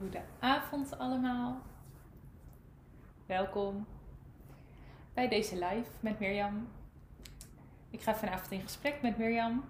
Goedenavond 0.00 0.98
allemaal. 0.98 1.60
Welkom 3.26 3.86
bij 5.14 5.28
deze 5.28 5.54
live 5.54 5.90
met 6.00 6.18
Mirjam. 6.18 6.68
Ik 7.90 8.00
ga 8.02 8.14
vanavond 8.14 8.50
in 8.50 8.60
gesprek 8.60 9.02
met 9.02 9.18
Mirjam. 9.18 9.64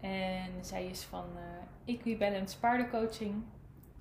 En 0.00 0.64
zij 0.64 0.86
is 0.86 1.02
van 1.02 1.24
uh, 1.34 1.94
Equibalance 1.94 2.58
Paardencoaching. 2.58 3.44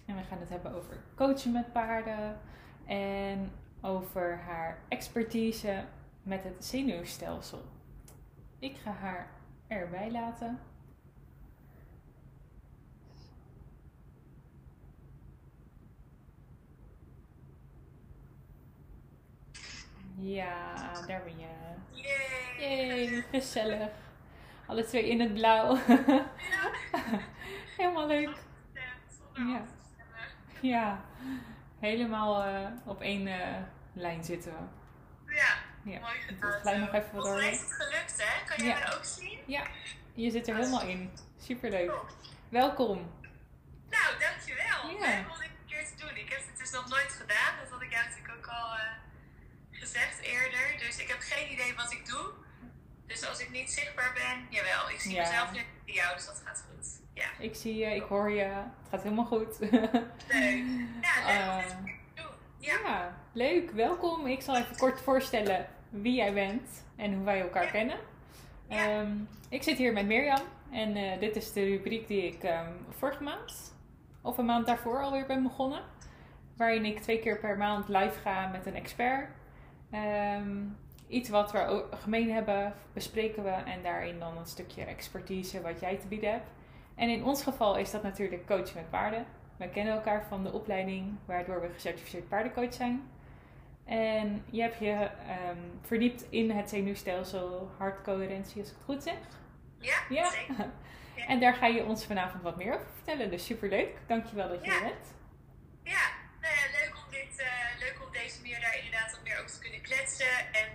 En 0.05 0.15
we 0.15 0.23
gaan 0.23 0.39
het 0.39 0.49
hebben 0.49 0.73
over 0.73 1.03
coachen 1.15 1.51
met 1.51 1.71
paarden. 1.71 2.37
En 2.85 3.51
over 3.81 4.37
haar 4.37 4.77
expertise 4.87 5.83
met 6.23 6.43
het 6.43 6.65
zenuwstelsel. 6.65 7.63
Ik 8.59 8.75
ga 8.77 8.91
haar 8.91 9.27
erbij 9.67 10.11
laten. 10.11 10.59
Ja, 20.21 20.73
daar 21.07 21.21
ben 21.23 21.39
je. 21.39 21.47
Yay! 21.89 23.09
Yay, 23.09 23.23
gezellig. 23.31 23.89
Alle 24.67 24.83
twee 24.85 25.09
in 25.09 25.19
het 25.19 25.33
blauw. 25.33 25.75
Helemaal 27.77 28.07
leuk. 28.07 28.37
Ja. 29.33 29.61
Ja, 30.61 31.01
helemaal 31.79 32.47
uh, 32.47 32.67
op 32.85 33.01
één 33.01 33.27
uh, 33.27 33.57
lijn 33.93 34.23
zitten 34.23 34.51
we. 34.51 34.59
Ja, 35.35 35.53
Ja. 35.91 35.99
mooi 35.99 36.17
gedaan. 36.27 36.51
gelijk 36.51 36.77
nog 36.77 36.93
even 36.93 37.15
wat 37.15 37.27
Volgens 37.27 37.41
mij 37.41 37.43
door. 37.43 37.51
is 37.51 37.59
het 37.61 37.71
gelukt, 37.73 38.23
hè? 38.25 38.55
Kan 38.55 38.65
jij 38.65 38.77
Ja. 38.77 38.83
mij 38.87 38.95
ook 38.97 39.03
zien? 39.05 39.39
Ja, 39.47 39.63
je 40.13 40.29
zit 40.31 40.47
er 40.47 40.55
helemaal 40.55 40.81
in. 40.87 41.11
Superleuk. 41.37 41.87
Cool. 41.89 42.01
Welkom. 42.49 43.11
Nou, 43.89 44.05
dankjewel. 44.19 44.99
Ja. 44.99 45.17
Een 45.17 45.25
keer 45.67 45.85
te 45.85 45.95
doen. 46.05 46.15
Ik 46.15 46.29
heb 46.29 46.41
het 46.47 46.57
dus 46.57 46.71
nog 46.71 46.89
nooit 46.89 47.11
gedaan. 47.21 47.53
Dat 47.61 47.69
had 47.71 47.81
ik 47.81 47.91
natuurlijk 47.91 48.33
ook 48.37 48.47
al 48.47 48.73
eh, 48.75 48.81
gezegd 49.81 50.21
eerder. 50.21 50.65
Dus 50.85 50.97
ik 50.97 51.07
heb 51.07 51.17
geen 51.19 51.51
idee 51.51 51.73
wat 51.75 51.91
ik 51.91 52.05
doe. 52.05 52.25
Dus 53.07 53.27
als 53.29 53.39
ik 53.39 53.49
niet 53.51 53.69
zichtbaar 53.71 54.11
ben, 54.13 54.47
jawel. 54.49 54.89
Ik 54.89 54.99
zie 54.99 55.13
Ja. 55.13 55.21
mezelf 55.21 55.51
nu 55.51 55.59
in 55.85 55.93
jou, 55.93 56.15
dus 56.15 56.25
dat 56.25 56.41
gaat 56.45 56.63
goed. 56.69 56.87
Ja, 57.13 57.25
Ik 57.39 57.55
zie 57.55 57.75
je, 57.75 57.85
ik 57.95 58.01
hoor 58.03 58.31
je. 58.31 58.43
Het 58.43 58.89
gaat 58.89 59.03
helemaal 59.03 59.25
goed. 59.25 59.59
leuk. 59.59 59.71
Ja, 61.01 61.55
leuk 61.57 61.67
doen. 62.15 62.33
Ja. 62.59 62.73
Ja, 62.83 63.17
leuk. 63.33 63.71
Welkom. 63.71 64.27
Ik 64.27 64.41
zal 64.41 64.57
even 64.57 64.77
kort 64.77 65.01
voorstellen 65.01 65.67
wie 65.89 66.15
jij 66.15 66.33
bent 66.33 66.85
en 66.95 67.13
hoe 67.13 67.23
wij 67.25 67.41
elkaar 67.41 67.63
Ja. 67.65 67.71
kennen. 67.71 67.97
Ehm, 68.67 69.11
ik 69.49 69.63
zit 69.63 69.77
hier 69.77 69.93
met 69.93 70.05
Mirjam 70.05 70.41
en 70.71 70.95
eh, 70.95 71.19
dit 71.19 71.35
is 71.35 71.53
de 71.53 71.63
rubriek 71.65 72.07
die 72.07 72.27
ik 72.27 72.43
ehm, 72.43 72.71
vorige 72.97 73.23
maand 73.23 73.75
of 74.21 74.37
een 74.37 74.45
maand 74.45 74.65
daarvoor 74.65 75.01
alweer 75.01 75.25
ben 75.25 75.43
begonnen. 75.43 75.83
Waarin 76.57 76.85
ik 76.85 76.99
twee 77.01 77.19
keer 77.19 77.39
per 77.39 77.57
maand 77.57 77.87
live 77.87 78.19
ga 78.19 78.47
met 78.47 78.65
een 78.65 78.75
expert. 78.75 79.29
Ehm, 79.91 80.57
iets 81.07 81.29
wat 81.29 81.51
we 81.51 81.85
gemeen 81.91 82.31
hebben, 82.31 82.73
bespreken 82.93 83.43
we 83.43 83.49
en 83.49 83.83
daarin 83.83 84.19
dan 84.19 84.37
een 84.37 84.45
stukje 84.45 84.83
expertise 84.83 85.61
wat 85.61 85.79
jij 85.79 85.95
te 85.97 86.07
bieden 86.07 86.31
hebt. 86.31 86.47
En 86.95 87.09
in 87.09 87.23
ons 87.23 87.43
geval 87.43 87.77
is 87.77 87.91
dat 87.91 88.03
natuurlijk 88.03 88.45
coachen 88.47 88.75
met 88.75 88.89
paarden. 88.89 89.25
We 89.57 89.69
kennen 89.69 89.93
elkaar 89.93 90.25
van 90.27 90.43
de 90.43 90.51
opleiding, 90.51 91.15
waardoor 91.25 91.61
we 91.61 91.69
gecertificeerd 91.73 92.27
paardencoach 92.29 92.73
zijn. 92.73 93.09
En 93.85 94.43
je 94.49 94.61
hebt 94.61 94.79
je 94.79 94.91
ehm, 95.27 95.57
verdiept 95.81 96.25
in 96.29 96.51
het 96.51 96.69
zenuwstelsel, 96.69 97.69
hartcoherentie, 97.77 98.59
als 98.61 98.69
ik 98.69 98.75
het 98.75 98.85
goed 98.85 99.03
zeg. 99.03 99.17
Ja, 99.79 99.97
Ja. 100.09 100.29
zeker. 100.29 100.55
En 101.27 101.39
daar 101.39 101.53
ga 101.53 101.65
je 101.65 101.83
ons 101.85 102.05
vanavond 102.05 102.43
wat 102.43 102.57
meer 102.57 102.73
over 102.73 102.87
vertellen. 102.95 103.29
Dus 103.29 103.45
superleuk. 103.45 103.97
Dankjewel 104.07 104.47
dat 104.49 104.63
je 104.65 104.71
Ja. 104.71 104.75
er 104.77 104.81
bent. 104.83 105.13
Ja, 105.83 106.03
leuk 106.71 106.93
om, 107.05 107.11
dit, 107.11 107.39
eh, 107.39 107.79
leuk 107.79 107.95
om 108.01 108.07
op 108.07 108.13
deze 108.13 108.41
manier 108.41 108.59
daar 108.61 108.75
inderdaad 108.77 109.11
wat 109.11 109.23
meer 109.23 109.37
over 109.39 109.51
te 109.51 109.59
En 110.29 110.67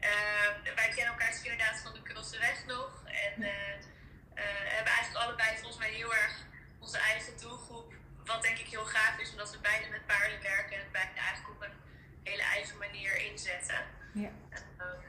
eh, 0.00 0.74
wij 0.74 0.88
kennen 0.94 1.12
elkaar 1.14 1.30
dus 1.30 1.42
inderdaad 1.42 1.80
van 1.80 1.92
de 1.92 2.02
Kulse 2.02 2.38
Weg 2.38 2.64
nog. 2.66 3.02
En 3.06 3.42
eh, 3.42 3.72
eh, 4.34 4.64
hebben 4.76 4.92
eigenlijk 4.92 5.24
allebei 5.24 5.50
volgens 5.56 5.78
mij 5.78 5.90
heel 5.90 6.14
erg 6.14 6.34
onze 6.78 6.98
eigen 6.98 7.32
doelgroep. 7.40 7.92
Wat 8.24 8.42
denk 8.42 8.58
ik 8.58 8.66
heel 8.66 8.84
gaaf 8.84 9.18
is, 9.18 9.30
omdat 9.30 9.50
we 9.52 9.58
beide 9.58 9.88
met 9.90 10.06
paarden 10.06 10.42
werken 10.42 10.76
en 10.76 10.88
beide 10.92 11.20
eigenlijk 11.20 11.54
op 11.54 11.62
een 11.62 11.76
hele 12.22 12.42
eigen 12.42 12.78
manier 12.78 13.16
inzetten. 13.30 13.80
Ja. 14.12 14.30
Ehm, 14.50 15.00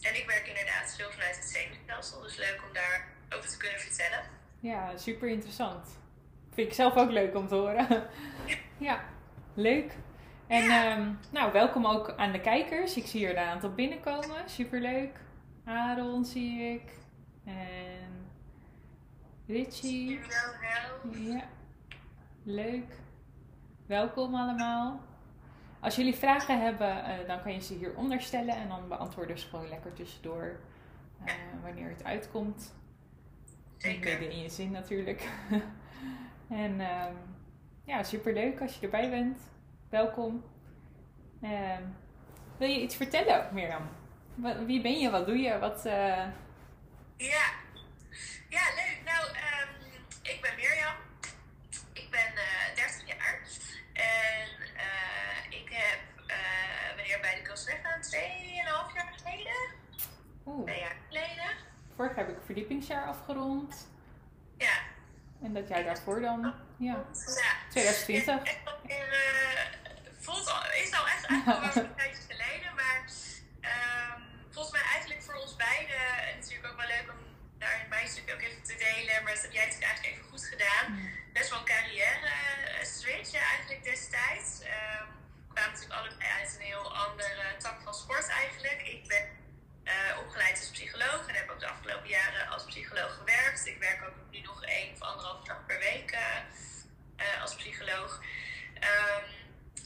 en 0.00 0.16
ik 0.16 0.26
werk 0.26 0.46
inderdaad 0.46 0.94
veel 0.96 1.10
vanuit 1.10 1.36
het 1.36 1.48
zenuwstelsel, 1.48 2.20
dus 2.20 2.36
leuk 2.36 2.60
om 2.66 2.72
daarover 2.72 3.50
te 3.50 3.56
kunnen 3.56 3.80
vertellen. 3.80 4.22
Ja, 4.60 4.96
super 4.96 5.28
interessant. 5.28 5.88
Vind 6.54 6.68
ik 6.68 6.74
zelf 6.74 6.96
ook 6.96 7.10
leuk 7.10 7.34
om 7.34 7.48
te 7.48 7.54
horen. 7.54 8.08
ja, 8.88 9.04
leuk. 9.54 9.92
En 10.52 10.70
ehm, 10.70 11.12
nou, 11.30 11.52
welkom 11.52 11.86
ook 11.86 12.14
aan 12.16 12.32
de 12.32 12.40
kijkers. 12.40 12.96
Ik 12.96 13.06
zie 13.06 13.20
hier 13.20 13.38
een 13.38 13.44
aantal 13.44 13.72
binnenkomen. 13.72 14.48
Superleuk. 14.48 15.20
Aaron 15.64 16.24
zie 16.24 16.60
ik. 16.60 16.98
En 17.44 18.26
Richie. 19.46 20.20
Ja, 21.10 21.44
leuk. 22.42 22.94
Welkom 23.86 24.34
allemaal. 24.34 25.00
Als 25.80 25.96
jullie 25.96 26.14
vragen 26.14 26.60
hebben, 26.62 27.04
eh, 27.04 27.26
dan 27.26 27.42
kan 27.42 27.52
je 27.52 27.60
ze 27.60 27.74
hieronder 27.74 28.20
stellen 28.20 28.56
en 28.56 28.68
dan 28.68 28.88
beantwoorden 28.88 29.38
ze 29.38 29.48
gewoon 29.48 29.68
lekker 29.68 29.92
tussendoor 29.92 30.60
eh, 31.24 31.34
wanneer 31.62 31.88
het 31.88 32.04
uitkomt. 32.04 32.74
Zeker. 33.76 34.10
midden 34.10 34.30
in 34.30 34.42
je 34.42 34.48
zin 34.48 34.70
natuurlijk. 34.70 35.28
en 36.48 36.80
ehm, 36.80 37.14
ja, 37.84 38.02
superleuk 38.02 38.60
als 38.60 38.74
je 38.74 38.84
erbij 38.84 39.10
bent. 39.10 39.50
Welkom. 39.92 40.44
Ehm, 41.42 41.82
wil 42.58 42.68
je 42.68 42.80
iets 42.80 42.96
vertellen, 42.96 43.48
Mirjam? 43.52 43.88
Wie 44.66 44.80
ben 44.82 44.98
je? 44.98 45.10
Wat 45.10 45.26
doe 45.26 45.38
je? 45.38 45.58
Wat, 45.58 45.84
eh, 45.86 46.26
Ja, 47.16 47.44
ja 48.48 48.62
leuk. 48.74 49.00
Nou, 49.04 49.26
ehm, 49.26 49.68
ik 50.22 50.38
ben 50.42 50.54
Mirjam. 50.56 50.94
Ik 51.92 52.10
ben 52.10 52.20
eh 52.36 52.74
30 52.76 53.06
jaar. 53.06 53.40
En 53.92 54.48
eh, 54.76 55.60
ik 55.60 55.68
heb, 55.72 56.00
hier 57.04 57.18
bij 57.20 57.34
de 57.34 57.42
Kast 57.42 57.64
weggaan 57.66 58.00
2,5 58.00 58.94
jaar 58.94 59.12
geleden. 59.16 59.60
Oeh, 60.46 60.64
Twee 60.64 60.78
jaar 60.80 60.96
geleden. 61.08 61.50
vorig 61.96 62.16
heb 62.16 62.28
ik 62.28 62.36
verdiepingsjaar 62.44 63.06
afgerond. 63.06 63.88
Ja. 64.58 64.72
En 65.42 65.54
dat 65.54 65.68
jaar 65.68 65.84
daarvoor 65.84 66.20
dan? 66.20 66.40
Ja, 66.42 66.54
ja. 66.78 67.04
2020. 67.70 68.42
Echt 68.42 68.64
wel 68.64 68.74
weer, 68.86 69.08
eh, 69.08 69.08
voelt 69.08 69.41
al, 70.52 70.62
is 70.84 70.92
al 70.98 71.06
echt 71.14 71.24
eigenlijk 71.26 71.76
al 71.76 71.82
een 71.82 71.94
tijdje 72.02 72.24
geleden. 72.32 72.70
Maar 72.80 73.00
ehm, 73.70 74.20
volgens 74.54 74.74
mij 74.76 74.86
eigenlijk 74.94 75.22
voor 75.22 75.34
ons 75.34 75.56
beiden, 75.56 76.04
en 76.28 76.34
natuurlijk 76.38 76.66
ook 76.70 76.80
wel 76.82 76.92
leuk 76.96 77.08
om 77.14 77.20
daar 77.58 77.80
in 77.82 77.88
mijn 77.88 78.08
stuk 78.08 78.32
ook 78.34 78.40
even 78.40 78.62
te 78.62 78.76
delen. 78.88 79.22
Maar 79.22 79.34
dat 79.34 79.42
heb 79.42 79.52
jij 79.52 79.64
natuurlijk 79.64 79.90
eigenlijk 79.90 80.14
even 80.14 80.30
goed 80.30 80.44
gedaan. 80.52 80.86
best 81.32 81.50
wel 81.50 81.58
een 81.58 81.72
carrière 81.76 82.26
eh, 82.26 82.84
switch 82.84 83.32
eigenlijk 83.34 83.84
destijds. 83.84 84.50
Ehm, 84.60 85.06
we 85.48 85.52
kwamen 85.54 85.72
natuurlijk 85.72 86.00
allebei 86.00 86.30
uit 86.38 86.54
een 86.56 86.66
heel 86.72 86.96
andere 87.06 87.44
tak 87.58 87.76
van 87.84 87.94
sport 87.94 88.28
eigenlijk. 88.28 88.80
Ik 88.96 89.08
ben 89.08 89.24
eh, 89.84 90.18
opgeleid 90.18 90.58
als 90.58 90.70
psycholoog 90.70 91.26
en 91.26 91.34
heb 91.34 91.50
ook 91.50 91.60
de 91.60 91.68
afgelopen 91.68 92.08
jaren 92.08 92.48
als 92.48 92.64
psycholoog 92.64 93.14
gewerkt. 93.14 93.66
Ik 93.66 93.78
werk 93.78 94.02
ook 94.06 94.30
nu 94.30 94.40
nog 94.40 94.64
één 94.64 94.92
of 94.92 95.00
anderhalf 95.00 95.44
dag 95.44 95.66
per 95.66 95.78
week 95.78 96.10
eh, 96.10 96.36
eh, 97.16 97.42
als 97.42 97.54
psycholoog. 97.54 98.20
Ehm, 98.80 99.24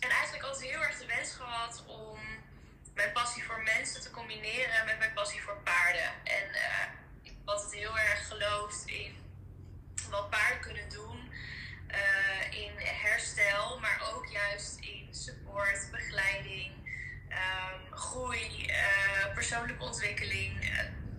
en 0.00 0.10
eigenlijk 0.10 0.44
altijd 0.44 0.70
heel 0.70 0.82
erg 0.82 0.98
de 0.98 1.06
wens 1.06 1.32
gehad 1.32 1.84
om 1.87 2.19
mijn 2.94 3.12
passie 3.12 3.44
voor 3.44 3.62
mensen 3.62 4.00
te 4.00 4.10
combineren 4.10 4.84
met 4.87 4.98
mijn 4.98 5.12
passie 5.12 5.43
voor 5.43 5.60
paarden. 5.64 6.10
En 6.25 6.54
eh, 6.54 6.87
ik 7.22 7.31
heb 7.31 7.37
altijd 7.44 7.72
heel 7.72 7.98
erg 7.98 8.26
geloofd 8.28 8.87
in 8.87 9.16
wat 10.10 10.31
paarden 10.31 10.60
kunnen 10.60 10.88
doen 10.88 11.31
eh, 11.87 12.58
in 12.62 12.72
herstel, 12.76 13.78
maar 13.81 14.12
ook 14.14 14.26
juist 14.26 14.78
in 14.81 15.08
support, 15.10 15.88
begeleiding, 15.90 16.72
ehm, 17.28 17.93
groei, 17.93 18.66
eh, 18.66 19.34
persoonlijke 19.34 19.84
ontwikkeling, 19.84 20.70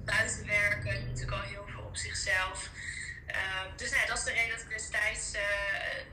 buitenwerken, 0.06 1.06
natuurlijk 1.06 1.32
al 1.32 1.50
heel 1.50 1.68
veel 1.68 1.84
op 1.84 1.96
zichzelf. 1.96 2.70
Ehm, 3.28 3.76
dus 3.76 3.92
nou, 3.92 4.08
dat 4.08 4.18
is 4.18 4.24
de 4.24 4.32
reden 4.32 4.50
dat 4.50 4.62
ik 4.62 4.70
destijds 4.70 5.32
eh, 5.34 5.42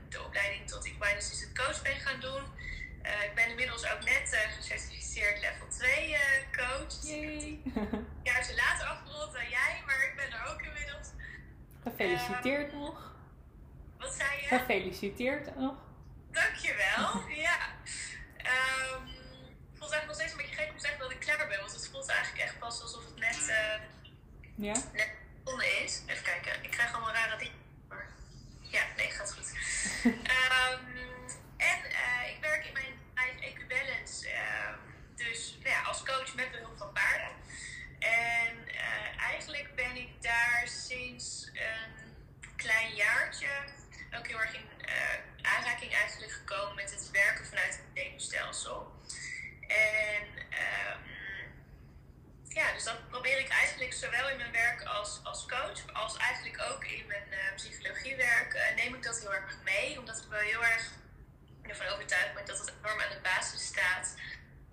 de 0.09 0.23
opleiding 0.23 0.69
tot 0.69 0.85
Equine 0.85 1.17
Assistant 1.17 1.59
Coach 1.59 1.83
ben 1.83 1.97
gaan 1.97 2.21
doen. 2.21 2.43
Eh, 3.05 3.25
ik 3.25 3.35
ben 3.35 3.49
inmiddels 3.49 3.93
ook 3.93 4.05
net 4.05 4.33
eh, 4.33 4.53
gecertificeerd 4.57 5.41
level 5.41 5.69
2 5.69 6.15
eh, 6.15 6.21
coach. 6.53 6.87
Dus 7.01 7.11
ik 7.11 7.21
Yay! 7.21 7.61
jaartje 8.29 8.55
later 8.55 8.87
afgerond 8.87 9.33
dan 9.33 9.49
jij, 9.49 9.83
maar 9.87 10.05
ik 10.05 10.13
ben 10.17 10.33
er 10.33 10.53
ook 10.53 10.63
inmiddels. 10.63 11.09
Gefeliciteerd 11.83 12.73
nog. 12.73 13.13
Wat 13.99 14.15
zei 14.15 14.41
je? 14.41 14.47
Gefeliciteerd 14.47 15.57
nog. 15.57 15.75
Dankjewel, 16.31 17.29
ja. 17.47 17.59
Ehm 18.37 19.13
voelt 19.75 19.93
eigenlijk 19.93 20.07
nog 20.07 20.15
steeds 20.15 20.33
een 20.33 20.39
beetje 20.39 20.57
gek 20.57 20.71
om 20.71 20.77
te 20.77 20.81
zeggen 20.81 21.01
dat 21.01 21.11
ik 21.11 21.21
klaar 21.21 21.49
ben, 21.49 21.59
want 21.59 21.73
het 21.73 21.89
voelt 21.89 22.09
eigenlijk 22.09 22.43
echt 22.45 22.59
pas 22.59 22.83
alsof 22.83 23.05
het 23.05 23.19
net, 23.19 23.53
Ja? 24.57 24.73
net 24.93 25.11
zonde 25.45 25.67
is. 25.85 26.03
Even 26.07 26.25
kijken, 26.25 26.65
ik 26.65 26.71
krijg 26.71 26.93
allemaal 26.93 27.13
rare 27.13 27.37
dingen. 27.37 27.59
Maar 27.89 28.07
ja, 28.61 28.83
nee, 28.97 29.11
gaat 29.11 29.33
goed. 29.33 29.53
Ehm, 30.05 30.85
en 31.57 31.85
eh, 31.85 32.31
ik 32.35 32.37
werk 32.41 32.67
in 32.67 32.73
mijn 32.73 32.95
eigen 33.15 33.69
Balance. 33.69 34.29
Ehm, 34.29 34.79
dus 35.15 35.57
nou 35.63 35.69
ja, 35.71 35.83
als 35.83 36.03
coach 36.05 36.35
met 36.35 36.51
behulp 36.51 36.79
van 36.79 36.93
paarden. 36.93 37.31
En 37.99 38.69
eh, 38.69 39.23
eigenlijk 39.23 39.75
ben 39.75 39.97
ik 39.97 40.23
daar 40.23 40.63
sinds 40.67 41.51
een 41.53 42.55
klein 42.57 42.95
jaartje 42.95 43.49
ook 44.19 44.27
heel 44.27 44.41
erg 44.41 44.55
in 44.55 44.69
eh, 44.87 45.19
aanraking 45.43 45.93
eigenlijk 45.93 46.33
gekomen 46.33 46.75
met 46.75 46.91
het 46.91 47.11
werken 47.11 47.47
vanuit 47.47 47.77
het 47.77 47.85
zenuwstelsel. 47.95 48.93
En 49.69 50.44
zowel 54.05 54.29
in 54.29 54.37
mijn 54.37 54.53
werk 54.53 54.83
als, 54.83 55.21
als 55.23 55.47
coach, 55.47 55.93
als 55.93 56.17
eigenlijk 56.17 56.63
ook 56.71 56.85
in 56.85 57.07
mijn 57.07 57.29
uh, 57.31 57.55
psychologiewerk, 57.57 58.55
uh, 58.55 58.85
neem 58.85 58.95
ik 58.95 59.03
dat 59.03 59.21
heel 59.21 59.35
erg 59.35 59.57
mee. 59.65 59.99
Omdat 59.99 60.19
ik 60.19 60.31
wel 60.31 60.41
heel 60.41 60.65
erg 60.65 60.91
ervan 61.63 61.87
overtuigd 61.87 62.35
ben 62.35 62.47
dat 62.47 62.59
het 62.59 62.73
enorm 62.79 63.01
aan 63.01 63.17
de 63.17 63.21
basis 63.23 63.67
staat 63.67 64.15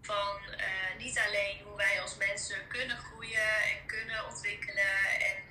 van 0.01 0.37
uh, 0.49 0.97
niet 0.97 1.19
alleen 1.19 1.61
hoe 1.63 1.77
wij 1.77 2.01
als 2.01 2.15
mensen 2.17 2.67
kunnen 2.67 2.97
groeien 2.97 3.53
en 3.71 3.85
kunnen 3.85 4.25
ontwikkelen 4.25 4.97
en 5.29 5.49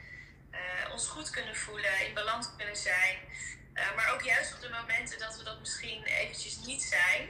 ons 0.92 1.08
goed 1.08 1.30
kunnen 1.30 1.56
voelen, 1.56 2.06
in 2.06 2.14
balans 2.14 2.48
kunnen 2.56 2.76
zijn. 2.76 3.16
maar 3.96 4.12
ook 4.12 4.22
juist 4.22 4.54
op 4.54 4.60
de 4.60 4.68
momenten 4.68 5.18
dat 5.18 5.36
we 5.36 5.44
dat 5.44 5.60
misschien 5.60 6.04
eventjes 6.04 6.56
niet 6.56 6.82
zijn, 6.82 7.28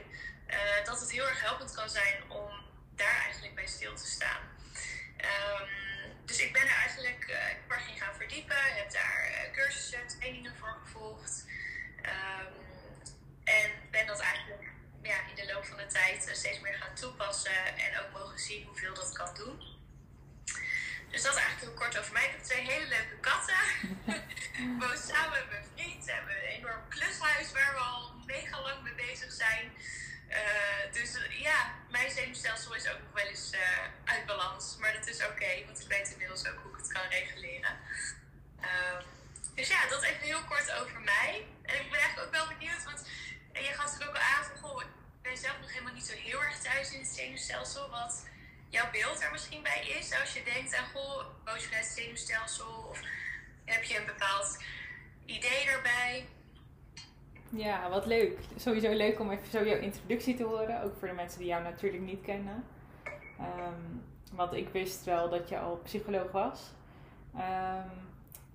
dat 0.85 0.99
het 0.99 1.11
heel 1.11 1.27
erg 1.27 1.41
helpend 1.41 1.73
kan 1.73 1.89
zijn 1.89 2.31
om 2.31 2.51
daar 2.95 3.21
eigenlijk 3.23 3.55
bij 3.55 3.67
stil 3.67 3.95
te 3.95 4.05
staan. 4.05 4.41
Um, 5.17 5.80
dus 6.31 6.39
ik 6.39 6.53
ben 6.53 6.61
er 6.61 6.75
eigenlijk 6.85 7.25
uh, 7.29 7.49
ik 7.49 7.67
ben 7.67 7.79
gaan 7.79 8.15
verdiepen, 8.15 8.57
heb 8.57 8.91
daar 8.91 9.29
uh, 9.31 9.53
cursussen, 9.53 10.07
trainingen 10.07 10.55
voor 10.59 10.77
gevolgd. 10.83 11.45
Um, 12.01 12.53
en 13.43 13.71
ben 13.91 14.07
dat 14.07 14.19
eigenlijk 14.19 14.63
ja, 15.01 15.17
in 15.29 15.35
de 15.35 15.53
loop 15.53 15.65
van 15.65 15.77
de 15.77 15.85
tijd 15.85 16.27
uh, 16.27 16.33
steeds 16.33 16.59
meer 16.59 16.73
gaan 16.73 16.95
toepassen 16.95 17.77
en 17.77 17.99
ook 17.99 18.19
mogen 18.19 18.39
zien 18.39 18.65
hoeveel 18.65 18.93
dat 18.93 19.11
kan 19.13 19.35
doen. 19.35 19.59
Dus 21.09 21.21
dat 21.23 21.33
is 21.35 21.39
eigenlijk 21.41 21.59
heel 21.61 21.79
kort 21.81 21.97
over 21.99 22.13
mij. 22.13 22.25
Ik 22.25 22.31
heb 22.31 22.43
twee 22.43 22.65
hele 22.71 22.87
leuke 22.87 23.17
katten. 23.19 23.63
ik 24.65 24.79
woon 24.79 24.97
samen 24.97 25.39
met 25.39 25.49
mijn 25.49 25.65
vriend. 25.75 26.05
We 26.05 26.11
hebben 26.11 26.35
een 26.35 26.55
enorm 26.57 26.87
klushuis 26.89 27.51
waar 27.51 27.73
we 27.73 27.79
al 27.79 28.13
mega 28.25 28.61
lang 28.61 28.81
mee 28.83 28.95
bezig 28.95 29.31
zijn. 29.31 29.71
Uh, 30.31 30.93
dus 30.93 31.17
ja, 31.29 31.73
mijn 31.89 32.11
zenuwstelsel 32.11 32.75
is 32.75 32.87
ook 32.87 32.99
nog 32.99 33.13
wel 33.13 33.25
eens 33.25 33.53
uh, 33.53 33.59
uit 34.05 34.25
balans. 34.25 34.77
Maar 34.79 34.93
dat 34.93 35.07
is 35.07 35.25
oké, 35.25 35.65
want 35.65 35.81
ik 35.81 35.87
weet 35.87 36.11
inmiddels 36.11 36.47
ook 36.47 36.59
hoe 36.63 36.71
ik 36.71 36.77
het 36.77 36.91
kan 36.91 37.09
reguleren. 37.09 37.77
Uh, 38.61 38.99
dus 39.55 39.67
ja, 39.67 39.87
dat 39.87 40.03
even 40.03 40.21
heel 40.21 40.43
kort 40.43 40.71
over 40.71 40.99
mij. 40.99 41.45
En 41.61 41.75
ik 41.81 41.89
ben 41.91 41.99
eigenlijk 41.99 42.27
ook 42.27 42.33
wel 42.33 42.47
benieuwd, 42.47 42.83
want 42.83 43.07
je 43.53 43.73
gaf 43.73 43.93
het 43.93 44.07
ook 44.07 44.15
al 44.15 44.21
aan 44.21 44.43
van, 44.45 44.57
goh, 44.57 44.81
ik 44.81 44.87
ben 45.21 45.37
zelf 45.37 45.59
nog 45.59 45.71
helemaal 45.71 45.93
niet 45.93 46.05
zo 46.05 46.15
heel 46.15 46.43
erg 46.43 46.57
thuis 46.57 46.93
in 46.93 46.99
het 46.99 47.09
zenuwstelsel. 47.15 47.89
Wat 47.89 48.27
jouw 48.69 48.91
beeld 48.91 49.21
er 49.21 49.31
misschien 49.31 49.63
bij 49.63 49.87
is, 49.87 50.19
als 50.19 50.33
je 50.33 50.43
denkt 50.43 50.75
aan, 50.75 50.89
goh, 50.93 51.25
het 51.45 51.85
zenuwstelsel. 51.85 52.67
Of 52.89 52.99
heb 53.65 53.83
je 53.83 53.97
een 53.97 54.05
bepaald 54.05 54.57
idee 55.25 55.65
daarbij? 55.65 56.27
Ja, 57.53 57.89
wat 57.89 58.05
leuk. 58.05 58.39
Sowieso 58.55 58.91
leuk 58.91 59.19
om 59.19 59.31
even 59.31 59.47
zo 59.47 59.65
jouw 59.65 59.77
introductie 59.77 60.35
te 60.35 60.43
horen. 60.43 60.83
Ook 60.83 60.95
voor 60.95 61.07
de 61.07 61.13
mensen 61.13 61.39
die 61.39 61.47
jou 61.47 61.63
natuurlijk 61.63 62.03
niet 62.03 62.21
kennen. 62.21 62.63
Um, 63.39 64.03
want 64.33 64.53
ik 64.53 64.69
wist 64.69 65.05
wel 65.05 65.29
dat 65.29 65.49
je 65.49 65.59
al 65.59 65.79
psycholoog 65.83 66.31
was. 66.31 66.71
Um, 67.35 68.09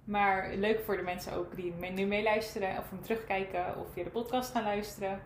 maar 0.05 0.55
leuk 0.55 0.81
voor 0.81 0.97
de 0.97 1.03
mensen 1.03 1.33
ook 1.33 1.57
die 1.57 1.73
nu 1.73 2.07
meeluisteren 2.07 2.79
of 2.79 2.91
hem 2.91 3.03
terugkijken 3.03 3.79
of 3.79 3.93
via 3.93 4.05
de 4.05 4.11
podcast 4.11 4.53
gaan 4.53 4.65
luisteren. 4.65 5.21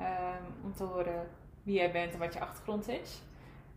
Um, 0.00 0.64
om 0.64 0.74
te 0.74 0.84
horen 0.84 1.28
wie 1.62 1.76
jij 1.76 1.92
bent 1.92 2.12
en 2.12 2.18
wat 2.18 2.32
je 2.32 2.40
achtergrond 2.40 2.88
is. 2.88 3.22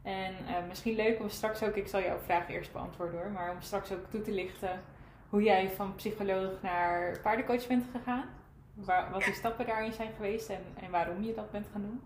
En 0.02 0.34
uh, 0.34 0.68
misschien 0.68 0.96
leuk 0.96 1.20
om 1.20 1.30
straks 1.30 1.64
ook, 1.64 1.76
ik 1.76 1.88
zal 1.88 2.02
jouw 2.02 2.20
vraag 2.20 2.50
eerst 2.50 2.72
beantwoorden 2.72 3.20
hoor, 3.20 3.32
maar 3.32 3.52
om 3.52 3.62
straks 3.62 3.92
ook 3.92 4.10
toe 4.10 4.22
te 4.22 4.32
lichten 4.32 4.82
hoe 5.30 5.44
jij 5.44 5.70
van 5.70 5.96
psycholoog 5.96 6.62
naar 6.62 7.20
paardencoach 7.20 7.68
bent 7.68 7.86
gegaan 7.92 8.30
waar, 8.76 9.12
wat 9.12 9.24
die 9.24 9.34
stappen 9.34 9.66
daarin 9.66 9.94
zijn 9.94 10.14
geweest 10.14 10.50
en, 10.50 10.64
en 10.76 10.92
waarom 10.92 11.24
je 11.24 11.34
dat 11.34 11.52
bent 11.52 11.68
gaan 11.72 11.82
doen. 11.82 12.02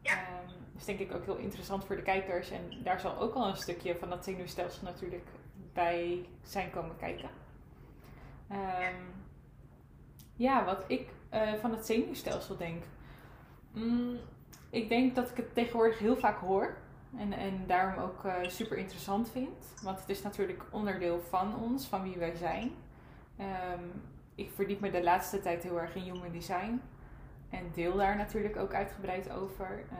Ja. 0.00 0.12
Um, 0.12 0.54
is 0.76 0.84
denk 0.84 0.98
ik 0.98 1.14
ook 1.14 1.24
heel 1.24 1.36
interessant 1.36 1.84
voor 1.84 1.96
de 1.96 2.02
kijkers. 2.02 2.50
En 2.50 2.82
daar 2.82 3.00
zal 3.00 3.18
ook 3.18 3.34
al 3.34 3.48
een 3.48 3.56
stukje 3.56 3.96
van 3.96 4.08
dat 4.08 4.24
zenuwstelsel 4.24 4.84
natuurlijk 4.84 5.26
bij 5.72 6.28
zijn 6.42 6.70
komen 6.70 6.96
kijken. 6.96 7.28
Um, 8.50 9.24
ja, 10.34 10.64
wat 10.64 10.84
ik 10.86 11.08
uh, 11.34 11.54
van 11.54 11.70
het 11.70 11.86
zenuwstelsel 11.86 12.56
denk. 12.56 12.84
Mm, 13.72 14.18
ik 14.70 14.88
denk 14.88 15.14
dat 15.14 15.30
ik 15.30 15.36
het 15.36 15.54
tegenwoordig 15.54 15.98
heel 15.98 16.16
vaak 16.16 16.38
hoor. 16.38 16.76
En, 17.16 17.32
en 17.32 17.64
daarom 17.66 18.04
ook 18.04 18.24
uh, 18.24 18.34
super 18.42 18.76
interessant 18.76 19.30
vind. 19.30 19.74
Want 19.82 20.00
het 20.00 20.08
is 20.08 20.22
natuurlijk 20.22 20.62
onderdeel 20.70 21.20
van 21.20 21.60
ons, 21.60 21.86
van 21.86 22.02
wie 22.02 22.16
wij 22.16 22.34
zijn. 22.34 22.72
Um, 23.40 24.02
ik 24.36 24.50
verdiep 24.50 24.80
me 24.80 24.90
de 24.90 25.02
laatste 25.02 25.40
tijd 25.40 25.62
heel 25.62 25.80
erg 25.80 25.94
in 25.94 26.02
human 26.02 26.32
design. 26.32 26.80
En 27.50 27.70
deel 27.74 27.96
daar 27.96 28.16
natuurlijk 28.16 28.56
ook 28.56 28.74
uitgebreid 28.74 29.30
over. 29.30 29.84
Uh, 29.92 29.98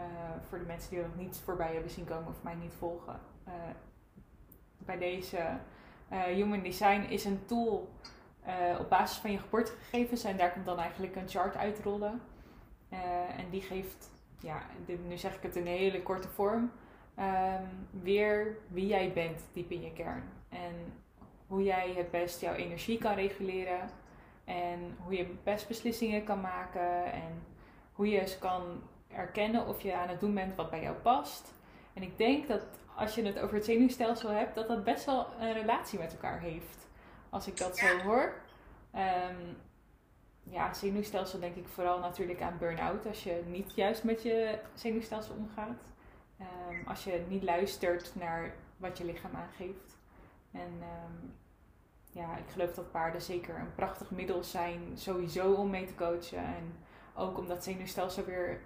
voor 0.49 0.59
de 0.59 0.65
mensen 0.65 0.91
die 0.91 0.99
er 0.99 1.07
nog 1.07 1.17
niet 1.17 1.41
voorbij 1.45 1.73
hebben 1.73 1.91
zien 1.91 2.05
komen 2.05 2.29
of 2.29 2.43
mij 2.43 2.55
niet 2.55 2.73
volgen. 2.79 3.21
Uh, 3.49 3.53
bij 4.79 4.99
deze 4.99 5.39
uh, 6.13 6.23
Human 6.23 6.63
Design 6.63 7.01
is 7.01 7.25
een 7.25 7.45
tool 7.47 7.95
op 8.79 8.89
basis 8.89 9.19
van 9.19 9.33
je 9.33 9.39
geboortegegevens. 9.39 10.25
En 10.25 10.37
daar 10.37 10.53
komt 10.53 10.65
dan 10.65 10.79
eigenlijk 10.79 11.17
een 11.17 11.29
chart 11.29 11.57
uitrollen. 11.57 12.21
en 13.37 13.51
die 13.51 13.63
geeft, 13.63 14.11
ja, 14.41 14.63
dit, 14.85 15.09
nu 15.09 15.17
zeg 15.17 15.37
ik 15.37 15.43
het 15.43 15.57
in 15.57 15.67
een 15.67 15.79
hele 15.79 16.03
korte 16.03 16.29
vorm. 16.29 16.73
Um, 17.19 18.03
weer 18.03 18.57
wie 18.69 18.87
jij 18.87 19.13
bent, 19.13 19.41
diep 19.53 19.71
in 19.71 19.83
je 19.83 19.93
kern. 19.93 20.23
En 20.49 20.93
hoe 21.47 21.63
jij 21.63 21.93
het 21.97 22.11
best 22.11 22.41
jouw 22.41 22.55
energie 22.55 22.99
kan 22.99 23.15
reguleren 23.15 23.91
en 24.47 24.97
hoe 25.03 25.17
je 25.17 25.35
best 25.43 25.69
beslissingen 25.69 26.25
kan 26.25 26.41
maken. 26.41 27.13
En 27.13 27.43
hoe 27.93 28.09
je 28.09 28.21
eens 28.21 28.39
kan 28.39 28.83
erkennen 29.09 29.67
of 29.67 29.81
je 29.81 29.95
aan 29.95 30.09
het 30.09 30.21
doen 30.21 30.35
bent 30.35 30.55
wat 30.55 30.71
bij 30.71 30.83
jou 30.83 30.97
past. 30.97 31.55
En 31.95 32.03
ik 32.03 32.19
denk 32.19 32.49
dat 32.49 32.63
als 32.95 33.15
je 33.15 33.23
het 33.23 33.39
over 33.39 33.55
het 33.55 33.65
zenuwstelsel 33.65 34.31
hebt, 34.31 34.55
dat 34.55 34.69
dat 34.69 34.85
best 34.85 35.05
wel 35.05 35.27
een 35.41 35.53
relatie 35.53 35.99
met 35.99 36.13
elkaar 36.13 36.41
heeft. 36.41 36.89
Als 37.31 37.47
ik 37.47 37.57
dat 37.57 37.77
zo 37.77 37.99
hoor. 37.99 38.35
Um, 38.95 39.57
ja, 40.43 40.73
zenuwstelsel 40.75 41.41
denk 41.41 41.57
ik 41.57 41.69
vooral 41.69 41.99
natuurlijk 41.99 42.43
aan 42.43 42.59
burn-out. 42.59 43.07
Als 43.07 43.25
je 43.25 43.43
niet 43.47 43.75
juist 43.75 44.05
met 44.05 44.23
je 44.23 44.59
zenuwstelsel 44.75 45.35
omgaat. 45.35 45.83
Um, 46.41 46.87
als 46.87 47.05
je 47.05 47.25
niet 47.29 47.43
luistert 47.43 48.13
naar 48.15 48.55
wat 48.77 48.99
je 48.99 49.05
lichaam 49.05 49.35
aangeeft. 49.35 49.99
En 50.53 50.83
um, 50.83 51.35
ja, 52.17 52.37
ik 52.37 52.51
geloof 52.53 52.73
dat 52.73 52.91
paarden 52.91 53.23
zeker 53.23 53.55
een 53.55 53.75
prachtig 53.75 54.11
middel 54.11 54.45
zijn, 54.45 54.99
sowieso 54.99 55.53
om 55.53 55.71
mee 55.71 55.87
te 55.87 55.95
coachen. 55.95 56.39
En 56.39 56.85
ook 57.15 57.39
om 57.39 57.49
dat 57.49 57.65
zenuwstelsel 57.65 58.25
weer 58.25 58.61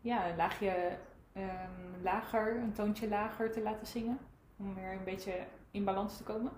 ja, 0.00 0.28
een 0.28 0.36
laagje 0.36 0.98
um, 1.36 2.02
lager, 2.02 2.56
een 2.56 2.72
toontje 2.72 3.08
lager 3.08 3.52
te 3.52 3.60
laten 3.60 3.86
zingen. 3.86 4.18
Om 4.56 4.74
weer 4.74 4.92
een 4.92 5.04
beetje 5.04 5.46
in 5.70 5.84
balans 5.84 6.16
te 6.16 6.22
komen. 6.22 6.52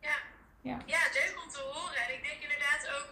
Ja, 0.00 0.16
ja. 0.60 0.78
ja 0.86 1.00
leuk 1.12 1.42
om 1.44 1.50
te 1.50 1.60
horen. 1.60 1.96
En 2.04 2.14
ik 2.14 2.22
denk 2.22 2.40
inderdaad 2.42 2.82
ook, 2.96 3.08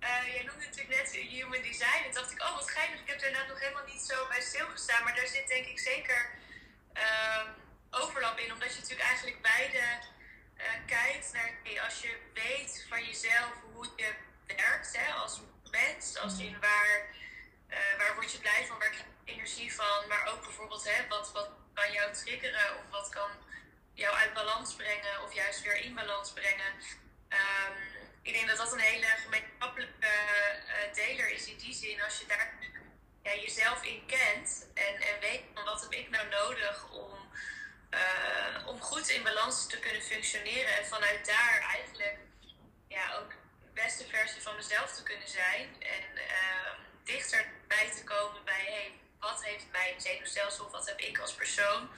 uh, 0.00 0.34
jij 0.34 0.44
noemde 0.44 0.64
natuurlijk 0.64 0.96
net 0.96 1.10
human 1.12 1.62
design. 1.62 2.02
En 2.06 2.14
dacht 2.14 2.32
ik, 2.32 2.42
oh 2.42 2.54
wat 2.54 2.70
geinig, 2.70 3.00
ik 3.00 3.08
heb 3.08 3.20
daar 3.20 3.32
nou 3.32 3.48
nog 3.48 3.60
helemaal 3.60 3.86
niet 3.92 4.04
zo 4.10 4.26
bij 4.28 4.40
stilgestaan. 4.40 5.04
Maar 5.04 5.14
daar 5.14 5.26
zit 5.26 5.48
denk 5.48 5.66
ik 5.66 5.78
zeker 5.78 6.20
uh, 6.94 7.44
overlap 7.90 8.38
in. 8.38 8.52
Omdat 8.52 8.72
je 8.74 8.80
natuurlijk 8.80 9.08
eigenlijk 9.08 9.38
beide 9.42 9.82
kijkt 10.86 11.32
naar 11.32 11.82
als 11.84 12.00
je 12.00 12.18
weet 12.34 12.86
van 12.88 13.04
jezelf 13.04 13.52
hoe 13.72 13.88
je 13.96 14.14
werkt 14.46 14.96
hè, 14.96 15.12
als 15.12 15.40
mens, 15.70 16.18
als 16.18 16.38
in 16.38 16.60
waar, 16.60 17.06
uh, 17.68 17.98
waar 17.98 18.14
word 18.14 18.32
je 18.32 18.38
blij 18.38 18.66
van, 18.66 18.78
waar 18.78 18.90
krijg 18.90 19.04
je 19.24 19.32
energie 19.32 19.74
van, 19.74 20.08
maar 20.08 20.26
ook 20.26 20.42
bijvoorbeeld 20.42 20.84
hè, 20.84 21.08
wat, 21.08 21.32
wat 21.32 21.50
kan 21.74 21.92
jou 21.92 22.12
triggeren 22.12 22.76
of 22.78 22.90
wat 22.90 23.08
kan 23.08 23.30
jou 23.92 24.16
uit 24.16 24.34
balans 24.34 24.74
brengen 24.74 25.22
of 25.22 25.34
juist 25.34 25.62
weer 25.62 25.76
in 25.76 25.94
balans 25.94 26.32
brengen. 26.32 26.72
Um, 27.28 27.76
ik 28.22 28.32
denk 28.32 28.48
dat 28.48 28.56
dat 28.56 28.72
een 28.72 28.78
hele 28.78 29.06
gemeenschappelijke 29.06 30.08
uh, 30.66 30.94
deler 30.94 31.30
is 31.30 31.46
in 31.46 31.56
die 31.56 31.74
zin, 31.74 32.02
als 32.02 32.18
je 32.18 32.26
daar 32.26 32.52
ja, 33.22 33.34
jezelf 33.34 33.82
in 33.84 34.06
kent 34.06 34.66
en, 34.74 34.94
en 34.94 35.20
weet 35.20 35.42
van 35.54 35.64
wat 35.64 35.82
heb 35.82 35.92
ik 35.92 36.10
nou 36.10 36.28
nodig 36.28 36.90
om 36.90 37.25
uh, 37.96 38.66
om 38.66 38.80
goed 38.80 39.08
in 39.08 39.22
balans 39.22 39.66
te 39.66 39.78
kunnen 39.78 40.02
functioneren. 40.02 40.76
En 40.76 40.86
vanuit 40.86 41.26
daar 41.26 41.66
eigenlijk 41.74 42.18
ja, 42.88 43.14
ook 43.14 43.30
de 43.62 43.70
beste 43.74 44.06
versie 44.06 44.42
van 44.42 44.56
mezelf 44.56 44.94
te 44.94 45.02
kunnen 45.02 45.28
zijn. 45.28 45.82
En 45.82 46.04
uh, 46.14 46.70
dichterbij 47.04 47.90
te 47.96 48.04
komen 48.04 48.44
bij 48.44 48.64
hey, 48.64 48.92
wat 49.18 49.44
heeft 49.44 49.64
mijn 49.72 50.00
zenuwstelsel 50.00 50.64
of 50.64 50.70
wat 50.70 50.86
heb 50.86 51.00
ik 51.00 51.18
als 51.18 51.34
persoon 51.34 51.88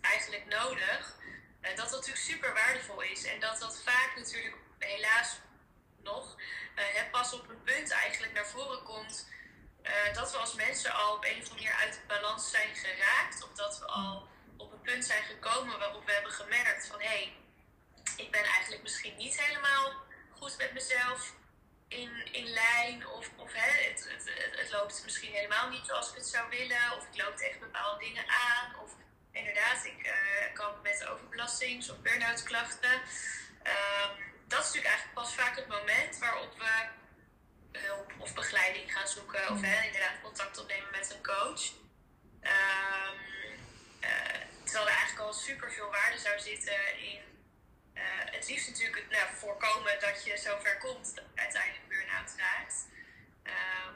eigenlijk 0.00 0.46
nodig. 0.46 1.14
Uh, 1.60 1.68
dat 1.68 1.76
dat 1.76 1.90
natuurlijk 1.90 2.24
super 2.24 2.52
waardevol 2.52 3.00
is. 3.00 3.24
En 3.24 3.40
dat 3.40 3.58
dat 3.58 3.82
vaak 3.84 4.12
natuurlijk 4.16 4.56
helaas 4.78 5.36
nog 6.02 6.36
het 6.74 7.10
pas 7.10 7.32
op 7.32 7.48
een 7.48 7.62
punt 7.62 7.90
eigenlijk 7.90 8.32
naar 8.32 8.46
voren 8.46 8.82
komt. 8.82 9.28
dat 10.12 10.30
we 10.32 10.38
als 10.38 10.54
mensen 10.54 10.92
al 10.92 11.14
op 11.14 11.24
een 11.24 11.42
of 11.42 11.50
andere 11.50 11.54
manier 11.54 11.72
uit 11.72 12.00
balans 12.06 12.50
zijn 12.50 12.76
geraakt. 12.76 13.42
Of 13.42 13.52
dat 13.52 13.78
we 13.78 13.86
al 13.86 14.29
punt 14.82 15.04
zijn 15.04 15.22
gekomen 15.22 15.78
waarop 15.78 16.06
we 16.06 16.12
hebben 16.12 16.32
gemerkt 16.32 16.86
van 16.86 17.00
hé, 17.00 17.06
hey, 17.06 17.32
ik 18.16 18.30
ben 18.30 18.44
eigenlijk 18.44 18.82
misschien 18.82 19.16
niet 19.16 19.40
helemaal 19.40 19.92
goed 20.30 20.56
met 20.58 20.72
mezelf 20.72 21.32
in, 21.88 22.32
in 22.32 22.46
lijn. 22.46 23.06
Of, 23.06 23.30
of 23.36 23.52
hè, 23.52 23.88
het, 23.88 24.08
het, 24.08 24.58
het, 24.58 24.70
loopt 24.72 25.02
misschien 25.04 25.32
helemaal 25.32 25.68
niet 25.68 25.86
zoals 25.86 26.08
ik 26.08 26.14
het 26.14 26.26
zou 26.26 26.48
willen. 26.48 26.96
Of 26.96 27.06
ik 27.12 27.22
loop 27.22 27.36
tegen 27.36 27.60
bepaalde 27.60 28.04
dingen 28.04 28.24
aan. 28.28 28.80
Of 28.82 28.90
inderdaad, 29.32 29.84
ik 29.84 30.06
uh, 30.06 30.54
kamp 30.54 30.82
met 30.82 31.06
overbelastings- 31.06 31.90
of 31.90 32.00
burn-out 32.00 32.42
klachten. 32.42 32.92
Um, 32.92 34.28
dat 34.48 34.60
is 34.60 34.66
natuurlijk 34.66 34.94
eigenlijk 34.94 35.14
pas 35.14 35.34
vaak 35.34 35.56
het 35.56 35.68
moment 35.68 36.18
waarop 36.18 36.58
we 36.58 36.88
hulp 37.78 38.12
of 38.18 38.34
begeleiding 38.34 38.92
gaan 38.92 39.08
zoeken. 39.08 39.50
Of 39.50 39.60
hè, 39.60 39.86
inderdaad 39.86 40.20
contact 40.22 40.58
opnemen 40.58 40.90
met 40.90 41.14
een 41.14 41.22
coach. 41.22 41.62
Um, 42.42 43.18
uh, 44.00 44.49
terwijl 44.70 44.90
er 44.90 44.96
eigenlijk 44.96 45.26
al 45.26 45.32
super 45.32 45.72
veel 45.72 45.90
waarde 45.90 46.18
zou 46.18 46.40
zitten 46.40 46.98
in 46.98 47.22
uh, 47.94 48.02
het 48.36 48.48
liefst 48.48 48.68
natuurlijk 48.68 49.06
nou, 49.10 49.28
voorkomen 49.38 50.00
dat 50.00 50.24
je 50.24 50.36
zover 50.36 50.78
komt 50.78 51.14
dat 51.14 51.24
je 51.34 51.40
uiteindelijk 51.40 51.88
burn-out 51.88 52.32
raakt. 52.36 52.76
Um, 53.44 53.94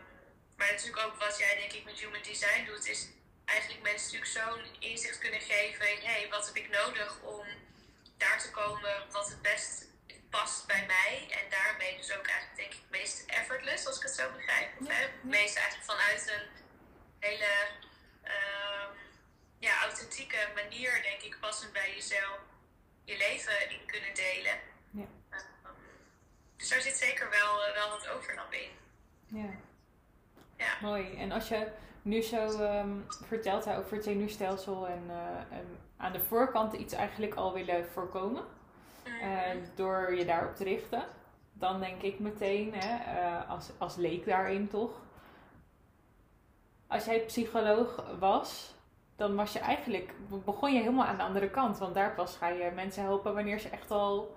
maar 0.57 0.71
natuurlijk 0.73 1.07
ook 1.07 1.17
wat 1.19 1.39
jij 1.39 1.57
denk 1.57 1.73
ik 1.73 1.85
met 1.85 2.01
Human 2.01 2.23
Design 2.23 2.65
doet, 2.65 2.87
is 2.87 3.09
eigenlijk 3.45 3.83
mensen 3.83 4.13
natuurlijk 4.13 4.39
zo'n 4.39 4.91
inzicht 4.91 5.19
kunnen 5.19 5.41
geven 5.41 5.91
in 5.93 6.07
hey, 6.07 6.27
wat 6.31 6.47
heb 6.47 6.57
ik 6.57 6.69
nodig 6.71 7.21
om 7.21 7.47
daar 8.17 8.39
te 8.39 8.51
komen 8.51 8.95
wat 9.11 9.29
het 9.29 9.43
best 9.43 9.87
past 10.31 10.67
bij 10.67 10.85
mij. 10.87 11.27
En 11.31 11.51
daarmee 11.51 11.97
dus 11.97 12.13
ook 12.17 12.27
eigenlijk 12.27 12.57
denk 12.57 12.73
ik 12.73 12.79
het 12.79 12.91
meest 12.91 13.25
effortless, 13.27 13.87
als 13.87 13.97
ik 13.97 14.03
het 14.03 14.15
zo 14.15 14.33
begrijp. 14.33 14.71
Of, 14.81 14.89
hè, 14.89 15.03
het 15.03 15.25
meest 15.25 15.57
eigenlijk 15.57 15.91
vanuit 15.93 16.29
een 16.29 16.47
hele 17.21 17.53
um, 18.25 18.74
ja, 19.59 19.83
authentieke 19.83 20.49
manier, 20.55 21.03
denk 21.03 21.21
ik, 21.21 21.37
passend 21.41 21.73
bij 21.73 21.95
jezelf 21.95 22.41
je 23.05 23.17
leven 23.17 23.71
in 23.71 23.87
kunnen 23.87 24.15
delen. 24.15 24.59
Ja. 24.91 25.07
Um, 25.31 25.75
dus 26.57 26.69
daar 26.69 26.81
zit 26.81 26.97
zeker 26.97 27.31
wel, 27.31 27.75
wel 27.75 27.89
wat 27.89 28.09
overlap 28.09 28.53
in. 28.53 28.71
Ja. 29.27 29.51
ja. 30.57 30.77
Mooi. 30.81 31.17
En 31.17 31.33
als 31.33 31.49
je 31.49 31.69
nu 32.03 32.23
zo 32.23 32.47
um, 32.47 33.07
vertelt 33.09 33.69
over 33.69 33.95
het 33.95 34.05
zenuwstelsel 34.05 34.89
en, 34.89 35.05
uh, 35.09 35.59
en, 35.59 35.79
aan 35.97 36.13
de 36.13 36.21
voorkant 36.21 36.73
iets 36.73 36.95
eigenlijk 36.95 37.35
al 37.35 37.53
willen 37.53 37.87
voorkomen, 37.93 38.45
uh, 39.07 39.41
door 39.75 40.15
je 40.15 40.25
daarop 40.25 40.57
te 40.57 40.65
richten, 40.65 41.07
dan 41.53 41.81
denk 41.81 42.03
ik 42.03 42.19
meteen, 42.19 42.75
hè, 42.75 43.21
uh, 43.21 43.51
als, 43.51 43.71
als 43.79 43.97
leek 43.97 44.25
daarin 44.25 44.69
toch, 44.69 44.91
als 46.87 47.05
jij 47.05 47.21
psycholoog 47.21 48.05
was, 48.19 48.74
dan 49.29 49.37
was 49.37 49.53
je 49.53 49.59
eigenlijk, 49.59 50.13
begon 50.45 50.73
je 50.73 50.79
helemaal 50.79 51.07
aan 51.07 51.17
de 51.17 51.23
andere 51.23 51.51
kant. 51.51 51.79
Want 51.79 51.95
daar 51.95 52.15
pas 52.15 52.37
ga 52.37 52.49
je 52.49 52.71
mensen 52.75 53.03
helpen 53.03 53.35
wanneer 53.35 53.59
ze 53.59 53.69
echt 53.69 53.91
al 53.91 54.37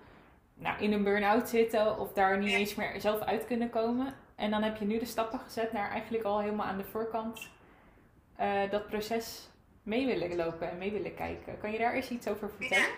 nou, 0.54 0.82
in 0.82 0.92
een 0.92 1.04
burn-out 1.04 1.50
zitten 1.50 2.00
of 2.00 2.14
daar 2.14 2.38
niet 2.38 2.54
eens 2.54 2.76
meer 2.76 3.02
zelf 3.02 3.22
uit 3.22 3.46
kunnen 3.46 3.70
komen. 3.70 4.16
En 4.36 4.52
dan 4.52 4.64
heb 4.64 4.78
je 4.78 4.86
nu 4.86 5.00
de 5.00 5.06
stappen 5.06 5.40
gezet 5.40 5.72
naar 5.72 5.90
eigenlijk 5.92 6.24
al 6.24 6.40
helemaal 6.40 6.66
aan 6.66 6.78
de 6.78 6.84
voorkant 6.92 7.50
uh, 8.40 8.70
dat 8.70 8.88
proces 8.88 9.50
mee 9.84 10.06
willen 10.06 10.36
lopen 10.36 10.70
en 10.70 10.78
mee 10.78 10.92
willen 10.92 11.16
kijken. 11.16 11.60
Kan 11.60 11.72
je 11.72 11.78
daar 11.78 11.94
eens 11.94 12.10
iets 12.10 12.28
over 12.28 12.50
vertellen? 12.50 12.96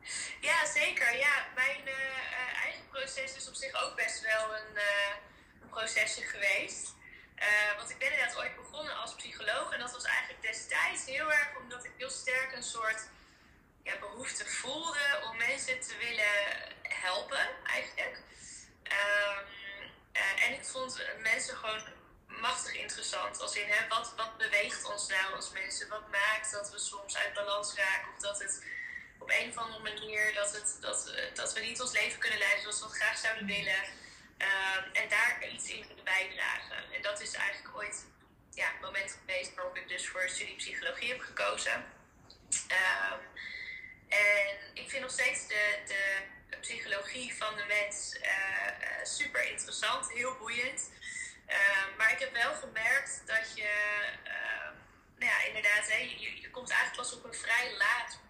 Ja, 0.00 0.14
ja 0.40 0.66
zeker. 0.66 1.16
Ja, 1.18 1.34
mijn 1.54 1.82
uh, 1.84 2.64
eigen 2.64 2.84
proces 2.90 3.36
is 3.36 3.48
op 3.48 3.54
zich 3.54 3.84
ook 3.84 3.96
best 3.96 4.22
wel 4.22 4.44
een, 4.56 4.74
uh, 4.74 5.14
een 5.62 5.68
procesje 5.68 6.22
geweest. 6.22 6.94
Uh, 7.38 7.76
want 7.76 7.90
ik 7.90 7.98
ben 7.98 8.12
inderdaad 8.12 8.36
ooit 8.36 8.56
begonnen 8.56 8.96
als 8.96 9.14
psycholoog. 9.14 9.72
En 9.72 9.80
dat 9.80 9.92
was 9.92 10.04
eigenlijk 10.04 10.42
destijds 10.42 11.04
heel 11.04 11.32
erg 11.32 11.56
omdat 11.56 11.84
ik 11.84 11.90
heel 11.96 12.10
sterk 12.10 12.52
een 12.52 12.62
soort 12.62 13.08
behoefte 14.00 14.46
voelde 14.46 15.20
om 15.30 15.36
mensen 15.36 15.80
te 15.80 15.96
willen 15.96 16.74
helpen, 16.82 17.48
eigenlijk. 17.64 18.16
Um, 18.82 19.44
uh, 20.12 20.44
en 20.44 20.52
ik 20.52 20.64
vond 20.64 21.02
mensen 21.18 21.56
gewoon 21.56 21.82
machtig 22.26 22.74
interessant. 22.74 23.40
Als 23.40 23.56
in, 23.56 23.68
hè, 23.68 23.88
wat, 23.88 24.12
wat 24.16 24.36
beweegt 24.36 24.84
ons 24.84 25.08
nou 25.08 25.34
als 25.34 25.50
mensen? 25.50 25.88
Wat 25.88 26.08
maakt 26.10 26.52
dat 26.52 26.70
we 26.70 26.78
soms 26.78 27.16
uit 27.16 27.34
balans 27.34 27.74
raken? 27.74 28.12
Of 28.14 28.20
dat 28.20 28.38
het 28.38 28.64
op 29.18 29.30
een 29.30 29.48
of 29.48 29.56
andere 29.56 29.82
manier, 29.82 30.34
dat, 30.34 30.52
het, 30.52 30.76
dat, 30.80 31.12
dat 31.34 31.52
we 31.52 31.60
niet 31.60 31.80
ons 31.80 31.92
leven 31.92 32.18
kunnen 32.18 32.38
leiden 32.38 32.62
zoals 32.62 32.80
we 32.80 32.86
het 32.86 32.96
graag 32.96 33.18
zouden 33.18 33.46
willen. 33.46 33.82
Um, 34.38 34.92
en 34.92 35.08
daar 35.08 35.48
iets 35.52 35.68
in 35.68 35.86
bijdragen. 36.04 36.92
En 36.92 37.02
dat 37.02 37.20
is 37.20 37.34
eigenlijk 37.34 37.76
ooit 37.76 38.06
ja, 38.50 38.66
het 38.66 38.80
moment 38.80 39.18
geweest 39.20 39.54
waarop 39.54 39.76
ik 39.76 39.88
dus 39.88 40.08
voor 40.08 40.28
studie 40.28 40.56
psychologie 40.56 41.08
heb 41.08 41.20
gekozen. 41.20 41.74
Um, 41.74 43.20
en 44.08 44.56
ik 44.74 44.90
vind 44.90 45.02
nog 45.02 45.10
steeds 45.10 45.46
de, 45.46 45.82
de 45.86 46.56
psychologie 46.60 47.36
van 47.36 47.56
de 47.56 47.64
mens 47.64 48.18
uh, 48.22 48.26
uh, 48.26 49.04
super 49.04 49.48
interessant, 49.48 50.12
heel 50.12 50.36
boeiend. 50.36 50.90
Uh, 51.48 51.96
maar 51.96 52.12
ik 52.12 52.18
heb 52.18 52.32
wel 52.32 52.54
gemerkt 52.54 53.22
dat 53.26 53.56
je, 53.56 53.70
nou 55.18 55.32
ja, 55.32 55.42
inderdaad, 55.42 55.92
hè, 55.92 55.98
je, 55.98 56.40
je 56.40 56.50
komt 56.50 56.70
eigenlijk 56.70 57.00
pas 57.00 57.12
op 57.12 57.24
een 57.24 57.34
vrij 57.34 57.76
laat 57.76 58.20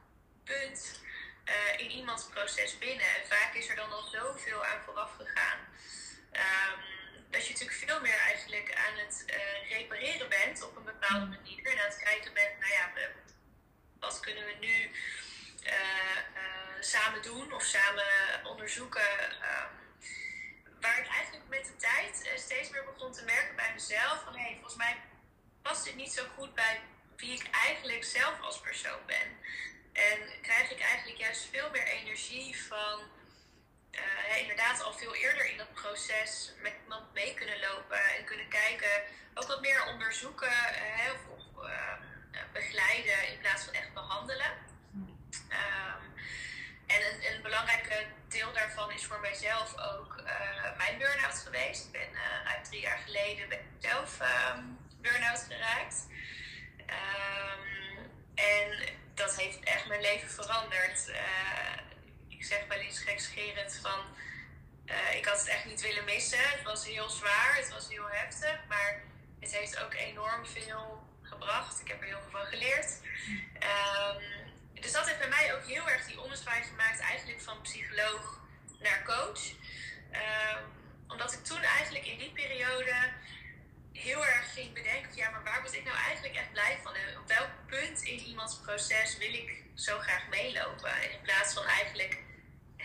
punt 0.44 1.00
uh, 1.44 1.80
in 1.80 1.90
iemands 1.90 2.24
proces 2.24 2.78
binnen. 2.78 3.06
En 3.06 3.26
vaak 3.28 3.54
is 3.54 3.68
er 3.68 3.76
dan 3.76 3.92
al 3.92 4.02
zoveel 4.02 4.64
aan 4.64 4.82
vooraf 4.84 5.10
gegaan. 5.16 5.65
Um, 6.36 6.84
dat 7.30 7.46
je 7.46 7.52
natuurlijk 7.52 7.78
veel 7.86 8.00
meer 8.00 8.18
eigenlijk 8.18 8.74
aan 8.74 8.96
het 8.96 9.24
uh, 9.26 9.70
repareren 9.70 10.28
bent 10.28 10.62
op 10.62 10.76
een 10.76 10.84
bepaalde 10.84 11.24
mm. 11.24 11.30
manier. 11.30 11.66
En 11.66 11.78
aan 11.78 11.86
het 11.86 12.02
kijken 12.02 12.34
bent, 12.34 12.58
nou 12.58 12.72
ja, 12.72 12.90
wat 14.00 14.20
kunnen 14.20 14.44
we 14.44 14.56
nu 14.60 14.90
uh, 15.64 15.72
samen 16.80 17.22
doen 17.22 17.52
of 17.52 17.62
samen 17.62 18.06
onderzoeken. 18.44 19.22
Um, 19.22 19.84
waar 20.80 20.98
ik 20.98 21.08
eigenlijk 21.08 21.48
met 21.48 21.64
de 21.64 21.76
tijd 21.76 22.40
steeds 22.40 22.70
meer 22.70 22.84
begon 22.84 23.12
te 23.12 23.24
merken 23.24 23.56
bij 23.56 23.72
mezelf. 23.74 24.22
Van 24.24 24.34
hé, 24.34 24.42
hey, 24.42 24.52
volgens 24.52 24.76
mij 24.76 24.96
past 25.62 25.84
dit 25.84 25.94
niet 25.94 26.12
zo 26.12 26.22
goed 26.36 26.54
bij 26.54 26.80
wie 27.16 27.32
ik 27.32 27.48
eigenlijk 27.50 28.04
zelf 28.04 28.40
als 28.40 28.60
persoon 28.60 29.06
ben. 29.06 29.38
En 29.92 30.40
krijg 30.42 30.70
ik 30.70 30.80
eigenlijk 30.80 31.18
juist 31.18 31.48
veel 31.50 31.70
meer 31.70 31.86
energie 31.86 32.66
van 32.66 33.00
uh, 33.90 34.38
inderdaad 34.40 34.82
al 34.82 34.92
veel 34.92 35.14
eerder 35.14 35.46
in 35.50 35.56
dat 35.56 35.72
proces 35.72 36.52
met 36.62 36.72
iemand 36.82 37.12
mee 37.12 37.34
kunnen 37.34 37.60
lopen 37.60 38.00
en 38.16 38.24
kunnen 38.24 38.48
kijken, 38.48 39.02
ook 39.34 39.46
wat 39.46 39.60
meer 39.60 39.86
onderzoeken 39.86 40.48
uh, 40.48 41.10
of, 41.32 41.64
uh, 41.64 41.92
begeleiden 42.52 43.28
in 43.28 43.38
plaats 43.38 43.64
van 43.64 43.74
echt 43.74 43.92
behandelen. 43.92 44.50
Um, 45.32 46.14
en 46.86 47.00
een, 47.34 47.42
belangrijk 47.42 48.06
deel 48.28 48.52
daarvan 48.52 48.92
is 48.92 49.04
voor 49.04 49.20
mijzelf 49.20 49.78
ook 49.78 50.22
mijn 50.76 50.98
burn-out 50.98 51.38
geweest. 51.38 51.84
Ik 51.84 51.92
ben 51.92 52.08
ruim 52.44 52.62
drie 52.62 52.80
jaar 52.80 52.98
geleden 52.98 53.48
ben 53.48 53.58
zelf 53.78 54.20
um, 54.20 54.78
burn-out 55.00 55.46
geraakt. 55.48 56.06
En 58.34 58.94
dat 59.14 59.36
heeft 59.36 59.64
echt 59.64 59.86
mijn 59.86 60.00
leven 60.00 60.30
veranderd. 60.30 61.10
Zeg 62.46 62.66
wel 62.68 62.78
eens 62.78 62.98
gekscherend 62.98 63.78
van... 63.82 64.00
Uh, 64.86 65.14
ik 65.14 65.24
had 65.24 65.38
het 65.38 65.48
echt 65.48 65.64
niet 65.64 65.80
willen 65.80 66.04
missen. 66.04 66.38
Het 66.38 66.62
was 66.62 66.86
heel 66.86 67.08
zwaar, 67.08 67.56
het 67.56 67.70
was 67.70 67.88
heel 67.88 68.08
heftig. 68.08 68.58
Maar 68.68 69.02
het 69.40 69.52
heeft 69.56 69.78
ook 69.78 69.94
enorm 69.94 70.46
veel 70.46 71.06
gebracht. 71.22 71.80
Ik 71.80 71.88
heb 71.88 72.00
er 72.00 72.06
heel 72.06 72.20
veel 72.20 72.40
van 72.40 72.46
geleerd. 72.46 73.00
Um, 73.54 74.22
dus 74.80 74.92
dat 74.92 75.06
heeft 75.06 75.18
bij 75.18 75.28
mij 75.28 75.54
ook 75.54 75.66
heel 75.66 75.88
erg 75.88 76.06
die 76.06 76.20
ommezwaai 76.20 76.62
gemaakt... 76.62 77.00
eigenlijk 77.00 77.40
van 77.40 77.60
psycholoog 77.60 78.40
naar 78.78 79.02
coach. 79.04 79.50
Um, 80.12 80.74
omdat 81.08 81.32
ik 81.32 81.44
toen 81.44 81.62
eigenlijk 81.62 82.06
in 82.06 82.18
die 82.18 82.32
periode 82.32 82.94
heel 83.92 84.26
erg 84.26 84.52
ging 84.52 84.74
bedenken: 84.74 85.16
ja, 85.16 85.30
maar 85.30 85.44
waar 85.44 85.60
word 85.62 85.74
ik 85.74 85.84
nou 85.84 85.96
eigenlijk 85.96 86.34
echt 86.34 86.52
blij 86.52 86.78
van? 86.82 86.94
En 86.94 87.18
op 87.18 87.28
welk 87.28 87.50
punt 87.66 88.02
in 88.02 88.18
iemands 88.18 88.56
proces 88.56 89.16
wil 89.16 89.34
ik 89.34 89.62
zo 89.74 89.98
graag 89.98 90.28
meelopen? 90.28 90.90
En 90.90 91.12
in 91.12 91.20
plaats 91.22 91.54
van 91.54 91.64
eigenlijk 91.64 92.18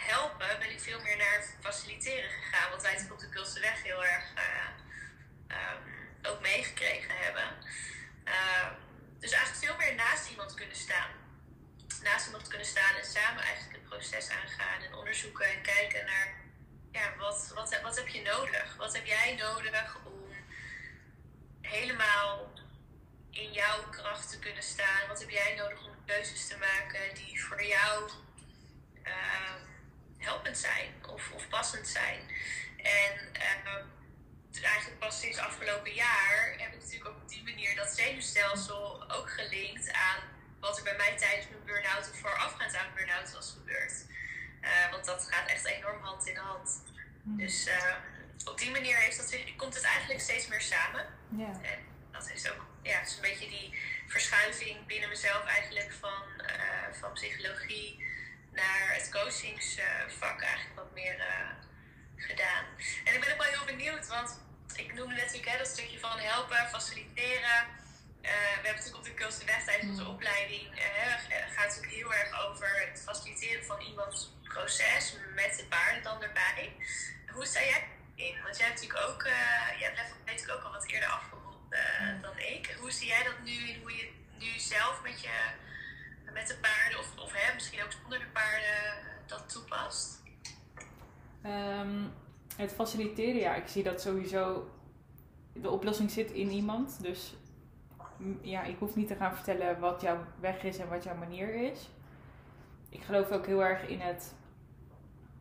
helpen, 0.09 0.59
ben 0.59 0.71
ik 0.71 0.79
veel 0.79 1.01
meer 1.01 1.17
naar 1.17 1.43
faciliteren 1.59 2.29
gegaan, 2.29 2.71
wat 2.71 2.81
wij 2.81 3.07
op 3.11 3.19
de 3.19 3.29
Kulseweg 3.29 3.83
heel 3.83 4.05
erg 4.05 4.25
uh, 4.35 5.57
um, 5.57 6.29
ook 6.29 6.41
meegekregen 6.41 7.17
hebben. 7.17 7.47
Uh, 8.25 8.69
dus 9.19 9.31
eigenlijk 9.31 9.65
veel 9.65 9.77
meer 9.77 9.95
naast 9.95 10.29
iemand 10.29 10.53
kunnen 10.53 10.75
staan. 10.75 11.11
Naast 12.03 12.25
iemand 12.25 12.47
kunnen 12.47 12.67
staan 12.67 12.95
en 12.95 13.05
samen 13.05 13.43
eigenlijk 13.43 13.75
het 13.75 13.89
proces 13.89 14.29
aangaan 14.29 14.81
en 14.81 14.95
onderzoeken 14.95 15.45
en 15.45 15.61
kijken 15.61 16.05
naar 16.05 16.41
ja, 16.91 17.15
wat, 17.17 17.51
wat, 17.55 17.81
wat 17.81 17.95
heb 17.95 18.07
je 18.07 18.21
nodig? 18.21 18.75
Wat 18.77 18.93
heb 18.93 19.05
jij 19.05 19.35
nodig 19.35 19.97
om 20.05 20.29
helemaal 21.61 22.53
in 23.31 23.51
jouw 23.51 23.89
kracht 23.89 24.29
te 24.29 24.39
kunnen 24.39 24.63
staan? 24.63 25.07
Wat 25.07 25.19
heb 25.19 25.29
jij 25.29 25.55
nodig 25.55 25.85
om 25.85 26.05
keuzes 26.05 26.47
te 26.47 26.57
maken 26.57 27.15
die 27.15 27.43
voor 27.43 27.63
jou 27.63 28.09
helpend 30.23 30.57
zijn 30.57 30.93
of, 31.07 31.31
of 31.31 31.47
passend 31.49 31.87
zijn? 31.87 32.19
En 32.77 33.13
uh, 33.35 34.63
eigenlijk 34.63 34.99
pas 34.99 35.19
sinds 35.19 35.37
afgelopen 35.37 35.93
jaar 35.93 36.55
heb 36.57 36.73
ik 36.73 36.79
natuurlijk 36.79 37.09
ook 37.09 37.21
op 37.21 37.29
die 37.29 37.43
manier 37.43 37.75
dat 37.75 37.89
zenuwstelsel 37.95 39.11
ook 39.11 39.29
gelinkt 39.29 39.91
aan 39.91 40.19
wat 40.59 40.77
er 40.77 40.83
bij 40.83 40.95
mij 40.95 41.17
tijdens 41.17 41.49
mijn 41.49 41.63
burn-out 41.65 42.09
of 42.11 42.19
voorafgaand 42.19 42.75
aan 42.75 42.93
burn-out 42.95 43.31
was 43.31 43.55
gebeurd. 43.57 44.05
Uh, 44.61 44.91
want 44.91 45.05
dat 45.05 45.27
gaat 45.31 45.49
echt 45.49 45.65
enorm 45.65 46.03
hand 46.03 46.27
in 46.27 46.35
hand. 46.35 46.83
Hmm. 47.23 47.37
Dus 47.37 47.67
uh, 47.67 47.95
op 48.45 48.57
die 48.57 48.71
manier 48.71 48.97
heeft 48.97 49.17
dat, 49.17 49.55
komt 49.55 49.73
het 49.73 49.83
eigenlijk 49.83 50.21
steeds 50.21 50.47
meer 50.47 50.61
samen. 50.61 51.05
Ja. 51.37 51.59
En 51.61 51.79
dat 52.11 52.31
is 52.31 52.51
ook 52.51 52.65
ja, 52.83 53.01
is 53.01 53.15
een 53.15 53.21
beetje 53.21 53.49
die 53.49 53.79
verschuiving 54.07 54.85
binnen 54.85 55.09
mezelf 55.09 55.45
eigenlijk 55.45 55.91
van, 55.99 56.23
uh, 56.37 56.99
van 56.99 57.13
psychologie 57.13 58.05
naar 58.51 58.93
het 58.93 59.09
coachingsvak 59.11 60.41
eigenlijk 60.41 60.75
wat 60.75 60.93
meer 60.93 61.25
gedaan. 62.15 62.65
En 63.03 63.13
ik 63.13 63.19
ben 63.19 63.31
ook 63.31 63.43
wel 63.43 63.51
heel 63.51 63.75
benieuwd, 63.75 64.07
want 64.07 64.39
ik 64.75 64.93
noemde 64.93 65.15
net 65.15 65.39
hè, 65.45 65.57
dat 65.57 65.67
stukje 65.67 65.99
van 65.99 66.19
helpen, 66.19 66.69
faciliteren. 66.69 67.79
Uh, 68.21 68.29
we 68.29 68.67
hebben 68.67 68.83
natuurlijk 68.83 68.97
op 68.97 69.39
de 69.39 69.45
Weg 69.45 69.63
tijdens 69.63 69.89
onze 69.89 70.03
mm. 70.03 70.09
opleiding 70.09 70.79
uh, 70.79 70.85
gaat 71.55 71.73
het 71.73 71.81
natuurlijk 71.81 71.93
heel 71.93 72.13
erg 72.13 72.47
over 72.47 72.87
het 72.89 73.01
faciliteren 73.05 73.65
van 73.65 73.81
iemands 73.81 74.33
proces 74.43 75.15
met 75.35 75.57
de 75.57 75.65
paarden 75.65 76.03
dan 76.03 76.23
erbij. 76.23 76.75
Hoe 77.27 77.45
sta 77.45 77.59
jij 77.59 77.87
in? 78.15 78.41
Want 78.43 78.57
jij 78.57 78.67
hebt 78.67 78.81
natuurlijk 78.81 79.09
ook, 79.09 79.23
uh, 79.23 79.31
jij 79.79 79.87
hebt 79.87 79.97
level 79.97 80.15
natuurlijk 80.25 80.57
ook 80.57 80.65
al 80.65 80.71
wat 80.71 80.87
eerder 80.87 81.09
afgerond 81.09 81.69
mm. 81.69 82.21
dan 82.21 82.39
ik. 82.39 82.75
Hoe 82.79 82.91
zie 82.91 83.07
jij 83.07 83.23
dat 83.23 83.39
nu 83.43 83.69
in 83.69 83.79
hoe 83.81 83.95
je 83.95 84.11
nu 84.39 84.59
zelf 84.59 85.01
met, 85.01 85.21
je, 85.21 85.35
met 86.33 86.47
de 86.47 86.57
paarden 86.61 86.99
of, 86.99 87.19
of 87.19 87.33
hè, 87.33 87.53
misschien 87.53 87.83
ook 87.83 87.91
zonder 87.91 88.19
de 88.19 88.31
paarden 88.33 89.09
dat 89.25 89.49
toepast? 89.49 90.21
Um, 91.45 92.13
het 92.55 92.73
faciliteren, 92.73 93.41
ja, 93.41 93.55
ik 93.55 93.67
zie 93.67 93.83
dat 93.83 94.01
sowieso 94.01 94.69
de 95.53 95.69
oplossing 95.69 96.11
zit 96.11 96.31
in 96.31 96.49
iemand. 96.49 97.01
Dus 97.01 97.35
ja, 98.41 98.63
ik 98.63 98.79
hoef 98.79 98.95
niet 98.95 99.07
te 99.07 99.15
gaan 99.15 99.35
vertellen 99.35 99.79
wat 99.79 100.01
jouw 100.01 100.17
weg 100.39 100.63
is 100.63 100.77
en 100.77 100.89
wat 100.89 101.03
jouw 101.03 101.15
manier 101.15 101.53
is. 101.71 101.89
Ik 102.89 103.03
geloof 103.03 103.31
ook 103.31 103.45
heel 103.45 103.63
erg 103.63 103.87
in 103.87 103.99
het 103.99 104.33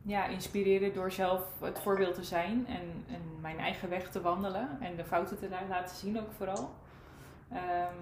ja, 0.01 0.25
inspireren 0.25 0.93
door 0.93 1.11
zelf 1.11 1.41
het 1.59 1.79
voorbeeld 1.79 2.15
te 2.15 2.23
zijn 2.23 2.67
en, 2.67 3.05
en 3.07 3.21
mijn 3.41 3.59
eigen 3.59 3.89
weg 3.89 4.09
te 4.09 4.21
wandelen 4.21 4.77
en 4.81 4.95
de 4.95 5.05
fouten 5.05 5.39
te 5.39 5.49
laten 5.69 5.95
zien 5.95 6.19
ook 6.19 6.31
vooral. 6.37 6.75
Ehm, 7.51 7.95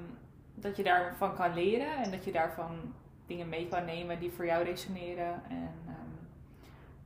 dat 0.62 0.78
je 0.78 0.84
daarvan 0.84 1.36
kan 1.36 1.54
leren 1.54 2.04
en 2.04 2.12
dat 2.12 2.24
je 2.24 2.32
daarvan 2.32 2.94
dingen 3.26 3.50
mee 3.50 3.68
kan 3.68 3.86
nemen 3.86 4.20
die 4.20 4.32
voor 4.32 4.46
jou 4.46 4.64
resoneren. 4.64 5.42
En 5.50 5.74
um, 5.88 6.28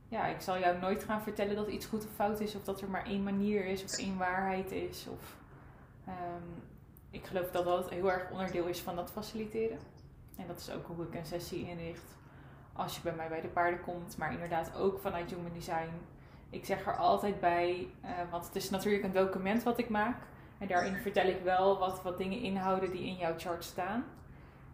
ja, 0.08 0.26
ik 0.26 0.40
zal 0.40 0.58
jou 0.58 0.78
nooit 0.78 1.04
gaan 1.04 1.22
vertellen 1.22 1.56
dat 1.56 1.68
iets 1.68 1.86
goed 1.86 2.04
of 2.04 2.10
fout 2.14 2.40
is 2.40 2.54
of 2.54 2.64
dat 2.64 2.80
er 2.80 2.88
maar 2.88 3.06
één 3.06 3.22
manier 3.22 3.64
is 3.64 3.84
of 3.84 3.98
één 3.98 4.18
waarheid 4.18 4.72
is. 4.72 5.06
Of, 5.12 5.36
um, 6.08 6.62
ik 7.10 7.26
geloof 7.26 7.50
dat 7.50 7.64
dat 7.64 7.90
heel 7.90 8.12
erg 8.12 8.30
onderdeel 8.30 8.66
is 8.66 8.80
van 8.80 8.96
dat 8.96 9.10
faciliteren. 9.10 9.78
En 10.36 10.46
dat 10.46 10.58
is 10.58 10.70
ook 10.70 10.86
hoe 10.86 11.06
ik 11.06 11.14
een 11.14 11.26
sessie 11.26 11.68
inricht 11.68 12.16
als 12.72 12.96
je 12.96 13.02
bij 13.02 13.14
mij 13.14 13.28
bij 13.28 13.40
de 13.40 13.48
paarden 13.48 13.80
komt. 13.80 14.16
Maar 14.16 14.32
inderdaad 14.32 14.76
ook 14.76 14.98
vanuit 14.98 15.30
Human 15.30 15.52
Design. 15.52 15.90
Ik 16.50 16.64
zeg 16.64 16.86
er 16.86 16.96
altijd 16.96 17.40
bij, 17.40 17.88
uh, 18.04 18.10
want 18.30 18.46
het 18.46 18.56
is 18.56 18.70
natuurlijk 18.70 19.04
een 19.04 19.12
document 19.12 19.62
wat 19.62 19.78
ik 19.78 19.88
maak. 19.88 20.22
En 20.58 20.68
daarin 20.68 20.96
vertel 20.96 21.26
ik 21.26 21.40
wel 21.42 21.78
wat, 21.78 22.02
wat 22.02 22.18
dingen 22.18 22.40
inhouden 22.40 22.90
die 22.90 23.06
in 23.06 23.16
jouw 23.16 23.34
chart 23.38 23.64
staan. 23.64 24.04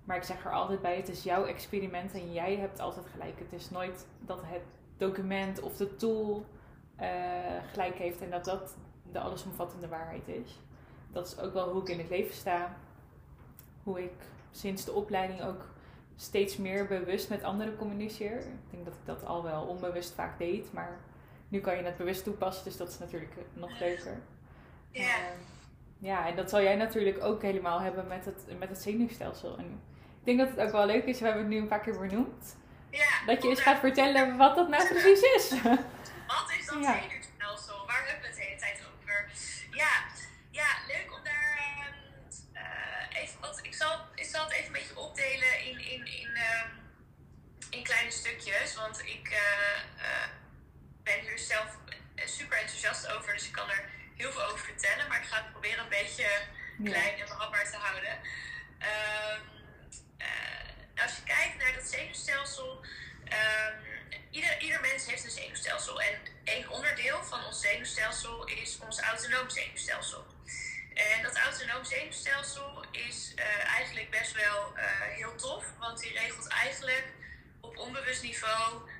Maar 0.04 0.16
ik 0.16 0.22
zeg 0.22 0.44
er 0.44 0.52
altijd 0.52 0.82
bij, 0.82 0.96
het 0.96 1.08
is 1.08 1.22
jouw 1.22 1.44
experiment 1.44 2.12
en 2.12 2.32
jij 2.32 2.56
hebt 2.56 2.80
altijd 2.80 3.06
gelijk. 3.06 3.38
Het 3.38 3.52
is 3.52 3.70
nooit 3.70 4.06
dat 4.20 4.40
het 4.44 4.62
document 4.96 5.60
of 5.60 5.76
de 5.76 5.96
tool 5.96 6.44
uh, 7.00 7.06
gelijk 7.72 7.94
heeft 7.94 8.20
en 8.20 8.30
dat 8.30 8.44
dat 8.44 8.76
de 9.12 9.20
allesomvattende 9.20 9.88
waarheid 9.88 10.28
is 10.28 10.58
dat 11.12 11.26
is 11.26 11.38
ook 11.38 11.52
wel 11.52 11.68
hoe 11.68 11.82
ik 11.82 11.88
in 11.88 11.98
het 11.98 12.08
leven 12.08 12.34
sta. 12.34 12.76
Hoe 13.82 14.02
ik 14.02 14.12
sinds 14.50 14.84
de 14.84 14.92
opleiding 14.92 15.42
ook 15.42 15.68
steeds 16.16 16.56
meer 16.56 16.86
bewust 16.86 17.28
met 17.28 17.42
anderen 17.42 17.76
communiceer. 17.76 18.38
Ik 18.38 18.70
denk 18.70 18.84
dat 18.84 18.94
ik 18.94 19.06
dat 19.06 19.24
al 19.24 19.42
wel 19.42 19.62
onbewust 19.62 20.12
vaak 20.12 20.38
deed, 20.38 20.72
maar 20.72 21.00
nu 21.48 21.60
kan 21.60 21.76
je 21.76 21.82
het 21.82 21.96
bewust 21.96 22.24
toepassen, 22.24 22.64
dus 22.64 22.76
dat 22.76 22.88
is 22.88 22.98
natuurlijk 22.98 23.32
nog 23.52 23.78
leuker. 23.78 24.18
Ja. 24.90 25.02
Uh, 25.02 25.24
ja, 26.00 26.26
en 26.26 26.36
dat 26.36 26.50
zal 26.50 26.62
jij 26.62 26.76
natuurlijk 26.76 27.24
ook 27.24 27.42
helemaal 27.42 27.80
hebben 27.80 28.06
met 28.06 28.24
het, 28.24 28.58
met 28.58 28.68
het 28.68 28.82
zenuwstelsel. 28.82 29.58
En 29.58 29.82
ik 30.18 30.24
denk 30.24 30.38
dat 30.38 30.48
het 30.48 30.60
ook 30.60 30.72
wel 30.72 30.86
leuk 30.86 31.04
is, 31.04 31.18
we 31.18 31.24
hebben 31.24 31.42
het 31.42 31.52
nu 31.52 31.58
een 31.58 31.68
paar 31.68 31.80
keer 31.80 31.98
benoemd. 31.98 32.56
Ja, 32.90 33.24
dat 33.26 33.42
je 33.42 33.48
eens 33.48 33.60
gaat 33.60 33.78
vertellen 33.78 34.36
wat 34.36 34.56
dat 34.56 34.68
nou 34.68 34.88
precies 34.88 35.22
is. 35.22 35.50
Wat 36.30 36.50
is 36.58 36.66
dat 36.66 36.82
ja. 36.82 37.00
zenuwstelsel? 37.00 37.86
Waar 37.86 38.04
hebben 38.06 38.20
we 38.20 38.26
het 38.26 38.36
de 38.36 38.42
hele 38.42 38.60
tijd 38.60 38.80
over? 38.92 39.30
Ja, 39.70 40.04
ja, 40.50 40.68
leuk 40.86 41.12
om 41.16 41.24
daar 41.24 41.58
uh, 42.54 43.22
even 43.22 43.40
wat. 43.40 43.60
Ik 43.62 43.74
zal, 43.74 44.00
ik 44.14 44.24
zal 44.24 44.44
het 44.44 44.52
even 44.52 44.66
een 44.66 44.72
beetje 44.72 44.98
opdelen 44.98 45.60
in, 45.64 45.78
in, 45.78 46.06
in, 46.06 46.30
uh, 46.34 46.64
in 47.70 47.82
kleine 47.82 48.10
stukjes. 48.10 48.74
Want 48.74 49.00
ik 49.00 49.28
uh, 49.30 50.26
ben 51.02 51.20
hier 51.20 51.38
zelf 51.38 51.78
super 52.24 52.58
enthousiast 52.58 53.12
over. 53.12 53.32
Dus 53.32 53.46
ik 53.46 53.52
kan 53.52 53.70
er 53.70 53.84
heel 54.20 54.32
veel 54.32 54.44
over 54.44 54.64
vertellen. 54.64 55.08
Maar 55.08 55.20
ik 55.22 55.28
ga 55.28 55.36
het 55.36 55.52
proberen 55.52 55.82
een 55.84 55.96
beetje 56.00 56.28
klein 56.84 57.20
en 57.20 57.28
behapbaar 57.28 57.70
te 57.70 57.76
houden. 57.76 58.14
Ehm, 58.78 59.40
als 61.02 61.16
je 61.16 61.22
kijkt 61.22 61.56
naar 61.58 61.74
dat 61.74 61.88
zenuwstelsel. 61.88 62.84
Um, 63.24 63.74
ieder, 64.30 64.60
ieder 64.60 64.80
mens 64.80 65.06
heeft 65.06 65.24
een 65.24 65.30
zenuwstelsel. 65.30 66.00
En 66.00 66.14
één 66.44 66.68
onderdeel 66.68 67.24
van 67.24 67.44
ons 67.44 67.60
zenuwstelsel 67.60 68.44
is 68.44 68.78
ons 68.78 69.00
autonoom 69.00 69.50
zenuwstelsel. 69.50 70.26
En 70.94 71.22
dat 71.22 71.36
autonoom 71.36 71.84
zenuwstelsel 71.84 72.84
is 72.90 73.32
uh, 73.36 73.44
eigenlijk 73.76 74.10
best 74.10 74.32
wel 74.32 74.72
uh, 74.76 74.82
heel 75.00 75.34
tof, 75.34 75.64
want 75.78 76.00
die 76.00 76.12
regelt 76.12 76.48
eigenlijk 76.48 77.04
op 77.60 77.76
onbewust 77.78 78.22
niveau 78.22 78.90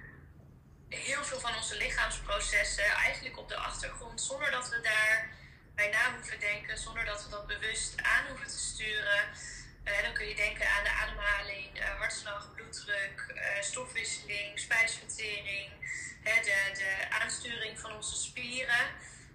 heel 0.96 1.24
veel 1.24 1.40
van 1.40 1.56
onze 1.56 1.76
lichaamsprocessen 1.76 2.84
eigenlijk 2.84 3.38
op 3.38 3.48
de 3.48 3.56
achtergrond, 3.56 4.22
zonder 4.22 4.50
dat 4.50 4.68
we 4.68 4.80
daar 4.80 5.30
bij 5.74 5.90
na 5.90 6.14
hoeven 6.14 6.40
denken, 6.40 6.78
zonder 6.78 7.04
dat 7.04 7.24
we 7.24 7.30
dat 7.30 7.46
bewust 7.46 8.02
aan 8.02 8.26
hoeven 8.28 8.46
te 8.46 8.58
sturen. 8.58 9.22
Uh, 9.84 10.02
dan 10.02 10.12
kun 10.12 10.28
je 10.28 10.34
denken 10.34 10.68
aan 10.68 10.84
de 10.84 10.90
ademhaling, 10.90 11.78
hartslag, 11.98 12.54
bloeddruk, 12.54 13.34
stofwisseling, 13.60 14.58
spijsvertering, 14.58 15.70
hè, 16.22 16.42
de, 16.42 17.06
aansturing 17.10 17.80
van 17.80 17.92
onze 17.92 18.16
spieren. 18.16 18.86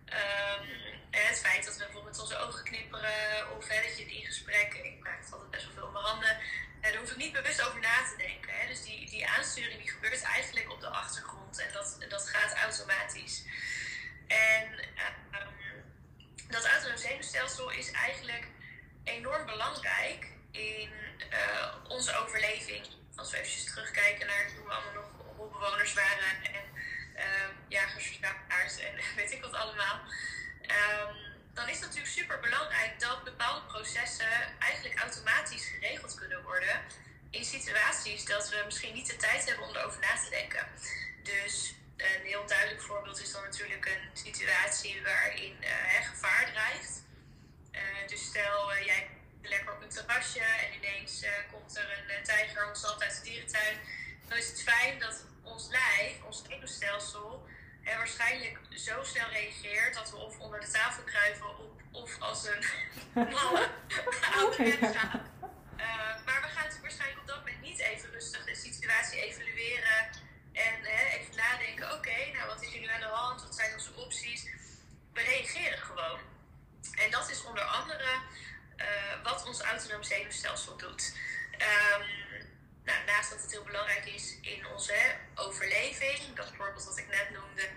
Um, 0.05 0.95
het 1.11 1.39
feit 1.39 1.65
dat 1.65 1.77
we 1.77 1.83
bijvoorbeeld 1.83 2.19
onze 2.19 2.37
ogen 2.37 2.63
knipperen 2.63 3.57
of 3.57 3.67
dat 3.67 3.97
je 3.97 4.05
in 4.05 4.25
gesprek, 4.25 4.73
ik 4.73 5.03
maak 5.03 5.19
het 5.23 5.33
altijd 5.33 5.51
best 5.51 5.65
wel 5.65 5.73
veel 5.73 5.85
op 5.85 5.91
mijn 5.91 6.05
handen, 6.05 6.37
daar 6.81 6.95
hoef 6.95 7.11
ik 7.11 7.17
niet 7.17 7.33
en 11.57 11.71
dat, 11.73 11.97
dat 12.09 12.29
gaat 12.29 12.53
automatisch. 12.53 13.43
En 14.27 14.73
um, 14.73 15.83
dat 16.49 16.65
autonoom 16.65 16.97
zenuwstelsel 16.97 17.71
is 17.71 17.91
eigenlijk 17.91 18.47
enorm 19.03 19.45
belangrijk 19.45 20.27
in 20.51 20.89
uh, 21.31 21.75
onze 21.87 22.15
overleving. 22.17 22.85
Als 23.15 23.31
we 23.31 23.37
even 23.37 23.65
terugkijken 23.65 24.27
naar 24.27 24.47
toen 24.55 24.65
we 24.65 24.71
allemaal 24.71 24.93
nog 24.93 25.35
holbewoners 25.35 25.93
waren 25.93 26.43
en 26.43 26.63
uh, 27.15 27.23
jagers, 27.67 28.05
verzamelaars 28.05 28.77
en 28.79 28.95
weet 29.19 29.31
ik 29.31 29.41
wat 29.41 29.53
allemaal. 29.53 29.99
Um, 30.61 31.25
dan 31.53 31.69
is 31.69 31.75
het 31.75 31.85
natuurlijk 31.85 32.13
super 32.13 32.39
belangrijk 32.39 32.99
dat 32.99 33.23
bepaalde 33.23 33.65
processen 33.65 34.59
eigenlijk 34.59 34.99
automatisch 34.99 35.65
geregeld 35.65 36.15
kunnen 36.15 36.43
worden. 36.43 36.81
In 37.29 37.45
situaties 37.45 38.25
dat 38.25 38.49
we 38.49 38.61
misschien 38.65 38.93
niet 38.93 39.07
de 39.07 39.15
tijd 39.15 39.45
hebben 39.45 39.67
om 39.67 39.75
erover 39.75 39.99
na 39.99 40.15
te 40.23 40.29
denken. 40.29 40.67
Dus 41.25 41.75
een 41.97 42.25
heel 42.25 42.45
duidelijk 42.47 42.81
voorbeeld 42.81 43.21
is 43.21 43.31
dan 43.31 43.43
natuurlijk 43.43 43.85
een 43.85 44.09
situatie 44.13 45.03
waarin 45.03 45.57
uh, 45.61 46.07
gevaar 46.09 46.51
drijft. 46.51 47.03
Uh, 47.71 48.07
dus 48.07 48.25
stel, 48.25 48.73
uh, 48.73 48.85
jij 48.85 49.07
lekker 49.41 49.73
op 49.73 49.81
een 49.81 49.89
terrasje 49.89 50.39
en 50.39 50.73
ineens 50.77 51.25
komt 51.51 51.77
er 51.77 52.03
een 52.07 52.23
tijger 52.23 52.69
ons 52.69 52.99
uit 52.99 53.15
de 53.15 53.29
dierentuin. 53.29 53.77
Dan 54.27 54.37
is 54.37 54.47
het 54.47 54.61
fijn 54.63 54.99
dat 54.99 55.25
ons 55.43 55.67
lijf, 55.69 56.23
ons 56.23 56.43
zenuwstelsel, 56.49 57.47
en 57.83 57.97
waarschijnlijk 57.97 58.59
zo 58.69 59.03
snel 59.03 59.29
reageert 59.29 59.93
dat 59.93 60.11
we 60.11 60.17
of 60.17 60.39
onder 60.39 60.59
de 60.59 60.71
tafel 60.71 61.03
kruipen 61.03 61.57
of, 61.57 61.71
of 61.91 62.19
als 62.19 62.47
een 62.47 62.65
malle 63.35 63.69
oude 64.35 64.63
mens 64.63 64.97
gaan. 64.97 65.33
Maar 66.25 66.41
we 66.41 66.47
gaan 66.47 66.63
natuurlijk 66.63 66.81
waarschijnlijk 66.81 67.21
op 67.21 67.27
dat 67.27 67.37
moment 67.37 67.61
niet 67.61 67.79
even 67.79 68.11
rustig 68.11 68.45
de 68.45 68.55
situatie 68.55 69.21
evalueren 69.21 70.09
en 70.55 70.85
even 70.85 71.35
nadenken: 71.35 71.93
oké, 71.93 72.31
nou 72.33 72.47
wat 72.47 72.61
is 72.61 72.73
nu 72.73 72.87
aan 72.87 72.99
de 72.99 73.05
hand? 73.05 73.41
Wat 73.41 73.55
zijn 73.55 73.73
onze 73.73 73.93
opties? 73.93 74.43
We 75.13 75.21
reageren 75.21 75.79
gewoon. 75.79 76.19
En 76.95 77.11
dat 77.11 77.29
is 77.29 77.43
onder 77.43 77.63
andere 77.63 78.19
uh, 78.77 79.23
wat 79.23 79.45
ons 79.45 79.61
autonoom 79.61 80.03
zenuwstelsel 80.03 80.77
doet. 80.77 81.17
Um, 81.51 82.07
nou, 82.83 83.05
naast 83.05 83.29
dat 83.29 83.41
het 83.41 83.51
heel 83.51 83.63
belangrijk 83.63 84.05
is 84.05 84.37
in 84.41 84.67
onze 84.67 85.15
overleving, 85.35 86.35
dat 86.35 86.51
voorbeeld 86.57 86.85
wat 86.85 86.97
ik 86.97 87.07
net 87.07 87.29
noemde, 87.29 87.69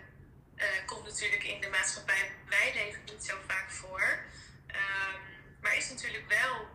uh, 0.56 0.64
komt 0.86 1.04
natuurlijk 1.04 1.42
in 1.42 1.60
de 1.60 1.68
maatschappij 1.68 2.30
wij 2.48 2.72
leven 2.74 3.04
niet 3.04 3.24
zo 3.24 3.36
vaak 3.46 3.70
voor. 3.70 4.18
Um, 4.66 5.20
maar 5.60 5.76
is 5.76 5.88
natuurlijk 5.88 6.28
wel 6.28 6.68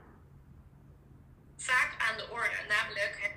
vaak 1.57 2.01
aan 2.01 2.17
de 2.17 2.29
orde. 2.29 2.65
Namelijk, 2.67 3.31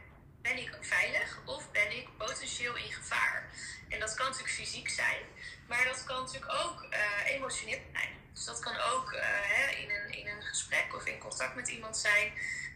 ben 0.49 0.59
ik 0.59 0.77
veilig 0.81 1.39
of 1.45 1.71
ben 1.71 1.97
ik 1.97 2.09
potentieel 2.17 2.77
in 2.77 2.93
gevaar? 2.93 3.51
En 3.89 4.01
dat 4.01 4.15
kan 4.15 4.27
natuurlijk 4.27 4.55
fysiek 4.55 4.89
zijn, 4.89 5.23
maar 5.69 5.85
dat 5.85 6.05
kan 6.05 6.23
natuurlijk 6.23 6.53
ook 6.53 6.87
uh, 6.91 7.35
emotioneel 7.35 7.81
zijn. 7.93 8.13
Dus 8.35 8.45
dat 8.45 8.59
kan 8.59 8.77
ook 8.77 9.13
uh, 9.13 9.21
hè, 9.23 9.77
in, 9.77 9.91
een, 9.91 10.11
in 10.19 10.27
een 10.27 10.43
gesprek 10.43 10.95
of 10.95 11.07
in 11.07 11.19
contact 11.19 11.55
met 11.55 11.69
iemand 11.69 11.97
zijn. 11.97 12.33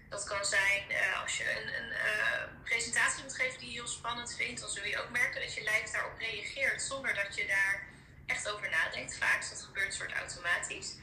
Dat 0.09 0.25
kan 0.25 0.45
zijn 0.45 0.85
uh, 0.89 1.23
als 1.23 1.37
je 1.39 1.45
een, 1.57 1.69
een 1.81 2.63
presentatie 2.65 3.23
moet 3.23 3.35
geven 3.35 3.59
die 3.59 3.69
je 3.69 3.75
heel 3.75 3.87
spannend 3.87 4.35
vindt, 4.35 4.61
dan 4.61 4.71
zul 4.71 4.85
je 4.85 5.03
ook 5.03 5.11
merken 5.11 5.41
dat 5.41 5.55
je 5.55 5.63
lijf 5.63 5.91
daarop 5.91 6.19
reageert 6.19 6.83
zonder 6.83 7.15
dat 7.15 7.37
je 7.37 7.47
daar 7.47 7.87
echt 8.27 8.49
over 8.53 8.71
nadenkt. 8.71 9.17
Vaak, 9.17 9.49
dat 9.49 9.63
gebeurt 9.63 9.95
soort 9.95 10.13
automatisch. 10.13 10.95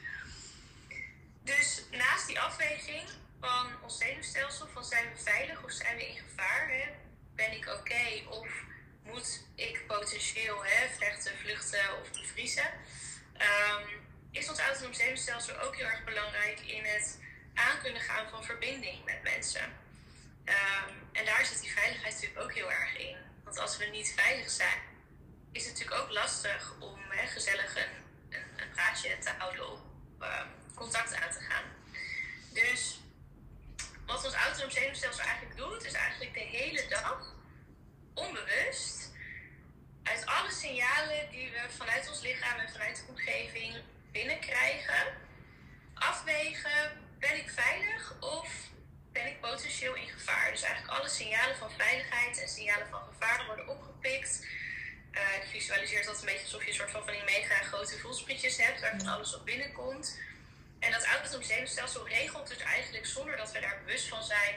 Dus 1.42 1.82
naast 1.90 2.26
die 2.26 2.40
afweging 2.40 3.08
van 3.40 3.82
ons 3.82 3.98
zenuwstelsel, 3.98 4.68
van 4.72 4.84
zijn 4.84 5.12
we 5.12 5.22
veilig 5.22 5.64
of 5.64 5.70
zijn 5.70 5.96
we 5.96 6.08
in 6.08 6.16
gevaar? 6.16 6.68
Hè? 6.70 6.84
Ben 7.34 7.52
ik 7.52 7.68
oké 7.68 8.28
of 8.30 8.48
moet 9.02 9.44
ik 9.54 9.86
potentieel 9.86 10.64
hè, 10.64 10.88
vluchten, 10.96 11.38
vluchten 11.38 12.00
of 12.00 12.10
bevriezen? 12.10 12.70
Um, 13.34 14.06
is 14.30 14.48
ons 14.48 14.58
autonoom 14.58 14.92
zenuwstelsel 14.92 15.60
ook 15.60 15.76
heel 15.76 15.86
erg 15.86 16.04
belangrijk 16.04 16.60
in 16.60 16.84
het 16.84 17.20
aan 17.54 17.80
kunnen 17.82 18.02
gaan 18.02 18.28
van 18.28 18.44
verbinding 18.44 19.04
met 19.04 19.22
mensen. 19.22 19.64
Um, 20.44 20.94
en 21.12 21.24
daar 21.24 21.44
zit 21.44 21.60
die 21.60 21.72
veiligheid 21.72 22.14
natuurlijk 22.14 22.40
ook 22.40 22.54
heel 22.54 22.72
erg 22.72 22.96
in. 22.96 23.16
Want 23.44 23.58
als 23.58 23.76
we 23.76 23.84
niet 23.84 24.12
veilig 24.16 24.50
zijn, 24.50 24.80
is 25.52 25.64
het 25.64 25.72
natuurlijk 25.72 26.00
ook 26.02 26.10
lastig 26.12 26.74
om 26.78 27.00
hè, 27.08 27.26
gezellig 27.26 27.76
een, 27.76 28.38
een, 28.56 28.70
praatje 28.72 29.18
te 29.18 29.30
houden 29.38 29.72
of 29.72 29.80
um, 30.20 30.74
contact 30.74 31.14
aan 31.14 31.30
te 31.30 31.40
gaan. 31.40 31.64
Dus 32.52 33.00
wat 34.08 34.24
ons 34.24 34.34
autonoom 34.34 34.70
zenuwstelsel 34.70 35.24
eigenlijk 35.24 35.56
doet, 35.56 35.84
is 35.84 35.92
eigenlijk 35.92 36.34
de 36.34 36.46
hele 36.56 36.84
dag 36.88 37.34
onbewust 38.14 39.10
uit 40.02 40.26
alle 40.26 40.52
signalen 40.52 41.30
die 41.30 41.50
we 41.50 41.62
vanuit 41.76 42.08
ons 42.08 42.20
lichaam 42.20 42.58
en 42.58 42.70
vanuit 42.70 42.96
de 42.96 43.02
omgeving 43.08 43.74
binnenkrijgen, 44.12 45.02
afwegen: 45.94 47.06
ben 47.18 47.36
ik 47.36 47.50
veilig 47.50 48.14
of 48.20 48.48
ben 49.12 49.26
ik 49.26 49.40
potentieel 49.40 49.94
in 49.94 50.08
gevaar? 50.08 50.50
Dus 50.50 50.62
eigenlijk 50.62 50.98
alle 50.98 51.08
signalen 51.08 51.56
van 51.56 51.70
veiligheid 51.70 52.40
en 52.40 52.48
signalen 52.48 52.88
van 52.88 53.00
gevaar 53.12 53.46
worden 53.46 53.68
opgepikt. 53.68 54.46
Uh, 55.12 55.36
ik 55.42 55.48
visualiseer 55.50 56.04
dat 56.04 56.18
een 56.18 56.24
beetje 56.24 56.44
alsof 56.44 56.62
je 56.62 56.68
een 56.68 56.74
soort 56.74 56.90
van, 56.90 57.04
van 57.04 57.12
die 57.12 57.24
mega 57.24 57.54
grote 57.54 57.98
voelsprietjes 57.98 58.56
hebt, 58.56 58.80
waar 58.80 58.94
van 58.98 59.08
alles 59.08 59.34
op 59.34 59.44
binnenkomt. 59.44 60.18
En 60.78 60.92
dat 60.92 61.04
autonoom 61.04 61.42
zenuwstelsel 61.42 62.08
regelt 62.08 62.48
dus 62.48 62.58
eigenlijk 62.58 63.06
zonder 63.06 63.36
dat 63.36 63.52
we 63.52 63.60
daar 63.60 63.80
bewust 63.84 64.08
van 64.08 64.22
zijn 64.22 64.54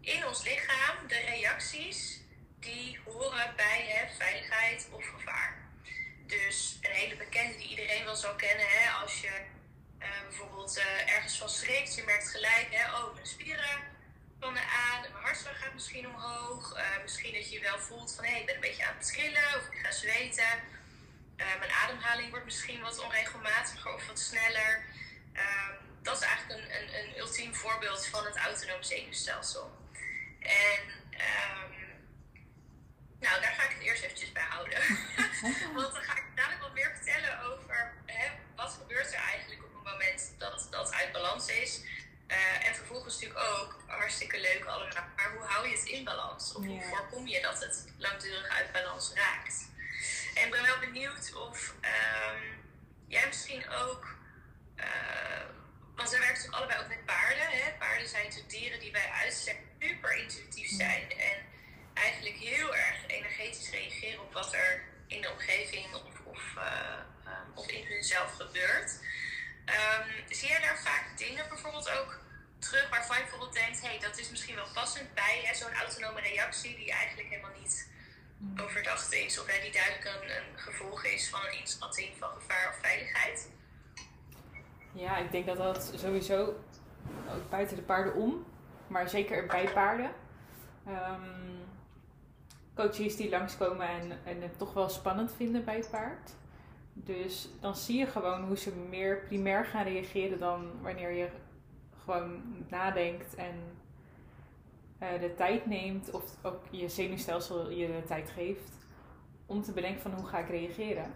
in 0.00 0.26
ons 0.26 0.42
lichaam 0.42 1.08
de 1.08 1.18
reacties 1.18 2.20
die 2.60 3.00
horen 3.04 3.52
bij 3.56 3.84
hè, 3.88 4.14
veiligheid 4.16 4.88
of 4.90 5.06
gevaar. 5.06 5.64
Dus 6.26 6.78
een 6.82 6.90
hele 6.90 7.16
bekende 7.16 7.56
die 7.56 7.68
iedereen 7.68 8.04
wel 8.04 8.16
zou 8.16 8.36
kennen, 8.36 8.66
hè, 8.68 8.90
als 8.90 9.20
je 9.20 9.32
uh, 9.98 10.06
bijvoorbeeld 10.28 10.78
uh, 10.78 11.14
ergens 11.14 11.38
van 11.38 11.48
schrikt, 11.48 11.94
je 11.94 12.02
merkt 12.02 12.30
gelijk, 12.30 12.66
hè, 12.70 12.96
oh, 12.96 13.14
mijn 13.14 13.26
spieren 13.26 13.94
spannen 14.36 14.62
aan, 14.62 15.00
mijn 15.00 15.24
hartslag 15.24 15.58
gaat 15.58 15.74
misschien 15.74 16.06
omhoog. 16.06 16.76
Uh, 16.76 17.02
misschien 17.02 17.32
dat 17.32 17.50
je 17.50 17.60
wel 17.60 17.78
voelt 17.78 18.14
van 18.14 18.24
hé, 18.24 18.30
hey, 18.30 18.40
ik 18.40 18.46
ben 18.46 18.54
een 18.54 18.60
beetje 18.60 18.86
aan 18.86 18.96
het 18.98 19.06
trillen 19.06 19.48
of 19.56 19.68
ik 19.70 19.78
ga 19.82 19.90
zweten. 19.90 20.62
mijn 21.36 21.72
ademhaling 21.84 22.30
wordt 22.30 22.44
misschien 22.44 22.80
wat 22.80 23.04
onregelmatiger 23.04 23.94
of 23.94 24.06
wat 24.06 24.18
sneller. 24.18 24.84
Ehm, 25.36 25.74
dat 26.02 26.16
is 26.16 26.22
eigenlijk 26.22 26.60
een, 26.60 26.76
een, 26.76 27.00
een 27.00 27.18
ultiem 27.18 27.54
voorbeeld 27.54 28.06
van 28.06 28.24
het 28.24 28.36
autonoom 28.36 28.82
zenuwstelsel. 28.82 29.78
En 30.40 30.80
um, 31.12 31.76
nou, 33.20 33.40
daar 33.40 33.52
ga 33.52 33.62
ik 33.64 33.70
het 33.70 33.82
eerst 33.82 34.02
eventjes 34.02 34.32
bij 34.32 34.46
houden. 34.48 34.78
Want 35.74 35.92
dan 35.92 36.02
ga 36.02 36.16
ik 36.16 36.24
dadelijk 36.34 36.62
wat 36.62 36.74
meer 36.74 36.92
vertellen 36.96 37.40
over 37.40 37.92
hè, 38.06 38.30
wat 38.56 38.78
gebeurt 38.80 39.12
er 39.12 39.20
eigenlijk 39.20 39.64
op 39.64 39.74
het 39.74 39.92
moment 39.92 40.34
dat 40.38 40.66
dat 40.70 40.92
uit 40.92 41.12
balans 41.12 41.48
is. 41.48 41.80
Uh, 42.28 42.66
en 42.66 42.74
vervolgens 42.74 43.14
natuurlijk 43.14 43.40
ook, 43.40 43.82
hartstikke 43.86 44.40
leuk 44.40 44.64
allemaal, 44.64 45.04
maar 45.16 45.32
hoe 45.32 45.44
hou 45.44 45.68
je 45.68 45.76
het 45.76 45.86
in 45.86 46.04
balans? 46.04 46.54
Of 46.54 46.64
hoe 46.64 46.82
voorkom 46.82 47.26
je 47.26 47.40
dat 47.40 47.60
het 47.60 47.84
langdurig 47.98 48.48
uit 48.48 48.72
balans 48.72 49.12
raakt? 49.14 49.68
En 50.34 50.44
ik 50.44 50.50
ben 50.50 50.62
wel 50.62 50.78
benieuwd 50.78 51.34
of 51.34 51.74
um, 51.82 52.42
jij 53.06 53.26
misschien 53.26 53.70
ook 53.70 54.16
want 55.96 56.10
wij 56.10 56.18
werken 56.18 56.36
natuurlijk 56.36 56.54
allebei 56.54 56.80
ook 56.80 56.88
met 56.88 57.04
paarden. 57.04 57.48
Hè? 57.50 57.72
Paarden 57.78 58.08
zijn 58.08 58.24
natuurlijk 58.24 58.50
dieren 58.50 58.80
die 58.80 58.90
bij 58.90 59.10
uitstek 59.22 59.58
super 59.80 60.16
intuïtief 60.16 60.68
zijn. 60.68 61.10
En 61.10 61.36
eigenlijk 61.94 62.36
heel 62.36 62.76
erg 62.76 62.96
energetisch 63.06 63.70
reageren 63.70 64.20
op 64.20 64.32
wat 64.32 64.52
er 64.54 64.84
in 65.06 65.20
de 65.20 65.30
omgeving 65.30 65.94
of, 65.94 66.20
of, 66.24 66.54
uh, 66.56 67.32
of 67.54 67.68
in 67.68 67.86
hunzelf 67.86 68.32
gebeurt. 68.32 68.90
Um, 69.66 70.24
zie 70.28 70.48
jij 70.48 70.60
daar 70.60 70.78
vaak 70.78 71.18
dingen 71.18 71.48
bijvoorbeeld 71.48 71.90
ook 71.90 72.20
terug 72.58 72.88
waarvan 72.88 73.16
je 73.16 73.22
bijvoorbeeld 73.22 73.54
denkt: 73.54 73.80
hé, 73.80 73.88
hey, 73.88 73.98
dat 73.98 74.18
is 74.18 74.30
misschien 74.30 74.54
wel 74.54 74.72
passend 74.74 75.14
bij 75.14 75.50
zo'n 75.54 75.74
autonome 75.74 76.20
reactie 76.20 76.76
die 76.76 76.92
eigenlijk 76.92 77.28
helemaal 77.28 77.58
niet 77.60 77.88
mm. 78.38 78.60
overdacht 78.60 79.12
is, 79.12 79.38
of 79.38 79.46
hè, 79.46 79.60
die 79.60 79.72
duidelijk 79.72 80.04
een, 80.04 80.36
een 80.36 80.58
gevolg 80.58 81.04
is 81.04 81.28
van 81.28 81.46
een 81.46 81.58
inschatting 81.58 82.16
van 82.18 82.30
gevaar 82.40 82.68
of 82.68 82.78
veiligheid? 82.80 83.48
Ja, 84.96 85.16
ik 85.16 85.30
denk 85.30 85.46
dat 85.46 85.56
dat 85.56 85.92
sowieso 85.94 86.54
ook 87.34 87.50
buiten 87.50 87.76
de 87.76 87.82
paarden 87.82 88.14
om, 88.14 88.44
maar 88.86 89.08
zeker 89.08 89.46
bij 89.46 89.70
paarden. 89.74 90.10
Um, 90.88 91.64
coaches 92.74 93.16
die 93.16 93.30
langskomen 93.30 93.88
en, 93.88 94.10
en 94.24 94.42
het 94.42 94.58
toch 94.58 94.72
wel 94.72 94.88
spannend 94.88 95.32
vinden 95.32 95.64
bij 95.64 95.76
het 95.76 95.90
paard. 95.90 96.34
Dus 96.92 97.48
dan 97.60 97.76
zie 97.76 97.98
je 97.98 98.06
gewoon 98.06 98.44
hoe 98.44 98.56
ze 98.56 98.72
meer 98.88 99.20
primair 99.20 99.64
gaan 99.64 99.84
reageren 99.84 100.38
dan 100.38 100.70
wanneer 100.82 101.10
je 101.10 101.28
gewoon 102.04 102.42
nadenkt 102.68 103.34
en 103.34 103.54
uh, 105.02 105.20
de 105.20 105.34
tijd 105.34 105.66
neemt 105.66 106.10
of 106.10 106.36
ook 106.42 106.62
je 106.70 106.88
zenuwstelsel 106.88 107.70
je 107.70 107.86
de 107.86 108.02
tijd 108.06 108.30
geeft 108.30 108.72
om 109.46 109.62
te 109.62 109.72
bedenken 109.72 110.00
van 110.00 110.12
hoe 110.12 110.26
ga 110.26 110.38
ik 110.38 110.48
reageren 110.48 111.12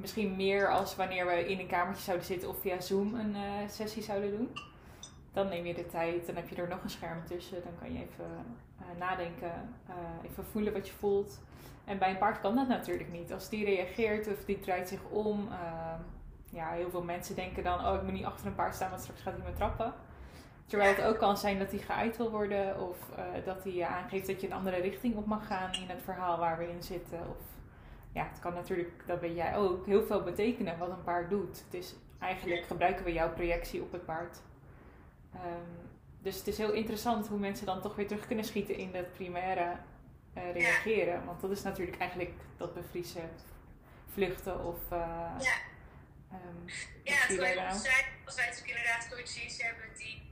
misschien 0.00 0.36
meer 0.36 0.68
als 0.68 0.96
wanneer 0.96 1.26
we 1.26 1.48
in 1.48 1.58
een 1.58 1.66
kamertje 1.66 2.02
zouden 2.02 2.26
zitten 2.26 2.48
of 2.48 2.60
via 2.60 2.80
Zoom 2.80 3.14
een 3.14 3.34
uh, 3.34 3.68
sessie 3.68 4.02
zouden 4.02 4.30
doen. 4.30 4.50
Dan 5.32 5.48
neem 5.48 5.66
je 5.66 5.74
de 5.74 5.86
tijd, 5.86 6.26
dan 6.26 6.36
heb 6.36 6.48
je 6.48 6.56
er 6.56 6.68
nog 6.68 6.82
een 6.82 6.90
scherm 6.90 7.24
tussen. 7.24 7.62
Dan 7.62 7.72
kan 7.80 7.92
je 7.92 7.98
even 7.98 8.44
uh, 8.80 8.98
nadenken, 8.98 9.74
uh, 9.88 10.30
even 10.30 10.44
voelen 10.44 10.72
wat 10.72 10.86
je 10.86 10.92
voelt. 10.92 11.40
En 11.84 11.98
bij 11.98 12.10
een 12.10 12.18
paard 12.18 12.40
kan 12.40 12.54
dat 12.54 12.68
natuurlijk 12.68 13.12
niet. 13.12 13.32
Als 13.32 13.48
die 13.48 13.64
reageert 13.64 14.28
of 14.28 14.44
die 14.44 14.58
draait 14.58 14.88
zich 14.88 15.00
om. 15.10 15.48
ja, 16.50 16.70
heel 16.70 16.90
veel 16.90 17.02
mensen 17.02 17.34
denken 17.34 17.62
dan, 17.62 17.86
oh 17.86 17.94
ik 17.94 18.02
moet 18.02 18.12
niet 18.12 18.24
achter 18.24 18.46
een 18.46 18.54
paard 18.54 18.74
staan, 18.74 18.90
want 18.90 19.02
straks 19.02 19.20
gaat 19.20 19.34
hij 19.36 19.50
me 19.50 19.52
trappen. 19.52 19.94
Terwijl 20.66 20.94
het 20.94 21.04
ook 21.04 21.18
kan 21.18 21.36
zijn 21.36 21.58
dat 21.58 21.70
hij 21.70 21.78
geëid 21.78 22.16
wil 22.16 22.30
worden 22.30 22.88
of 22.88 22.96
dat 23.44 23.64
hij 23.64 23.84
aangeeft 23.84 24.26
dat 24.26 24.40
je 24.40 24.46
een 24.46 24.52
andere 24.52 24.76
richting 24.76 25.16
op 25.16 25.26
mag 25.26 25.46
gaan 25.46 25.72
in 25.72 25.88
het 25.88 26.02
verhaal 26.02 26.38
waar 26.38 26.58
we 26.58 26.68
in 26.68 26.82
zitten. 26.82 27.18
Of 27.18 27.59
ja, 28.12 28.28
het 28.28 28.38
kan 28.40 28.54
natuurlijk, 28.54 29.06
dat 29.06 29.20
weet 29.20 29.36
jij 29.36 29.56
ook, 29.56 29.86
heel 29.86 30.02
veel 30.02 30.22
betekenen 30.22 30.78
wat 30.78 30.88
een 30.88 31.04
paard 31.04 31.30
doet. 31.30 31.62
Het 31.64 31.74
is, 31.74 31.94
eigenlijk 32.18 32.66
gebruiken 32.66 33.04
we 33.04 33.12
jouw 33.12 33.32
projectie 33.32 33.82
op 33.82 33.92
het 33.92 34.04
paard. 34.04 34.38
Um, 35.34 35.90
dus 36.22 36.36
het 36.36 36.46
is 36.46 36.58
heel 36.58 36.72
interessant 36.72 37.26
hoe 37.26 37.38
mensen 37.38 37.66
dan 37.66 37.80
toch 37.80 37.96
weer 37.96 38.06
terug 38.06 38.26
kunnen 38.26 38.44
schieten 38.44 38.76
in 38.76 38.92
dat 38.92 39.12
primaire 39.12 39.76
uh, 40.36 40.52
reageren. 40.52 41.24
Want 41.24 41.40
dat 41.40 41.50
is 41.50 41.62
natuurlijk 41.62 41.98
eigenlijk 41.98 42.32
dat 42.56 42.74
bevriezen, 42.74 43.30
vluchten 44.12 44.64
of. 44.64 44.78
Uh, 44.92 44.98
ja, 45.38 45.56
um, 46.32 46.64
ja 47.04 47.14
het 47.14 47.36
kan 47.36 47.48
je 47.48 47.54
zijn 47.54 48.04
als 48.24 48.34
wij 48.34 48.46
natuurlijk 48.46 48.78
inderdaad 48.78 49.08
coaches 49.08 49.62
hebben 49.62 49.86
die 49.96 50.22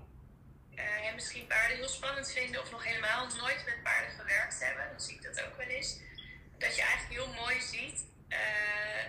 uh, 0.74 1.14
misschien 1.14 1.46
paarden 1.46 1.76
heel 1.76 1.88
spannend 1.88 2.32
vinden 2.32 2.60
of 2.60 2.70
nog 2.70 2.84
helemaal 2.84 3.26
nooit 3.26 3.62
met 3.66 3.82
paarden 3.82 4.10
gewerkt 4.10 4.64
hebben. 4.64 4.84
Dan 4.90 5.00
zie 5.00 5.14
ik 5.14 5.22
dat 5.22 5.44
ook 5.44 5.56
wel 5.56 5.66
eens 5.66 6.00
dat 6.58 6.76
je 6.76 6.82
eigenlijk 6.82 7.20
heel 7.20 7.32
mooi 7.42 7.60
ziet 7.60 8.04
uh, 8.28 8.38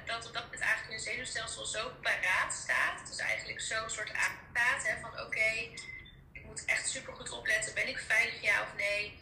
dat 0.05 0.27
op 0.27 0.33
dat 0.33 0.43
moment 0.43 0.61
eigenlijk 0.61 0.93
een 0.93 1.05
zenuwstelsel 1.11 1.65
zo 1.65 1.91
paraat 2.01 2.53
staat. 2.53 3.07
Dus 3.07 3.17
eigenlijk 3.17 3.61
zo'n 3.61 3.89
soort 3.89 4.11
aanstaat 4.13 4.87
hè, 4.87 4.99
van 5.01 5.19
oké, 5.19 5.51
ik 6.31 6.45
moet 6.45 6.65
echt 6.65 6.89
super 6.89 7.13
goed 7.13 7.31
opletten, 7.31 7.73
ben 7.73 7.87
ik 7.87 7.99
veilig 7.99 8.41
ja 8.41 8.61
of 8.61 8.75
nee. 8.75 9.19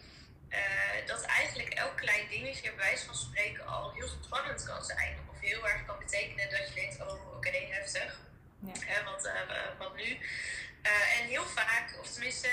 Uh, 0.49 1.07
dat 1.07 1.21
eigenlijk 1.21 1.69
elk 1.69 1.97
klein 1.97 2.27
dingetje, 2.29 2.61
bij 2.61 2.85
wijze 2.85 3.05
van 3.05 3.15
spreken, 3.15 3.67
al 3.67 3.93
heel 3.93 4.07
spannend 4.07 4.63
kan 4.65 4.83
zijn. 4.85 5.17
Of 5.29 5.39
heel 5.39 5.67
erg 5.67 5.85
kan 5.85 5.97
betekenen 5.99 6.49
dat 6.49 6.67
je 6.67 6.73
denkt, 6.73 7.01
oh 7.01 7.35
oké, 7.35 7.47
okay, 7.47 7.67
heftig. 7.71 8.19
Ja. 8.59 9.03
wat, 9.03 9.25
uh, 9.25 9.31
wat 9.79 9.95
nu? 9.95 10.17
en 11.19 11.27
heel 11.27 11.45
vaak, 11.45 11.97
of 11.99 12.11
tenminste, 12.11 12.49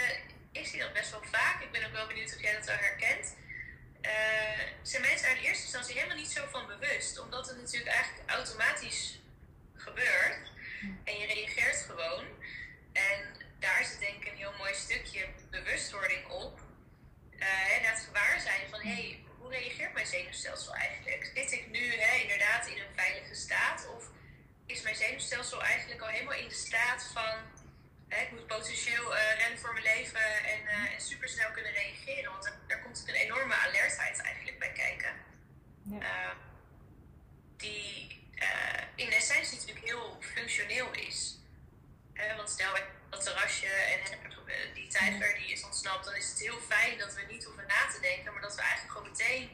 ik 0.52 0.66
zie 0.66 0.78
dat 0.78 0.92
best 0.92 1.10
wel 1.10 1.22
vaak. 1.30 1.62
Ik 1.62 1.70
ben 1.70 1.87
ook 1.87 1.92
wel 1.92 2.06
benieuwd 2.06 2.34
of 2.34 2.40
jij 2.40 2.52
dat 2.52 2.66
wel 2.66 2.76
herkent 2.76 3.34
eh, 4.04 4.60
zijn 4.82 5.02
mensen 5.02 5.28
uit 5.28 5.38
eerste 5.38 5.62
instantie 5.62 5.94
helemaal 5.94 6.16
niet 6.16 6.30
zo 6.30 6.46
van 6.50 6.66
bewust. 6.66 7.18
Omdat 7.18 7.48
het 7.48 7.56
natuurlijk 7.56 7.92
eigenlijk 7.92 8.30
automatisch 8.30 9.18
gebeurt. 9.74 10.50
Hm. 10.80 10.86
En 11.04 11.18
je 11.18 11.26
reageert 11.26 11.76
gewoon. 11.76 12.24
En 12.92 13.18
daar 13.58 13.84
zit 13.84 14.00
denk 14.00 14.24
ik 14.24 14.30
een 14.30 14.36
heel 14.36 14.58
mooi 14.58 14.74
stukje 14.74 15.26
bewustwording 15.50 16.26
op. 16.26 16.60
Uh, 17.38 17.76
en 17.76 17.82
het 17.82 18.00
gewaar 18.00 18.40
zijn 18.40 18.68
van 18.70 18.80
hé, 18.80 18.94
hey, 18.94 19.24
hoe 19.38 19.50
reageert 19.50 19.92
mijn 19.92 20.06
zenuwstelsel 20.06 20.74
eigenlijk? 20.74 21.30
Zit 21.34 21.52
ik 21.52 21.70
nu 21.70 21.92
inderdaad 22.22 22.66
in 22.66 22.78
een 22.78 22.94
veilige 22.94 23.34
staat? 23.34 23.88
Of 23.96 24.04
is 24.66 24.82
mijn 24.82 24.96
zenuwstelsel 24.96 25.62
eigenlijk 25.62 26.00
al 26.00 26.08
helemaal 26.08 26.38
in 26.38 26.48
de 26.48 26.54
staat 26.54 27.10
van 27.12 27.34
ik 28.08 28.30
moet 28.30 28.46
potentieel 28.46 29.14
uh, 29.14 29.38
rennen 29.38 29.58
voor 29.58 29.72
mijn 29.72 29.84
leven 29.84 30.44
en, 30.44 30.62
uh, 30.64 30.94
en 30.94 31.00
supersnel 31.00 31.50
kunnen 31.50 31.72
reageren. 31.72 32.32
Want 32.32 32.52
daar, 32.66 32.82
komt 32.82 33.04
een 33.06 33.14
enorme 33.14 33.54
alertheid 33.54 34.20
eigenlijk 34.20 34.58
bij 34.58 34.72
kijken. 34.72 35.12
Ja. 35.82 36.00
Uh, 36.00 36.30
die 37.56 38.22
in 38.94 39.10
essentie 39.12 39.58
natuurlijk 39.58 39.86
heel 39.86 40.16
functioneel 40.20 40.90
is. 40.92 41.38
want 42.36 42.50
stel 42.50 42.72
dat 43.10 43.24
terrasje 43.24 43.66
en 43.66 44.00
die 44.74 44.88
tijger 44.88 45.34
die 45.34 45.52
is 45.52 45.64
ontsnapt, 45.64 46.04
dan 46.04 46.14
is 46.14 46.28
het 46.28 46.38
heel 46.38 46.60
fijn 46.60 46.98
dat 46.98 47.14
we 47.14 47.22
niet 47.28 47.44
hoeven 47.44 47.66
na 47.66 47.92
te 47.92 48.00
denken, 48.00 48.32
maar 48.32 48.42
dat 48.42 48.54
we 48.54 48.60
eigenlijk 48.60 48.92
gewoon 48.92 49.10
meteen 49.10 49.50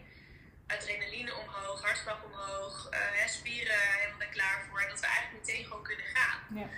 adrenaline 0.66 1.34
omhoog, 1.34 1.82
hartslag 1.82 2.24
omhoog, 2.24 2.88
spieren 3.26 3.78
helemaal 3.78 4.20
er 4.20 4.26
klaar 4.26 4.64
voor 4.68 4.80
en 4.80 4.88
dat 4.88 5.00
we 5.00 5.06
eigenlijk 5.06 5.46
meteen 5.46 5.64
gewoon 5.64 5.82
kunnen 5.82 6.06
gaan. 6.06 6.40
Ja. 6.54 6.68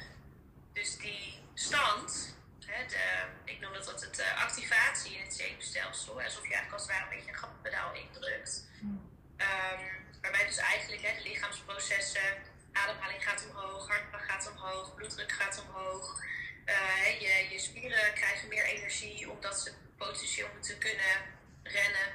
Dus 0.73 0.97
die 0.97 1.42
stand, 1.55 2.37
hè, 2.67 2.87
de, 2.87 3.25
ik 3.45 3.61
noem 3.61 3.73
dat 3.73 3.93
altijd 3.93 4.17
de 4.17 4.35
activatie 4.35 5.15
in 5.17 5.23
het 5.23 5.35
zenuwstelsel, 5.35 6.23
alsof 6.23 6.47
je 6.49 6.55
eigenlijk 6.55 6.73
als 6.73 6.83
het 6.83 6.91
ware 6.91 7.03
een 7.03 7.17
beetje 7.17 7.33
een 7.33 7.39
gaspedaal 7.39 7.95
indrukt. 7.95 8.65
Um, 8.83 9.81
waarbij 10.21 10.47
dus 10.47 10.57
eigenlijk 10.57 11.03
hè, 11.03 11.15
de 11.17 11.29
lichaamsprocessen, 11.29 12.43
ademhaling 12.73 13.25
gaat 13.25 13.47
omhoog, 13.51 13.89
hartslag 13.89 14.27
gaat 14.27 14.51
omhoog, 14.51 14.95
bloeddruk 14.95 15.33
gaat 15.33 15.65
omhoog. 15.69 16.23
Uh, 16.67 17.21
je, 17.21 17.49
je 17.51 17.59
spieren 17.59 18.15
krijgen 18.15 18.49
meer 18.49 18.65
energie 18.65 19.31
omdat 19.31 19.61
ze 19.61 19.73
potentieel 19.97 20.49
moeten 20.53 20.79
kunnen 20.79 21.17
rennen. 21.63 22.09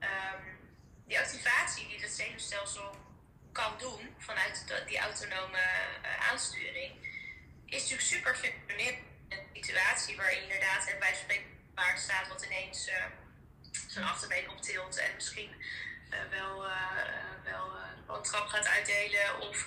Um, 0.00 0.58
die 1.06 1.18
activatie 1.18 1.88
die 1.88 2.00
het 2.00 2.12
zenuwstelsel 2.12 2.96
kan 3.52 3.78
doen 3.78 4.14
vanuit 4.18 4.64
die 4.86 4.98
autonome 4.98 5.58
uh, 5.58 6.30
aansturing, 6.30 6.92
is 7.66 7.80
natuurlijk 7.80 8.08
super 8.08 8.36
functioneel. 8.36 8.94
Een 9.28 9.46
situatie 9.52 10.16
waarin 10.16 10.42
inderdaad 10.42 10.86
en 10.88 11.16
spreken 11.16 11.46
paard 11.74 11.98
staat 12.00 12.28
wat 12.28 12.44
ineens 12.44 12.88
uh, 12.88 13.04
zijn 13.86 14.04
achterbeen 14.04 14.50
optilt 14.50 14.96
en 14.96 15.14
misschien 15.14 15.50
uh, 16.10 16.18
wel, 16.30 16.60
wel, 17.44 17.70
wel 18.06 18.16
een 18.16 18.22
trap 18.22 18.46
gaat 18.46 18.66
uitdelen. 18.66 19.40
Of 19.40 19.66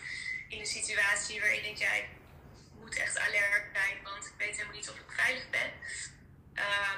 in 0.50 0.60
een 0.60 0.66
situatie 0.66 1.40
waarin 1.40 1.58
je 1.58 1.64
denkt, 1.64 1.80
jij 1.80 2.10
moet 2.80 2.96
echt 2.98 3.20
alert 3.20 3.66
zijn, 3.74 4.04
want 4.04 4.26
ik 4.26 4.34
weet 4.38 4.56
helemaal 4.56 4.76
niet 4.76 4.90
of 4.90 4.96
ik 4.96 5.12
veilig 5.12 5.50
ben. 5.50 5.72
Uh, 6.54 6.96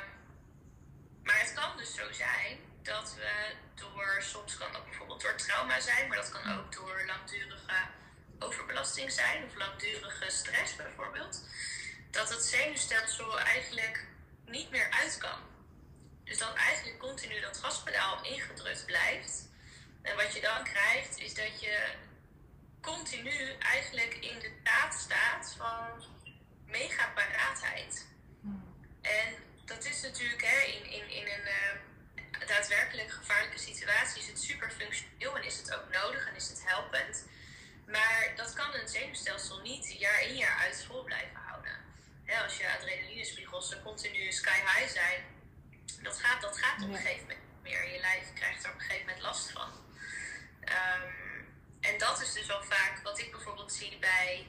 maar 1.23 1.39
het 1.39 1.53
kan 1.53 1.77
dus 1.77 1.95
zo 1.95 2.11
zijn 2.11 2.57
dat 2.83 3.15
we 3.15 3.55
door, 3.75 4.17
soms 4.19 4.57
kan 4.57 4.71
dat 4.71 4.85
bijvoorbeeld 4.85 5.21
door 5.21 5.35
trauma 5.35 5.79
zijn, 5.79 6.07
maar 6.07 6.17
dat 6.17 6.31
kan 6.31 6.57
ook 6.57 6.73
door 6.73 7.03
langdurige 7.05 7.87
overbelasting 8.41 9.11
zijn 9.11 9.43
of 9.43 9.55
langdurige 9.55 10.29
stress 10.29 10.75
bijvoorbeeld, 10.75 11.43
dat 12.11 12.29
het 12.29 12.43
zenuwstelsel 12.43 13.39
eigenlijk 13.39 14.05
niet 14.45 14.69
meer 14.69 14.89
uit 14.91 15.17
kan. 15.17 15.39
Dus 16.23 16.37
dat 16.37 16.53
eigenlijk 16.53 16.99
continu 16.99 17.39
dat 17.39 17.57
gaspedaal 17.57 18.23
ingedrukt 18.23 18.85
blijft. 18.85 19.49
En 20.01 20.15
wat 20.15 20.33
je 20.33 20.41
dan 20.41 20.63
krijgt, 20.63 21.19
is 21.19 21.33
dat 21.33 21.61
je 21.61 21.93
continu 22.81 23.55
eigenlijk 23.59 24.13
in 24.13 24.39
de 24.39 24.51
staat 24.63 24.93
staat 24.93 25.53
van 25.57 26.03
mega 26.65 27.11
paraatheid. 27.15 28.05
En 29.01 29.35
dat 29.65 29.85
is 29.85 30.01
natuurlijk 30.01 30.43
hè, 30.45 30.61
in, 30.61 30.85
in, 30.85 31.09
in 31.09 31.27
een 31.27 31.47
uh, 31.47 32.47
daadwerkelijk 32.47 33.11
gevaarlijke 33.11 33.59
situatie 33.59 34.21
is 34.21 34.27
het 34.27 34.41
super 34.41 34.71
functioneel 34.71 35.37
en 35.37 35.43
is 35.43 35.57
het 35.57 35.73
ook 35.75 35.89
nodig 35.91 36.27
en 36.27 36.35
is 36.35 36.49
het 36.49 36.61
helpend. 36.65 37.27
Maar 37.91 38.33
dat 38.35 38.53
kan 38.53 38.73
een 38.73 38.87
zenuwstelsel 38.87 39.59
niet 39.59 39.95
jaar 39.99 40.21
in 40.21 40.35
jaar 40.35 40.57
uit 40.57 40.85
vol 40.87 41.03
blijven 41.03 41.39
houden. 41.47 41.79
Als 42.43 42.57
je 42.57 42.73
adrenalinespiegels 42.77 43.75
continu 43.83 44.31
sky 44.31 44.59
high 44.59 44.91
zijn, 44.91 45.23
dat 46.01 46.19
gaat, 46.19 46.41
dat 46.41 46.57
gaat 46.57 46.83
op 46.83 46.89
een 46.89 46.95
gegeven 46.95 47.21
moment 47.21 47.39
meer. 47.61 47.93
Je 47.93 47.99
lijf 47.99 48.33
krijgt 48.33 48.63
er 48.63 48.69
op 48.69 48.75
een 48.75 48.81
gegeven 48.81 49.05
moment 49.05 49.23
last 49.23 49.51
van. 49.51 49.69
Um, 50.61 51.21
en 51.81 51.97
dat 51.97 52.21
is 52.21 52.33
dus 52.33 52.45
wel 52.45 52.63
vaak 52.63 52.99
wat 53.03 53.19
ik 53.19 53.31
bijvoorbeeld 53.31 53.73
zie 53.73 53.97
bij 53.99 54.47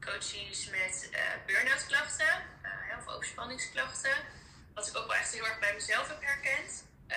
coaches 0.00 0.66
met 0.70 1.08
uh, 1.12 1.18
burn-out 1.46 1.86
klachten 1.86 2.42
uh, 2.62 2.98
of 2.98 3.08
overspanningsklachten. 3.08 4.16
Wat 4.74 4.88
ik 4.88 4.96
ook 4.96 5.06
wel 5.06 5.16
echt 5.16 5.32
heel 5.32 5.46
erg 5.46 5.58
bij 5.58 5.74
mezelf 5.74 6.08
heb 6.08 6.22
herkend. 6.22 6.84
Uh, 7.08 7.16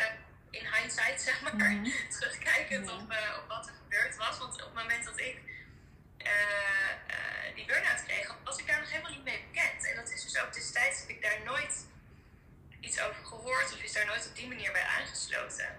in 0.50 0.74
hindsight, 0.74 1.22
zeg 1.22 1.42
maar. 1.42 1.56
Mm 1.56 1.60
-hmm. 1.62 1.94
Terugkijkend 2.20 2.92
op, 2.92 3.00
op 3.40 3.46
wat 3.48 3.68
er 3.68 3.74
gebeurd 3.84 4.16
was. 4.16 4.38
Want 4.38 4.54
op 4.54 4.60
het 4.60 4.74
moment 4.74 5.06
dat 5.06 5.20
ik 5.20 5.53
die 7.56 7.66
burn-out 7.66 8.04
kreeg, 8.06 8.36
was 8.44 8.58
ik 8.58 8.68
daar 8.68 8.80
nog 8.80 8.90
helemaal 8.90 9.12
niet 9.12 9.24
mee 9.24 9.46
bekend. 9.52 9.88
En 9.88 9.96
dat 9.96 10.10
is 10.10 10.24
dus 10.24 10.42
ook 10.42 10.54
destijds 10.54 11.00
heb 11.00 11.10
ik 11.10 11.22
daar 11.22 11.42
nooit 11.44 11.86
iets 12.80 13.00
over 13.00 13.26
gehoord 13.26 13.74
of 13.74 13.84
is 13.84 13.94
daar 13.94 14.06
nooit 14.06 14.28
op 14.28 14.36
die 14.36 14.48
manier 14.48 14.72
bij 14.72 14.84
aangesloten. 14.84 15.70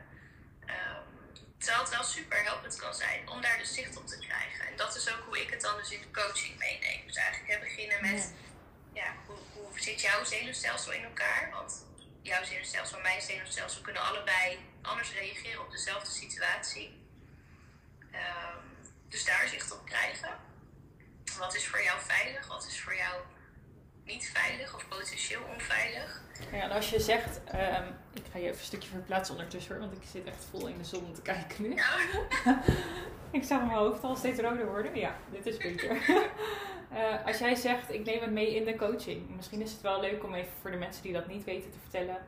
Um, 0.67 1.13
Terwijl 1.59 1.85
het 1.85 1.95
wel 1.95 2.05
super 2.05 2.43
helpend 2.43 2.77
kan 2.77 2.95
zijn 2.95 3.29
om 3.29 3.41
daar 3.41 3.59
dus 3.59 3.75
zicht 3.75 3.97
op 3.97 4.07
te 4.07 4.19
krijgen. 4.19 4.67
En 4.67 4.77
dat 4.77 4.97
is 4.97 5.13
ook 5.13 5.25
hoe 5.25 5.41
ik 5.41 5.51
het 5.51 5.61
dan 5.61 5.77
dus 5.77 5.91
in 5.91 6.01
de 6.01 6.11
coaching 6.11 6.59
meeneem. 6.59 7.07
Dus 7.07 7.17
eigenlijk 7.17 7.53
hè, 7.53 7.59
beginnen 7.59 8.01
met, 8.01 8.33
ja, 8.93 9.15
hoe, 9.27 9.37
hoe 9.53 9.81
zit 9.81 10.01
jouw 10.01 10.25
zenuwstelsel 10.25 10.93
in 10.93 11.05
elkaar? 11.05 11.51
Want 11.51 11.85
jouw 12.23 12.45
zenuwstelsel 12.45 12.97
en 12.97 13.03
mijn 13.03 13.23
zenuwstelsel 13.23 13.83
kunnen 13.83 14.03
allebei 14.03 14.59
anders 14.83 15.13
reageren 15.13 15.61
op 15.61 15.71
dezelfde 15.71 16.11
situatie. 16.11 17.07
Um, 18.13 18.44
dus 19.14 19.24
daar 19.24 19.48
zicht 19.48 19.72
op 19.72 19.85
krijgen. 19.85 20.29
Wat 21.38 21.55
is 21.55 21.66
voor 21.68 21.83
jou 21.83 22.00
veilig? 22.00 22.46
Wat 22.46 22.66
is 22.66 22.81
voor 22.81 22.94
jou 22.94 23.14
niet 24.05 24.31
veilig 24.35 24.74
of 24.74 24.88
potentieel 24.88 25.40
onveilig? 25.53 26.22
Ja, 26.53 26.61
en 26.61 26.70
als 26.70 26.90
je 26.90 27.00
zegt, 27.00 27.37
um, 27.37 27.87
ik 28.12 28.22
ga 28.33 28.38
je 28.38 28.44
even 28.44 28.59
een 28.59 28.64
stukje 28.64 28.88
verplaatsen 28.88 29.35
ondertussen, 29.35 29.79
want 29.79 29.92
ik 29.92 30.03
zit 30.12 30.27
echt 30.27 30.44
vol 30.50 30.66
in 30.66 30.79
de 30.79 30.85
zon 30.85 31.12
te 31.12 31.22
kijken 31.22 31.62
nu. 31.62 31.74
Ja. 31.74 31.96
ik 33.38 33.44
zag 33.44 33.61
mijn 33.61 33.79
hoofd 33.79 34.05
al 34.05 34.16
steeds 34.16 34.40
roder 34.40 34.66
worden. 34.66 34.96
Ja, 34.96 35.16
dit 35.31 35.46
is 35.46 35.57
beter. 35.57 35.90
uh, 36.92 37.27
als 37.29 37.38
jij 37.38 37.55
zegt, 37.55 37.92
ik 37.92 38.05
neem 38.05 38.20
het 38.20 38.33
mee 38.33 38.55
in 38.55 38.64
de 38.64 38.77
coaching. 38.77 39.37
Misschien 39.37 39.61
is 39.61 39.72
het 39.72 39.81
wel 39.81 40.00
leuk 40.00 40.24
om 40.24 40.35
even 40.35 40.53
voor 40.61 40.70
de 40.70 40.77
mensen 40.77 41.03
die 41.03 41.12
dat 41.12 41.27
niet 41.27 41.44
weten 41.44 41.70
te 41.70 41.79
vertellen. 41.79 42.18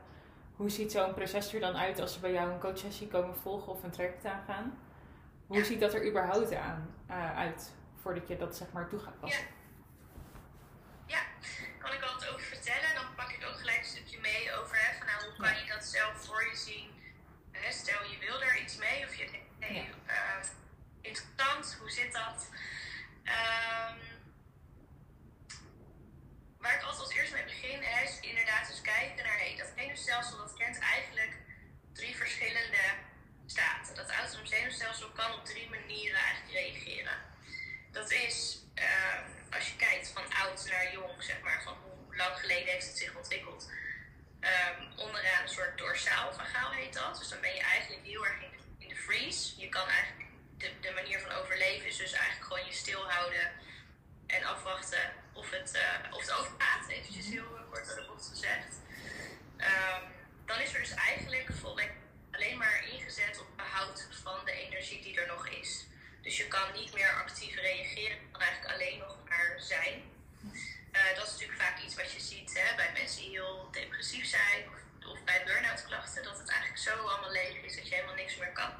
Hoe 0.57 0.71
ziet 0.71 0.93
zo'n 0.93 1.15
proces 1.15 1.55
er 1.55 1.61
dan 1.61 1.77
uit 1.77 2.01
als 2.01 2.13
ze 2.13 2.21
bij 2.21 2.33
jou 2.33 2.51
een 2.51 2.59
coachsessie 2.59 3.09
komen 3.09 3.37
volgen 3.37 3.73
of 3.73 3.83
een 3.83 3.91
traject 3.91 4.25
aangaan? 4.25 4.79
Hoe 5.47 5.65
ziet 5.65 5.81
dat 5.81 5.95
er 5.95 6.07
überhaupt 6.09 6.55
aan, 6.55 6.95
uh, 7.11 7.37
uit 7.37 7.73
voordat 8.03 8.29
je 8.29 8.37
dat 8.37 8.57
zeg 8.57 8.73
maar 8.73 8.89
toe 8.89 8.99
gaat 8.99 9.21
passen? 9.21 9.47
Ja. 11.07 11.17
ja, 11.17 11.49
kan 11.79 11.93
ik 11.93 12.03
altijd 12.03 12.33
over 12.33 12.47
vertellen. 12.47 12.95
Dan 12.95 13.15
pak 13.15 13.31
ik 13.31 13.47
ook 13.47 13.59
gelijk 13.59 13.79
een 13.79 13.85
stukje 13.85 14.21
mee 14.21 14.53
over 14.59 14.77
hè, 14.77 14.97
van, 14.99 15.07
nou, 15.07 15.25
hoe 15.25 15.37
kan 15.37 15.65
je 15.65 15.73
dat 15.73 15.85
zelf 15.85 16.25
voor 16.25 16.45
je 16.51 16.57
zien. 16.57 16.91
Hè, 17.53 17.73
stel 17.73 18.05
je 18.11 18.19
wil 18.19 18.43
er 18.43 18.61
iets 18.61 18.77
mee 18.77 19.05
of 19.05 19.15
je 19.15 19.31
denkt, 19.31 19.59
nee, 19.59 19.75
ja. 20.07 20.41
uh, 20.41 20.47
interessant, 21.01 21.77
hoe 21.81 21.91
zit 21.91 22.13
dat? 22.13 22.51
Um, 23.25 23.99
waar 26.59 26.75
ik 26.75 26.83
altijd 26.83 27.03
als 27.03 27.13
eerste 27.13 27.35
mee 27.35 27.45
begin 27.45 27.83
hè, 27.83 28.05
is 28.05 28.21
inderdaad 28.21 28.69
eens 28.69 28.81
kijken 28.81 29.25
naar 29.25 29.39
hey, 29.39 29.55
dat 29.57 29.73
zenuwstelsel 29.77 30.37
dat 30.37 30.55
kent 30.55 30.79
eigenlijk 30.79 31.37
drie 31.93 32.17
verschillende 32.17 32.85
staten. 33.47 33.95
Dat 33.95 34.11
autonoom 34.11 34.47
zenuwstelsel 34.47 35.09
kan 35.09 35.33
op 35.33 35.45
drie 35.45 35.69
manieren 35.69 36.21
eigenlijk 36.21 36.53
reageren. 36.53 37.17
Dat 37.93 38.11
is 38.11 38.59
um, 38.75 39.53
als 39.53 39.69
je 39.69 39.77
kijkt 39.77 40.09
van 40.09 40.35
oud 40.35 40.67
naar 40.71 40.93
jong, 40.93 41.23
zeg 41.23 41.41
maar, 41.41 41.63
van 41.63 41.77
hoe 41.83 42.17
lang 42.17 42.39
geleden 42.39 42.73
heeft 42.73 42.87
het 42.87 42.99
zich 42.99 43.15
ontwikkeld. 43.15 43.71
Um, 44.41 44.99
onderaan 44.99 45.43
een 45.43 45.49
soort 45.49 45.79
dorsaal 45.79 46.33
vagaal 46.35 46.71
heet 46.71 46.95
dat. 46.95 47.19
Dus 47.19 47.29
dan 47.29 47.41
ben 47.41 47.55
je 47.55 47.61
eigenlijk 47.61 48.05
heel 48.05 48.27
erg 48.27 48.43
in 48.43 48.51
de, 48.51 48.85
in 48.85 48.89
de 48.89 48.97
freeze. 48.97 49.61
Je 49.61 49.69
kan 49.69 49.89
eigenlijk, 49.89 50.29
de, 50.59 50.73
de 50.81 50.93
manier 50.95 51.21
van 51.21 51.33
overleven 51.33 51.87
is 51.87 51.97
dus 51.97 52.13
eigenlijk 52.13 52.45
gewoon 52.47 52.67
je 52.67 52.73
stilhouden 52.73 53.51
en 54.27 54.45
afwachten 54.45 55.13
of 55.33 55.51
het, 55.51 55.75
uh, 55.75 56.13
of 56.13 56.21
het 56.21 56.33
overgaat. 56.33 56.89
Eventjes 56.89 57.27
heel 57.27 57.45
kort 57.71 57.87
door 57.87 57.97
de 57.97 58.07
bocht 58.07 58.29
gezegd. 58.29 58.81
Um, 59.57 60.03
dan 60.47 60.61
is 60.61 60.75
er 60.75 60.81
dus 60.81 60.95
eigenlijk 60.95 61.49
volgens 61.61 61.87
alleen 62.37 62.59
maar 62.59 62.85
ingezet 62.93 63.41
op 63.41 63.57
behoud 63.57 64.09
van 64.23 64.45
de 64.45 64.53
energie 64.53 65.03
die 65.03 65.21
er 65.21 65.27
nog 65.27 65.49
is. 65.49 65.87
Dus 66.23 66.37
je 66.37 66.49
kan 66.49 66.73
niet 66.73 66.95
meer 66.95 67.13
actief 67.13 67.55
reageren, 67.55 68.17
je 68.17 68.31
kan 68.33 68.41
eigenlijk 68.41 68.75
alleen 68.75 68.99
nog 68.99 69.17
maar 69.29 69.55
zijn. 69.59 70.03
Uh, 70.93 71.15
dat 71.15 71.27
is 71.27 71.33
natuurlijk 71.33 71.61
vaak 71.61 71.83
iets 71.83 71.95
wat 71.95 72.13
je 72.13 72.21
ziet 72.21 72.61
hè, 72.61 72.77
bij 72.77 72.93
mensen 72.93 73.21
die 73.21 73.31
heel 73.31 73.69
depressief 73.73 74.27
zijn 74.27 74.65
of, 75.07 75.25
bij 75.25 75.43
burn-out 75.45 75.85
klachten, 75.87 76.23
dat 76.23 76.39
het 76.39 76.49
eigenlijk 76.49 76.81
zo 76.81 77.07
allemaal 77.07 77.31
leeg 77.31 77.63
is 77.63 77.77
dat 77.77 77.89
je 77.89 77.95
helemaal 77.95 78.15
niks 78.15 78.37
meer 78.37 78.53
kan. 78.53 78.73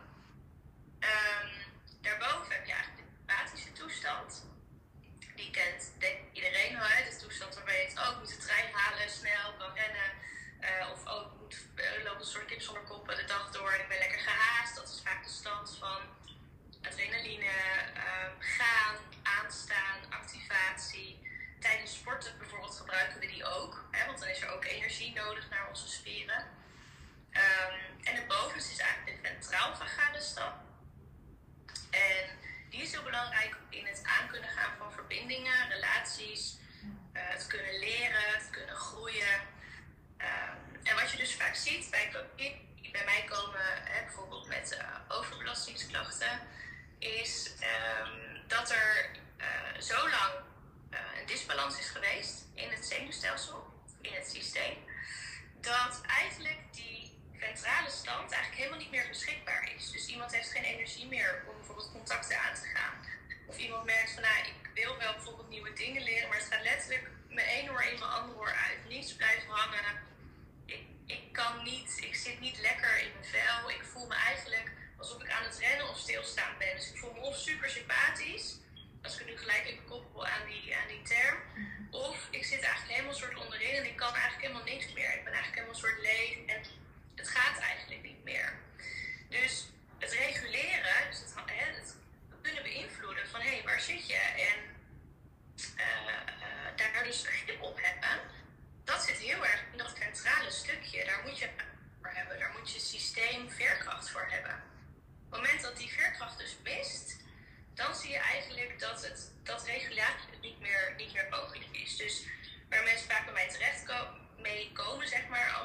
Um, 1.01 1.66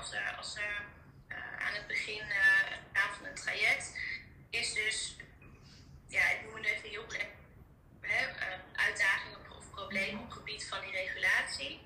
als, 0.01 0.13
uh, 0.13 0.37
als 0.37 0.53
ze 0.53 0.61
aan 1.59 1.73
het 1.73 1.87
begin 1.87 2.25
uh, 2.93 3.11
van 3.17 3.25
een 3.25 3.35
traject, 3.35 3.97
is 4.49 4.73
dus, 4.73 5.15
ja, 6.07 6.29
ik 6.29 6.41
noem 6.43 6.55
het 6.55 6.65
even 6.65 6.89
heel 6.89 7.05
breed, 7.05 7.27
uitdagingen 8.75 9.57
of 9.57 9.71
problemen 9.71 10.21
op 10.21 10.31
gebied 10.31 10.67
van 10.67 10.81
die 10.81 10.91
regulatie. 10.91 11.81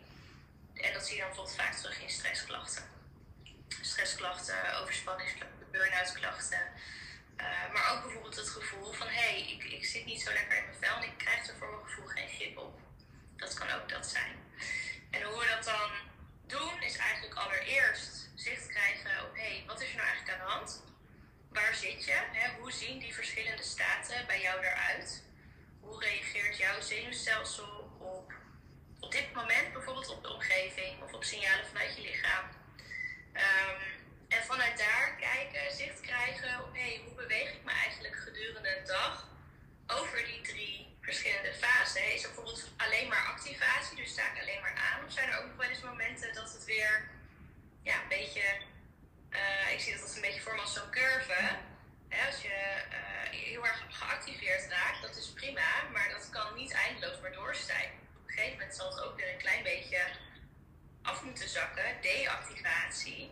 En 0.74 0.94
dat 0.94 1.06
zie 1.06 1.16
je 1.16 1.20
dan 1.20 1.28
bijvoorbeeld 1.28 1.58
vaak 1.58 1.74
terug 1.74 2.02
in 2.02 2.10
stressklachten. 2.10 2.84
Stressklachten, 3.82 4.80
overspanningsklachten, 4.82 5.72
burn-out 5.72 6.12
klachten. 6.14 6.62
Uh, 7.38 7.74
maar 7.74 7.92
ook 7.92 8.04
bijvoorbeeld 8.04 8.36
het 8.36 8.50
gevoel 8.50 8.92
van 8.92 9.08
hé, 9.08 9.14
hey, 9.14 9.52
ik, 9.52 9.64
ik 9.64 9.86
zit 9.86 10.06
niet 10.06 10.22
zo 10.22 10.34
lekker 10.34 10.58
in 10.58 10.64
mijn 10.64 10.78
vel 10.82 10.96
en 10.96 11.04
ik 11.04 11.18
krijg 11.18 11.48
er 11.48 11.56
voor 11.58 11.70
mijn 11.70 11.86
gevoel 11.86 12.08
geen 12.08 12.30
grip 12.30 12.58
op. 12.58 12.80
Dat 13.36 13.54
kan 13.54 13.72
ook 13.72 13.90
dat 13.90 14.08
zijn. 14.08 14.36
En 15.12 15.22
hoe 15.22 15.40
we 15.40 15.48
dat 15.56 15.64
dan 15.64 15.92
doen, 16.48 16.82
is 16.82 16.98
eigenlijk 16.98 17.36
allereerst 17.36 18.30
zicht 18.36 18.68
krijgen 18.68 19.26
op 19.26 19.36
hé, 19.36 19.64
wat 19.68 19.82
is 19.82 19.90
er 19.90 19.96
nou 19.96 20.08
eigenlijk 20.08 20.38
aan 20.38 20.48
de 20.48 20.54
hand? 20.54 20.84
Waar 21.50 21.76
zit 21.76 22.06
je? 22.06 22.20
Hè? 22.32 22.60
Hoe 22.60 22.72
zien 22.72 23.00
die 23.00 23.14
verschillende 23.14 23.64
staten 23.64 24.28
bij 24.28 24.42
jou 24.42 24.60
eruit? 24.60 25.24
Hoe 25.80 26.00
reageert 26.00 26.58
jouw 26.58 26.82
zenuwstelsel 26.82 27.98
op, 29.00 29.12
dit 29.12 29.34
moment 29.34 29.74
bijvoorbeeld 29.74 30.10
op 30.10 30.24
de 30.24 30.34
omgeving 30.34 31.04
of 31.04 31.14
op 31.14 31.24
signalen 31.24 31.68
vanuit 31.68 31.96
je 31.96 32.02
lichaam? 32.02 32.46
Um, 33.34 33.82
en 34.28 34.44
vanuit 34.44 34.78
daar 34.78 35.16
kijken, 35.20 35.76
zicht 35.76 36.00
krijgen 36.02 36.64
op 36.64 36.74
hé, 36.74 37.02
hoe 37.06 37.14
beweeg 37.14 37.54
ik 37.54 37.64
me 37.64 37.72
eigenlijk 37.72 38.16
gedurende 38.16 38.78
een 38.78 38.86
dag 38.86 39.28
over 39.88 40.26
die 40.26 40.42
drie 40.42 40.95
verschillende 41.06 41.54
fasen. 41.54 42.14
Is 42.14 42.22
bijvoorbeeld 42.22 42.72
alleen 42.78 43.08
maar 43.08 43.26
activatie, 43.26 43.96
dus 43.96 44.12
sta 44.12 44.24
ik 44.32 44.42
alleen 44.42 44.62
maar 44.62 44.78
aan? 44.90 45.06
Of 45.06 45.12
zijn 45.12 45.30
er 45.30 45.40
ook 45.40 45.48
nog 45.48 45.58
wel 45.58 45.70
eens 45.70 45.82
momenten 45.82 46.34
dat 46.34 46.54
het 46.54 46.66
weer 46.66 47.10
ja, 47.82 48.02
een 48.02 48.08
beetje, 48.08 48.46
uh, 49.30 49.72
ik 49.74 49.80
zie 49.80 49.94
dat 49.94 50.02
als 50.02 50.16
een 50.16 50.22
beetje 50.22 50.42
vorm 50.42 50.60
als 50.60 50.74
zo'n 50.74 50.92
curve. 50.92 51.58
Hè, 52.10 52.26
als 52.28 52.42
je 52.42 52.58
uh, 52.92 53.30
heel 53.30 53.66
erg 53.66 53.84
geactiveerd 53.90 54.68
raakt, 54.70 55.02
dat 55.02 55.16
is 55.16 55.34
prima, 55.34 55.84
maar 55.94 56.10
dat 56.10 56.30
kan 56.30 56.56
niet 56.56 56.72
eindeloos 56.72 57.20
maar 57.22 57.32
doorstijgen. 57.34 58.00
Op 58.22 58.28
een 58.28 58.34
gegeven 58.34 58.58
moment 58.58 58.76
zal 58.76 58.90
het 58.90 59.04
ook 59.04 59.16
weer 59.16 59.32
een 59.32 59.46
klein 59.46 59.64
beetje 59.64 60.02
af 61.02 61.24
moeten 61.24 61.50
zakken, 61.50 62.02
deactivatie, 62.02 63.32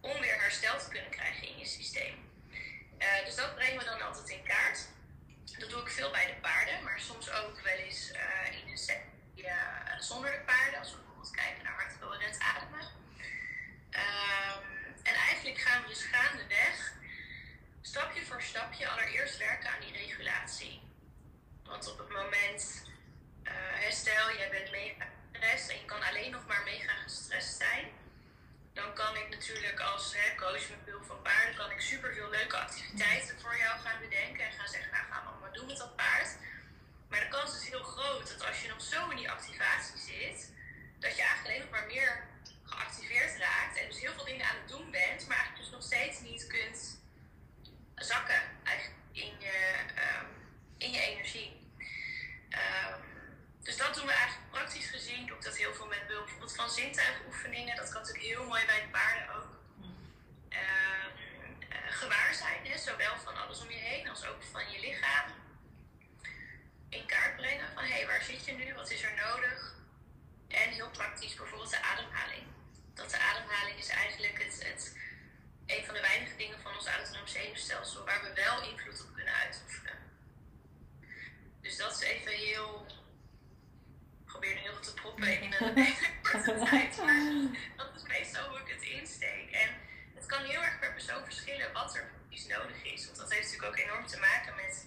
om 0.00 0.20
weer 0.20 0.40
herstel 0.40 0.78
te 0.78 0.88
kunnen 0.88 1.10
krijgen 1.10 1.48
in 1.48 1.58
je 1.58 1.66
systeem. 1.66 2.30
Uh, 2.98 3.24
dus 3.24 3.34
dat 3.34 3.54
brengen 3.54 3.78
we 3.78 3.84
dan 3.84 4.02
altijd 4.02 4.28
in 4.28 4.42
kaart. 4.42 4.88
Dat 5.58 5.70
doe 5.70 5.80
ik 5.80 5.88
veel 5.88 6.10
bij 6.10 6.26
de 6.26 6.34
paarden, 6.40 6.82
maar 6.82 7.00
soms 7.00 7.30
ook 7.30 7.60
wel 7.60 7.72
eens 7.72 8.10
in 8.50 8.68
een 8.70 8.78
set 8.78 9.00
zonder 9.98 10.30
de 10.30 10.40
paarden. 10.44 10.78
Als 10.78 10.90
we 10.90 10.96
bijvoorbeeld 10.96 11.30
kijken 11.30 11.64
naar 11.64 11.74
hartcoherent 11.74 12.38
ademen. 12.38 12.86
Um, 13.90 14.64
en 15.02 15.14
eigenlijk 15.14 15.58
gaan 15.58 15.82
we 15.82 15.88
dus 15.88 16.02
gaandeweg, 16.02 16.92
stapje 17.82 18.24
voor 18.24 18.42
stapje, 18.42 18.88
allereerst 18.88 19.38
werken 19.38 19.70
aan 19.70 19.80
die 19.80 19.92
regulatie. 19.92 20.82
Want 21.64 21.90
op 21.90 21.98
het 21.98 22.08
moment, 22.08 22.82
uh, 23.42 23.52
herstel, 23.54 24.36
jij 24.36 24.50
bent 24.50 24.70
mega 24.70 25.06
gestrest 25.32 25.70
en 25.70 25.78
je 25.78 25.84
kan 25.84 26.02
alleen 26.02 26.30
nog 26.30 26.46
maar 26.46 26.62
mega 26.64 26.92
gestrest 26.92 27.56
zijn. 27.56 27.84
Dan 28.76 28.94
kan 28.94 29.16
ik 29.16 29.28
natuurlijk 29.28 29.80
als 29.80 30.14
hè, 30.16 30.34
coach 30.34 30.68
met 30.70 30.84
behulp 30.84 31.06
van 31.06 31.22
paarden, 31.22 31.56
kan 31.56 31.70
ik 31.70 31.80
super 31.80 32.14
veel 32.14 32.30
leuke 32.30 32.56
activiteiten 32.56 33.40
voor 33.40 33.56
jou 33.56 33.78
gaan 33.80 34.00
bedenken. 34.00 34.44
En 34.44 34.52
gaan 34.52 34.68
zeggen, 34.68 34.90
nou 34.92 35.04
gaan 35.10 35.22
we 35.22 35.28
allemaal 35.30 35.52
doen 35.52 35.66
met 35.66 35.76
dat 35.76 35.96
paard. 35.96 36.30
Maar 37.08 37.20
de 37.20 37.28
kans 37.28 37.56
is 37.60 37.68
heel 37.68 37.82
groot 37.82 38.28
dat 38.28 38.46
als 38.46 38.62
je 38.62 38.68
nog 38.68 38.82
zo 38.82 39.10
in 39.10 39.16
die 39.16 39.30
activatie 39.30 39.98
zit, 39.98 40.52
dat 40.98 41.16
je 41.16 41.22
eigenlijk 41.22 41.46
alleen 41.46 41.60
nog 41.60 41.70
maar 41.70 41.86
meer 41.86 42.24
geactiveerd 42.64 43.38
raakt 43.38 43.76
en 43.78 43.88
dus 43.88 44.00
heel 44.00 44.12
veel 44.12 44.24
dingen 44.24 44.46
aan 44.46 44.60
het 44.60 44.68
doen 44.68 44.90
bent, 44.90 45.26
maar 45.26 45.36
eigenlijk 45.36 45.64
dus 45.64 45.70
nog 45.70 45.82
steeds 45.82 46.20
niet 46.20 46.46
kunt 46.46 47.00
zakken 47.94 48.42
in 49.12 49.32
je, 49.40 49.58
um, 50.06 50.28
in 50.78 50.90
je 50.90 51.00
energie. 51.00 51.70
Um, 52.50 53.00
dus 53.62 53.76
dat 53.76 53.94
doen 53.94 54.06
we 54.06 54.12
eigenlijk 54.12 54.50
praktisch 54.50 54.86
gezien. 54.86 55.26
Doe 55.26 55.36
ik 55.36 55.42
dat 55.42 55.56
heel 55.56 55.74
veel 55.74 55.86
met 55.86 56.06
behulp 56.06 56.24
bijvoorbeeld 56.24 56.56
van 56.56 56.70
zintuigoefeningen. 56.70 57.25
Dat 57.86 57.94
kan 57.94 58.02
natuurlijk 58.02 58.34
heel 58.34 58.46
mooi 58.46 58.66
bij 58.66 58.80
de 58.80 58.88
paarden 58.88 59.34
ook. 59.36 59.50
Uh, 60.50 60.58
uh, 61.70 61.76
gewaar 61.90 62.34
zijn, 62.34 62.78
zowel 62.78 63.16
van 63.24 63.36
alles 63.36 63.60
om 63.60 63.70
je 63.70 63.78
heen 63.90 64.08
als 64.08 64.26
ook 64.26 64.42
van 64.42 64.70
je 64.72 64.80
lichaam. 64.80 65.28
In 66.88 67.06
kaart 67.06 67.36
brengen 67.36 67.72
van 67.74 67.84
hey, 67.84 68.06
waar 68.06 68.22
zit 68.22 68.44
je 68.44 68.52
nu? 68.52 68.74
Wat 68.74 68.90
is 68.90 69.02
er 69.02 69.14
nodig? 69.26 69.74
En 70.48 70.68
heel 70.68 70.90
praktisch 70.90 71.34
bijvoorbeeld 71.34 71.70
de 71.70 71.82
ademhaling 71.82 72.46
dat 72.96 73.10
de 73.10 73.18
ademhaling 73.18 73.78
is 73.78 73.88
eigenlijk 73.88 74.42
het, 74.44 74.62
het, 74.68 74.96
een 75.66 75.84
van 75.84 75.94
de 75.94 76.00
weinige 76.00 76.36
dingen 76.36 76.60
van 76.62 76.74
ons 76.76 76.86
autonoom 76.86 77.26
zenuwstelsel 77.26 78.04
waar 78.04 78.22
we 78.22 78.32
wel 78.34 78.70
invloed 78.70 79.00
op 79.04 79.14
kunnen 79.14 79.34
uitoefenen. 79.34 79.98
Dus 81.60 81.76
dat 81.76 81.92
is 81.92 82.08
even 82.08 82.32
heel. 82.32 82.86
Ik 84.20 84.32
probeer 84.32 84.54
nu 84.54 84.60
heel 84.60 84.72
veel 84.72 84.82
te 84.82 84.94
proppen 84.94 85.40
in 85.40 85.52
een 85.52 85.94
korte 86.22 86.64
tijd. 86.70 86.96
Maar 87.76 87.86
dat 87.86 87.94
is 87.96 88.02
meestal 88.02 88.48
hoe 88.48 88.58
ik 88.58 88.68
het 88.68 88.82
insteek. 89.06 89.50
En 89.50 89.70
het 90.14 90.26
kan 90.26 90.44
heel 90.44 90.62
erg 90.62 90.78
per 90.78 90.92
persoon 90.92 91.24
verschillen 91.24 91.72
wat 91.72 91.96
er 91.96 92.10
precies 92.28 92.46
nodig 92.46 92.82
is. 92.82 93.04
Want 93.04 93.16
dat 93.16 93.32
heeft 93.32 93.46
natuurlijk 93.46 93.72
ook 93.72 93.84
enorm 93.86 94.06
te 94.06 94.18
maken 94.18 94.54
met 94.62 94.86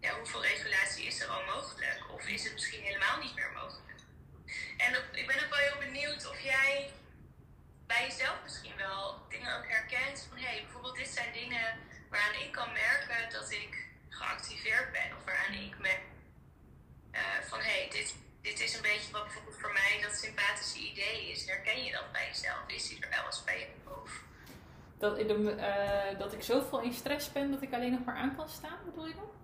ja, 0.00 0.16
hoeveel 0.16 0.42
regulatie 0.42 1.06
is 1.06 1.20
er 1.20 1.28
al 1.28 1.44
mogelijk? 1.44 2.00
Of 2.12 2.26
is 2.26 2.44
het 2.44 2.52
misschien 2.52 2.82
helemaal 2.82 3.18
niet 3.18 3.34
meer 3.34 3.52
mogelijk? 3.54 4.00
En 4.76 4.90
ik 5.12 5.26
ben 5.26 5.44
ook 5.44 5.54
wel 5.54 5.66
heel 5.68 5.78
benieuwd 5.78 6.26
of 6.26 6.40
jij 6.40 6.90
bij 7.86 8.06
jezelf 8.08 8.38
misschien 8.42 8.76
wel 8.76 9.26
dingen 9.28 9.56
ook 9.56 9.68
herkent 9.68 10.26
van 10.28 10.38
hey, 10.38 10.62
bijvoorbeeld 10.62 10.96
dit 10.96 11.08
zijn 11.08 11.32
dingen 11.32 11.78
waaraan 12.10 12.40
ik 12.40 12.52
kan 12.52 12.72
merken 12.72 13.30
dat 13.30 13.50
ik 13.50 13.86
geactiveerd 14.08 14.92
ben 14.92 15.16
of 15.16 15.24
waaraan 15.24 15.52
ik 15.52 15.78
merk 15.78 16.00
uh, 17.12 17.20
van 17.48 17.58
hé, 17.58 17.78
hey, 17.78 17.88
dit, 17.90 18.14
dit 18.48 18.60
is 18.60 18.74
een 18.76 18.82
beetje 18.82 19.12
wat 19.12 19.24
bijvoorbeeld 19.24 19.60
voor 19.62 19.72
mij 19.72 19.92
dat 20.02 20.14
sympathische 20.16 20.78
idee 20.78 21.30
is. 21.30 21.46
Herken 21.46 21.84
je 21.84 21.92
dat 21.92 22.12
bij 22.12 22.26
jezelf? 22.26 22.62
Is 22.66 22.88
die 22.88 23.00
er 23.00 23.10
wel 23.10 23.24
eens 23.26 23.44
bij 23.44 23.58
je 23.58 23.66
hoofd? 23.84 24.20
Dat, 24.98 25.18
ik, 25.18 25.28
uh, 25.30 26.18
dat 26.18 26.32
ik 26.32 26.42
zoveel 26.42 26.80
in 26.80 26.92
stress 26.92 27.32
ben 27.32 27.50
dat 27.50 27.62
ik 27.62 27.72
alleen 27.72 27.92
nog 27.92 28.04
maar 28.04 28.16
aan 28.16 28.36
kan 28.36 28.48
staan, 28.48 28.78
bedoel 28.84 29.06
je 29.06 29.14
dat? 29.14 29.34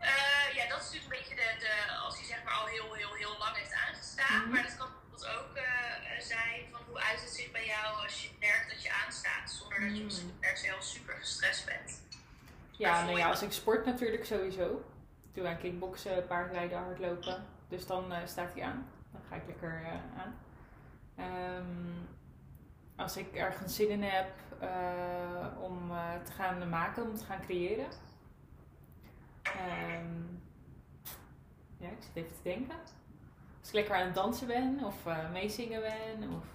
Uh, 0.00 0.56
ja, 0.56 0.68
dat 0.68 0.78
is 0.80 0.84
natuurlijk 0.84 1.12
een 1.12 1.18
beetje 1.18 1.34
de, 1.34 1.48
de, 1.64 1.74
als 2.04 2.16
hij 2.18 2.26
zeg 2.26 2.44
maar 2.44 2.54
al 2.54 2.66
heel, 2.66 2.92
heel, 2.92 3.14
heel 3.14 3.36
lang 3.38 3.56
heeft 3.56 3.74
aangestaan. 3.86 4.36
Mm 4.36 4.42
-hmm. 4.42 4.52
Maar 4.52 4.62
dat 4.62 4.76
kan 4.76 4.88
bijvoorbeeld 4.92 5.26
ook 5.36 5.56
uh, 5.56 6.20
zei, 6.20 6.66
van 6.70 6.80
hoe 6.88 7.00
uit 7.00 7.20
het 7.20 7.30
zich 7.30 7.50
bij 7.50 7.66
jou 7.66 8.02
als 8.04 8.22
je 8.22 8.28
merkt 8.40 8.68
dat 8.72 8.82
je 8.82 8.90
aanstaat, 9.04 9.50
zonder 9.50 9.80
dat 9.80 9.96
je 9.96 10.04
misschien 10.04 10.38
per 10.40 10.56
se 10.56 10.76
super 10.80 11.14
gestrest 11.14 11.66
bent. 11.66 11.90
Ja, 12.70 13.04
nou 13.04 13.18
ja, 13.18 13.28
als 13.28 13.42
ik 13.42 13.52
sport 13.52 13.86
natuurlijk 13.86 14.24
sowieso. 14.24 14.84
Doe 15.32 15.46
aan 15.48 15.58
kickboksen, 15.58 16.26
paardrijden, 16.26 16.78
hardlopen. 16.78 17.46
Dus 17.72 17.86
dan 17.86 18.12
uh, 18.12 18.18
staat 18.24 18.52
hij 18.54 18.62
aan. 18.62 18.86
Dan 19.12 19.20
ga 19.28 19.36
ik 19.36 19.46
lekker 19.46 19.80
uh, 19.80 20.22
aan. 20.22 20.34
Um, 21.56 22.08
als 22.96 23.16
ik 23.16 23.34
ergens 23.34 23.76
zin 23.76 23.88
in 23.88 24.02
heb 24.02 24.30
uh, 24.62 25.62
om 25.62 25.92
te 26.24 26.32
gaan 26.32 26.68
maken, 26.68 27.02
om 27.02 27.14
te 27.16 27.24
gaan 27.24 27.40
creëren. 27.40 27.86
Um, 29.46 30.42
ja, 31.76 31.88
ik 31.88 32.02
zit 32.02 32.16
even 32.16 32.36
te 32.36 32.42
denken. 32.42 32.76
Als 33.60 33.68
ik 33.68 33.74
lekker 33.74 33.94
aan 33.94 34.04
het 34.04 34.14
dansen 34.14 34.46
ben 34.46 34.84
of 34.84 35.04
meezingen 35.32 35.80
ben 35.80 36.30
of 36.30 36.46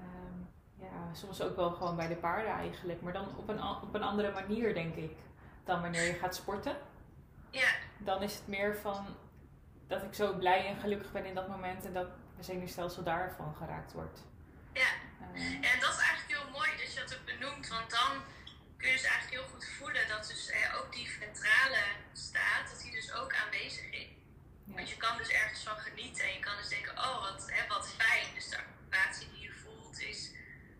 um, 0.00 0.48
ja, 0.74 1.12
soms 1.12 1.42
ook 1.42 1.56
wel 1.56 1.70
gewoon 1.70 1.96
bij 1.96 2.08
de 2.08 2.16
paarden 2.16 2.52
eigenlijk. 2.52 3.00
Maar 3.00 3.12
dan 3.12 3.26
op 3.36 3.48
een, 3.48 3.62
op 3.62 3.94
een 3.94 4.02
andere 4.02 4.32
manier 4.32 4.74
denk 4.74 4.94
ik 4.94 5.16
dan 5.64 5.80
wanneer 5.80 6.06
je 6.06 6.12
gaat 6.14 6.34
sporten. 6.34 6.76
Ja. 7.50 7.68
Dan 7.98 8.22
is 8.22 8.34
het 8.34 8.46
meer 8.46 8.76
van 8.76 9.06
dat 9.86 10.02
ik 10.02 10.14
zo 10.14 10.32
blij 10.32 10.66
en 10.66 10.80
gelukkig 10.80 11.12
ben 11.12 11.24
in 11.24 11.34
dat 11.34 11.48
moment 11.48 11.84
en 11.84 11.92
dat 11.92 12.08
mijn 12.32 12.44
zenuwstelsel 12.44 13.02
daarvan 13.02 13.54
geraakt 13.54 13.92
wordt. 13.92 14.20
Ja. 14.72 14.90
Uh, 15.34 15.70
en 15.72 15.80
dat 15.80 15.92
is 15.92 16.02
eigenlijk 16.06 16.32
heel 16.36 16.50
mooi 16.50 16.70
dat 16.76 16.92
je 16.92 17.00
dat 17.00 17.14
ook 17.16 17.24
benoemt, 17.24 17.68
want 17.68 17.90
dan 17.90 18.10
kun 18.76 18.88
je 18.88 18.94
dus 18.94 19.04
eigenlijk 19.04 19.42
heel 19.42 19.52
goed 19.52 19.66
voelen 19.78 20.08
dat 20.08 20.26
dus 20.26 20.50
eh, 20.50 20.78
ook 20.78 20.92
die 20.92 21.10
ventrale 21.10 21.84
staat, 22.12 22.70
dat 22.70 22.80
die 22.80 22.90
dus 22.90 23.12
ook 23.12 23.34
aanwezig 23.34 23.90
is. 23.90 24.08
Ja. 24.64 24.74
Want 24.74 24.90
je 24.90 24.96
kan 24.96 25.16
dus 25.16 25.28
ergens 25.28 25.62
van 25.62 25.76
genieten 25.76 26.24
en 26.24 26.32
je 26.32 26.40
kan 26.40 26.56
dus 26.56 26.68
denken, 26.68 26.92
oh 26.92 27.20
wat, 27.20 27.50
hè, 27.50 27.66
wat 27.68 27.88
fijn. 27.88 28.34
Dus 28.34 28.48
de 28.48 28.56
activatie 28.56 29.30
die 29.32 29.42
je 29.42 29.52
voelt 29.52 30.00
is 30.00 30.30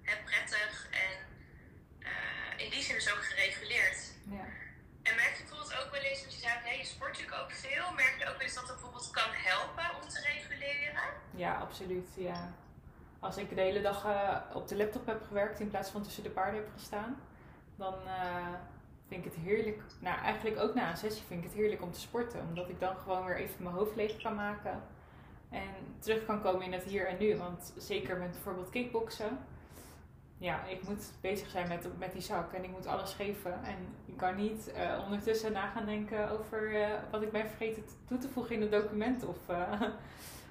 hè, 0.02 0.14
prettig 0.24 0.88
en 0.90 1.16
uh, 1.98 2.64
in 2.64 2.70
die 2.70 2.82
zin 2.82 2.94
dus 2.94 3.12
ook 3.12 3.24
gereguleerd. 3.24 3.98
Ja. 4.30 4.46
En 5.08 5.14
merk 5.22 5.34
je 5.36 5.42
bijvoorbeeld 5.42 5.74
ook 5.80 5.90
wel 5.94 6.04
eens, 6.08 6.20
want 6.20 6.34
je 6.34 6.40
zei, 6.40 6.54
hey, 6.66 6.78
je 6.78 6.84
sport 6.84 7.10
natuurlijk 7.10 7.42
ook 7.42 7.50
veel, 7.50 7.86
merk 8.02 8.14
je 8.18 8.24
ook 8.28 8.38
wel 8.38 8.46
eens 8.46 8.54
dat 8.54 8.68
het 8.68 8.72
bijvoorbeeld 8.76 9.10
kan 9.10 9.30
helpen 9.50 9.88
om 10.00 10.08
te 10.08 10.20
reguleren? 10.30 11.06
Ja, 11.30 11.52
absoluut, 11.66 12.08
ja. 12.16 12.40
Als 13.20 13.36
ik 13.36 13.48
de 13.54 13.60
hele 13.60 13.82
dag 13.82 14.04
uh, 14.04 14.38
op 14.54 14.68
de 14.68 14.76
laptop 14.76 15.06
heb 15.06 15.22
gewerkt 15.28 15.60
in 15.60 15.70
plaats 15.70 15.90
van 15.90 16.02
tussen 16.02 16.22
de 16.22 16.30
paarden 16.30 16.60
heb 16.60 16.70
gestaan, 16.72 17.20
dan 17.76 17.94
uh, 18.04 18.54
vind 19.08 19.24
ik 19.24 19.32
het 19.32 19.42
heerlijk, 19.42 19.82
nou 20.00 20.18
eigenlijk 20.18 20.58
ook 20.60 20.74
na 20.74 20.90
een 20.90 20.96
sessie 20.96 21.24
vind 21.26 21.44
ik 21.44 21.50
het 21.50 21.58
heerlijk 21.58 21.82
om 21.82 21.92
te 21.92 22.00
sporten. 22.00 22.40
Omdat 22.48 22.68
ik 22.68 22.80
dan 22.80 22.96
gewoon 22.96 23.24
weer 23.24 23.36
even 23.36 23.62
mijn 23.62 23.74
hoofd 23.74 23.96
leeg 23.96 24.22
kan 24.22 24.34
maken 24.34 24.82
en 25.50 25.96
terug 25.98 26.24
kan 26.24 26.42
komen 26.42 26.62
in 26.62 26.72
het 26.72 26.84
hier 26.84 27.06
en 27.06 27.18
nu. 27.18 27.36
Want 27.36 27.72
zeker 27.76 28.16
met 28.16 28.30
bijvoorbeeld 28.30 28.70
kickboksen, 28.70 29.38
ja, 30.38 30.64
ik 30.64 30.88
moet 30.88 31.12
bezig 31.20 31.50
zijn 31.50 31.68
met, 31.68 31.98
met 31.98 32.12
die 32.12 32.22
zak 32.22 32.52
en 32.52 32.64
ik 32.64 32.70
moet 32.70 32.86
alles 32.86 33.12
geven. 33.12 33.64
En 33.64 33.76
ik 34.04 34.16
kan 34.16 34.36
niet 34.36 34.72
uh, 34.76 35.02
ondertussen 35.04 35.52
na 35.52 35.66
gaan 35.66 35.86
denken 35.86 36.30
over 36.30 36.72
uh, 36.72 36.88
wat 37.10 37.22
ik 37.22 37.32
ben 37.32 37.48
vergeten 37.48 37.84
toe 38.06 38.18
te 38.18 38.28
voegen 38.28 38.54
in 38.54 38.60
het 38.60 38.70
document 38.70 39.24
of 39.24 39.36
uh, 39.50 39.82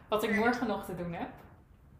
wat 0.07 0.23
ik 0.23 0.35
morgen 0.35 0.67
nog 0.67 0.85
te 0.85 0.95
doen 0.95 1.13
heb. 1.13 1.29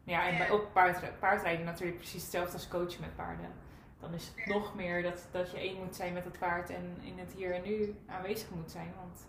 Ja, 0.04 0.28
en 0.28 0.38
bij, 0.38 0.50
op 0.50 0.74
paard, 0.74 1.20
paardrijden 1.20 1.66
natuurlijk 1.66 1.98
precies 1.98 2.22
hetzelfde 2.22 2.54
als 2.54 2.68
coachen 2.68 3.02
met 3.02 3.16
paarden. 3.16 3.52
Dan 4.00 4.14
is 4.14 4.32
het 4.36 4.46
nog 4.46 4.76
meer 4.76 5.02
dat, 5.04 5.28
dat 5.32 5.52
je 5.52 5.58
één 5.58 5.84
moet 5.84 5.96
zijn 5.96 6.14
met 6.14 6.24
het 6.24 6.40
paard 6.40 6.70
en 6.70 6.98
in 7.02 7.20
het 7.20 7.34
hier 7.34 7.54
en 7.54 7.64
nu 7.64 7.96
aanwezig 8.08 8.50
moet 8.50 8.72
zijn. 8.72 8.94
Want 8.98 9.28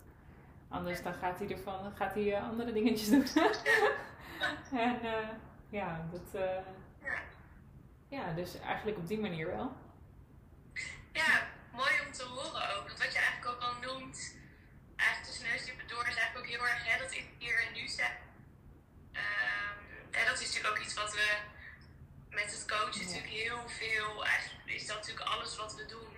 anders 0.69 1.03
dan 1.03 1.15
gaat 1.15 1.39
hij 1.39 1.49
ervan 1.49 1.93
gaat 1.95 2.15
hij, 2.15 2.41
andere 2.41 2.73
dingetjes 2.73 3.09
doen. 3.09 3.25
en 4.81 4.99
ja, 5.69 6.07
dat 6.11 6.43
ja, 8.09 8.33
dus 8.33 8.59
eigenlijk 8.59 8.99
op 8.99 9.09
die 9.09 9.19
manier 9.19 9.47
wel. 9.47 9.77
Ja, 11.13 11.47
mooi 11.73 11.93
om 12.07 12.13
te 12.13 12.25
horen 12.25 12.77
ook. 12.77 12.87
Want 12.87 12.99
wat 12.99 13.13
je 13.13 13.19
eigenlijk 13.19 13.47
ook 13.47 13.61
al 13.61 13.75
noemt, 13.81 14.37
eigenlijk 14.97 15.31
tussen 15.31 15.49
neus 15.49 15.69
en 15.69 15.87
door, 15.87 16.07
is 16.09 16.17
eigenlijk 16.17 16.39
ook 16.39 16.47
heel 16.47 16.67
erg 16.67 16.85
hè, 16.87 16.99
dat 17.03 17.13
ik 17.13 17.27
hier 17.39 17.67
en 17.67 17.73
nu 17.73 17.89
zet. 17.89 18.17
Um, 19.13 19.79
en 20.11 20.27
dat 20.27 20.41
is 20.41 20.47
natuurlijk 20.47 20.75
ook 20.75 20.85
iets 20.85 20.95
wat 20.95 21.13
we 21.15 21.39
met 22.31 22.51
het 22.51 22.65
coachen 22.67 23.05
natuurlijk 23.05 23.33
heel 23.33 23.69
veel, 23.69 24.25
eigenlijk 24.27 24.69
is 24.69 24.87
dat 24.87 24.97
natuurlijk 24.97 25.27
alles 25.27 25.57
wat 25.57 25.75
we 25.75 25.87
doen. 25.87 26.16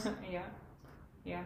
Voor 0.00 0.30
jou? 1.24 1.44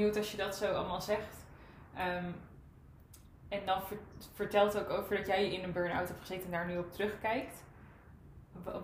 Benieuwd 0.00 0.18
als 0.18 0.30
je 0.30 0.36
dat 0.36 0.56
zo 0.56 0.72
allemaal 0.72 1.00
zegt. 1.00 1.36
Um, 1.98 2.48
en 3.48 3.66
dan 3.66 3.82
vertelt 4.34 4.78
ook 4.78 4.90
over 4.90 5.16
dat 5.16 5.26
jij 5.26 5.50
in 5.52 5.64
een 5.64 5.72
burn-out 5.72 6.08
hebt 6.08 6.20
gezeten 6.20 6.44
en 6.44 6.50
daar 6.50 6.66
nu 6.66 6.78
op 6.78 6.92
terugkijkt. 6.92 7.62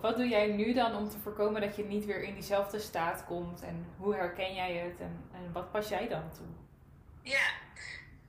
Wat 0.01 0.17
doe 0.17 0.27
jij 0.27 0.47
nu 0.47 0.73
dan 0.73 0.95
om 0.95 1.09
te 1.09 1.17
voorkomen 1.17 1.61
dat 1.61 1.75
je 1.75 1.85
niet 1.85 2.05
weer 2.05 2.23
in 2.23 2.33
diezelfde 2.33 2.79
staat 2.79 3.25
komt? 3.25 3.61
En 3.61 3.85
hoe 3.97 4.15
herken 4.15 4.53
jij 4.53 4.75
het? 4.75 4.99
En, 4.99 5.51
wat 5.51 5.71
pas 5.71 5.87
jij 5.87 6.07
dan 6.07 6.31
toe? 6.31 6.45
Ja, 7.21 7.49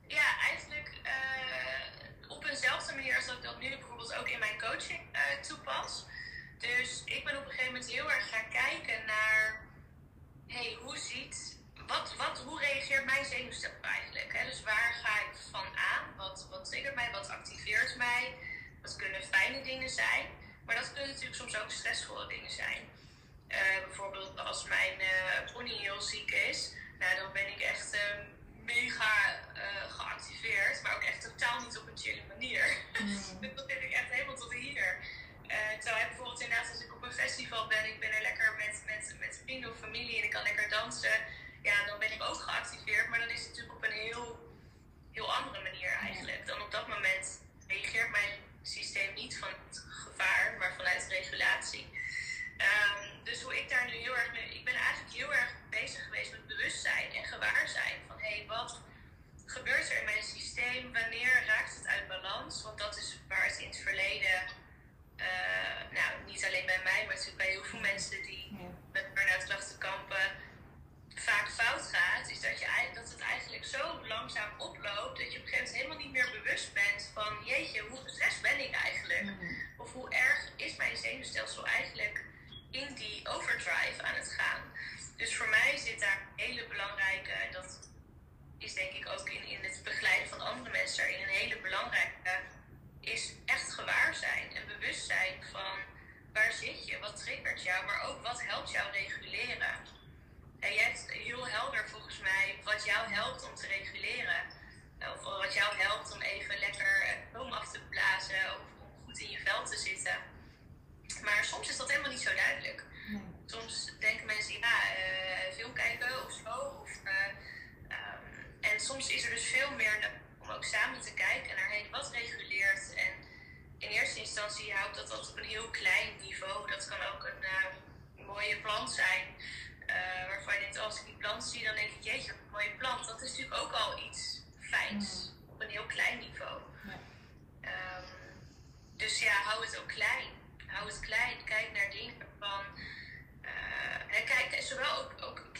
ja 0.07 0.39
eigenlijk 0.49 1.01
uh, 1.03 2.31
op 2.31 2.45
eenzelfde 2.45 2.95
manier 2.95 3.15
als 3.15 3.25
dat 3.25 3.37
ik 3.37 3.43
dat 3.43 3.59
nu 3.59 3.69
bijvoorbeeld 3.69 4.15
ook 4.15 4.29
in 4.29 4.39
mijn 4.39 4.59
coaching 4.59 4.99
uh, 5.13 5.41
toepas. 5.41 6.05
Dus 6.57 7.03
ik 7.05 7.23
ben 7.23 7.37
op 7.37 7.43
een 7.43 7.49
gegeven 7.49 7.73
moment 7.73 7.91
heel 7.91 8.11
erg 8.11 8.29
gaan 8.29 8.49
kijken 8.49 9.05
naar... 9.05 9.67
hey, 10.47 10.77
hoe 10.83 10.97
ziet 10.97 11.48
wat, 11.89 12.13
wat, 12.17 12.37
hoe 12.45 12.59
reageert 12.59 13.05
mijn 13.05 13.25
zenuwstelsel 13.25 13.81
eigenlijk? 13.81 14.37
Hè? 14.37 14.45
Dus 14.49 14.63
waar 14.63 14.93
ga 15.03 15.13
ik 15.25 15.33
van 15.51 15.67
aan? 15.91 16.05
Wat, 16.17 16.47
wat 16.49 16.65
triggert 16.65 16.95
mij? 16.95 17.09
Wat 17.11 17.29
activeert 17.29 17.95
mij? 17.97 18.35
Dat 18.81 18.95
kunnen 18.95 19.23
fijne 19.23 19.61
dingen 19.61 19.89
zijn, 19.89 20.25
maar 20.65 20.75
dat 20.75 20.93
kunnen 20.93 21.09
natuurlijk 21.09 21.35
soms 21.35 21.57
ook 21.57 21.71
stressvolle 21.71 22.27
dingen 22.27 22.51
zijn. 22.51 22.81
Uh, 23.47 23.57
bijvoorbeeld 23.85 24.39
als 24.39 24.63
mijn 24.63 24.99
uh, 24.99 25.53
pony 25.53 25.77
heel 25.77 26.01
ziek 26.01 26.31
is, 26.31 26.73
nou, 26.99 27.15
dan 27.15 27.31
ben 27.33 27.47
ik 27.47 27.59
echt 27.59 27.95
uh, 27.95 28.01
mega 28.63 29.39
geactiveerd, 29.89 30.81
maar 30.83 30.95
ook 30.95 31.03
echt 31.03 31.21
totaal 31.21 31.59
niet 31.59 31.77
op 31.77 31.87
een 31.87 31.97
chille 31.97 32.21
manier. 32.27 32.77
Mm. 32.99 33.07
dus 33.07 33.51
dat 33.55 33.65
vind 33.67 33.81
ik 33.81 33.91
echt 33.91 34.11
helemaal 34.11 34.35
tot 34.35 34.53
hier. 34.53 34.97
terwijl 35.79 36.07
bijvoorbeeld 36.07 36.41
inderdaad 36.41 36.71
als 36.71 36.83
ik 36.83 36.95
op 36.95 37.03
een 37.03 37.13
festival 37.13 37.67
ben, 37.67 37.85
ik 37.85 37.99
ben 37.99 38.11
er 38.11 38.21
lekker 38.21 38.53
met, 38.57 38.83
met, 38.85 39.15
met 39.19 39.41
vrienden 39.43 39.71
of 39.71 39.77
familie 39.79 40.17
en 40.17 40.23
ik 40.23 40.29
kan 40.29 40.43
lekker 40.43 40.69
dansen 40.69 41.19
ook 42.29 42.41
geactiveerd. 42.41 43.09
Maar 43.09 43.19
dan 43.19 43.29
is 43.29 43.39
het 43.39 43.49
natuurlijk 43.49 43.75
op 43.75 43.83
een 43.83 43.91
heel, 43.91 44.39
heel 45.11 45.33
andere 45.33 45.63
manier 45.63 45.98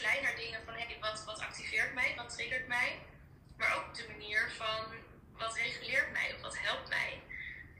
ook, 0.00 0.06
ook 0.06 0.12
klein 0.12 0.22
naar 0.22 0.36
dingen 0.36 0.60
van 0.64 0.74
hey, 0.74 0.96
wat, 1.00 1.24
wat 1.24 1.40
activeert 1.40 1.94
mij, 1.94 2.14
wat 2.16 2.34
triggert 2.34 2.68
mij. 2.68 2.98
Maar 3.56 3.76
ook 3.76 3.94
de 3.94 4.06
manier 4.08 4.50
van 4.56 4.94
wat 5.38 5.56
reguleert 5.56 6.12
mij 6.12 6.34
of 6.34 6.40
wat 6.40 6.58
helpt 6.58 6.88
mij. 6.88 7.22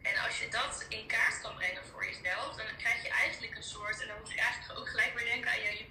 En 0.03 0.17
als 0.25 0.41
je 0.41 0.49
dat 0.49 0.87
in 0.89 1.07
kaart 1.07 1.41
kan 1.43 1.55
brengen 1.55 1.87
voor 1.87 2.05
jezelf, 2.05 2.57
dan 2.57 2.67
krijg 2.79 3.03
je 3.03 3.11
eigenlijk 3.11 3.57
een 3.57 3.63
soort, 3.63 4.01
en 4.01 4.09
dan 4.09 4.17
moet 4.19 4.33
je 4.33 4.41
eigenlijk 4.41 4.79
ook 4.79 4.89
gelijk 4.89 5.15
weer 5.15 5.25
denken 5.25 5.51
aan 5.51 5.61
je 5.61 5.87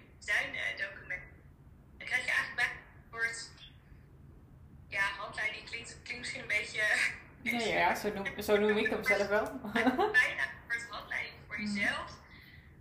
document. 0.78 1.24
Dan 1.98 2.08
krijg 2.08 2.26
je 2.26 2.32
eigenlijk 2.32 2.56
bij 2.56 3.20
een 3.22 3.36
soort 3.36 3.62
ja, 4.88 5.02
handleiding. 5.02 5.70
Klinkt, 5.70 5.98
klinkt 6.04 6.20
misschien 6.20 6.42
een 6.42 6.48
beetje. 6.48 6.82
Nee, 7.42 7.68
ja, 7.68 7.96
zo 7.96 8.14
noem, 8.14 8.42
zo 8.42 8.58
noem 8.58 8.78
ik 8.78 8.90
hem 8.90 9.04
zelf 9.04 9.28
wel. 9.28 9.60
Bijna 9.74 10.46
een 10.68 10.80
soort 10.80 10.90
handleiding 10.90 11.34
voor 11.48 11.56
hmm. 11.56 11.76
jezelf. 11.76 12.12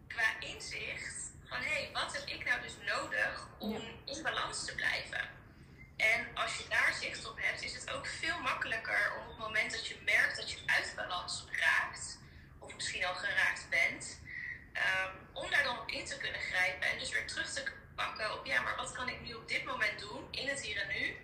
Qua 0.09 0.39
inzicht 0.41 1.19
van 1.49 1.59
hé, 1.59 1.81
hey, 1.81 1.91
wat 1.93 2.13
heb 2.13 2.27
ik 2.27 2.45
nou 2.45 2.61
dus 2.63 2.77
nodig 2.87 3.38
om 3.59 3.83
in 4.05 4.23
balans 4.23 4.65
te 4.65 4.75
blijven? 4.75 5.21
En 5.97 6.27
als 6.35 6.57
je 6.57 6.65
daar 6.69 6.95
zicht 7.01 7.29
op 7.31 7.37
hebt, 7.41 7.63
is 7.63 7.75
het 7.75 7.91
ook 7.91 8.07
veel 8.07 8.41
makkelijker 8.41 9.13
om 9.19 9.23
op 9.23 9.29
het 9.29 9.39
moment 9.39 9.73
dat 9.73 9.87
je 9.87 9.97
merkt 10.05 10.37
dat 10.37 10.51
je 10.51 10.59
uit 10.67 10.93
balans 10.97 11.47
raakt, 11.51 12.19
of 12.59 12.75
misschien 12.75 13.05
al 13.05 13.15
geraakt 13.15 13.67
bent, 13.71 14.21
um, 14.75 15.43
om 15.43 15.51
daar 15.51 15.63
dan 15.63 15.79
op 15.79 15.89
in 15.89 16.05
te 16.05 16.17
kunnen 16.17 16.41
grijpen 16.41 16.89
en 16.89 16.99
dus 16.99 17.11
weer 17.11 17.27
terug 17.27 17.53
te 17.53 17.63
pakken 17.95 18.39
op 18.39 18.47
ja, 18.47 18.63
maar 18.63 18.77
wat 18.77 18.93
kan 18.93 19.09
ik 19.09 19.21
nu 19.21 19.35
op 19.35 19.49
dit 19.49 19.65
moment 19.65 19.99
doen, 19.99 20.25
in 20.31 20.49
het 20.49 20.61
hier 20.61 20.83
en 20.83 20.89
nu, 21.01 21.17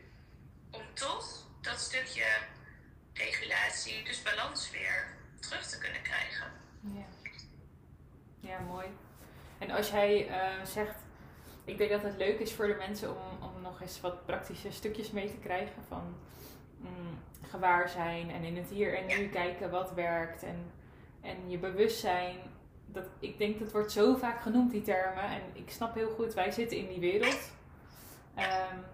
om 0.71 0.95
toch 0.95 1.27
dat 1.61 1.81
stukje 1.81 2.27
regulatie, 3.13 4.05
dus 4.05 4.23
balans 4.23 4.71
weer 4.71 5.17
terug 5.41 5.67
te 5.67 5.79
kunnen 5.79 6.03
krijgen. 6.03 6.53
Ja, 6.81 7.07
ja 8.41 8.59
mooi. 8.59 8.87
En 9.59 9.71
als 9.71 9.89
jij 9.89 10.29
uh, 10.29 10.65
zegt, 10.65 10.95
ik 11.65 11.79
denk 11.79 11.91
dat 11.91 12.03
het 12.03 12.17
leuk 12.17 12.39
is 12.39 12.53
voor 12.53 12.67
de 12.67 12.77
mensen 12.79 13.11
om, 13.11 13.49
om 13.49 13.63
nog 13.63 13.81
eens 13.81 14.01
wat 14.01 14.27
praktische 14.27 14.73
stukjes 14.73 15.11
mee 15.11 15.31
te 15.31 15.39
krijgen 15.43 15.83
van 15.89 16.15
mm, 16.77 17.19
gewaar 17.43 17.89
zijn 17.89 18.31
en 18.31 18.43
in 18.43 18.57
het 18.57 18.69
hier 18.69 18.99
en 18.99 19.07
nu 19.07 19.29
kijken 19.29 19.71
wat 19.71 19.93
werkt 19.93 20.43
en, 20.43 20.71
en 21.21 21.51
je 21.51 21.59
bewustzijn 21.59 22.37
dat, 22.95 23.05
ik 23.19 23.39
denk 23.39 23.59
dat 23.59 23.73
wordt 23.73 23.93
zo 23.93 24.15
vaak 24.15 24.41
genoemd, 24.41 24.71
die 24.71 24.83
termen. 24.83 25.25
En 25.25 25.43
ik 25.53 25.71
snap 25.71 25.95
heel 25.95 26.11
goed, 26.11 26.35
wij 26.35 26.51
zitten 26.51 26.77
in 26.77 26.89
die 26.89 27.01
wereld. 27.01 27.53
Um, 28.39 28.85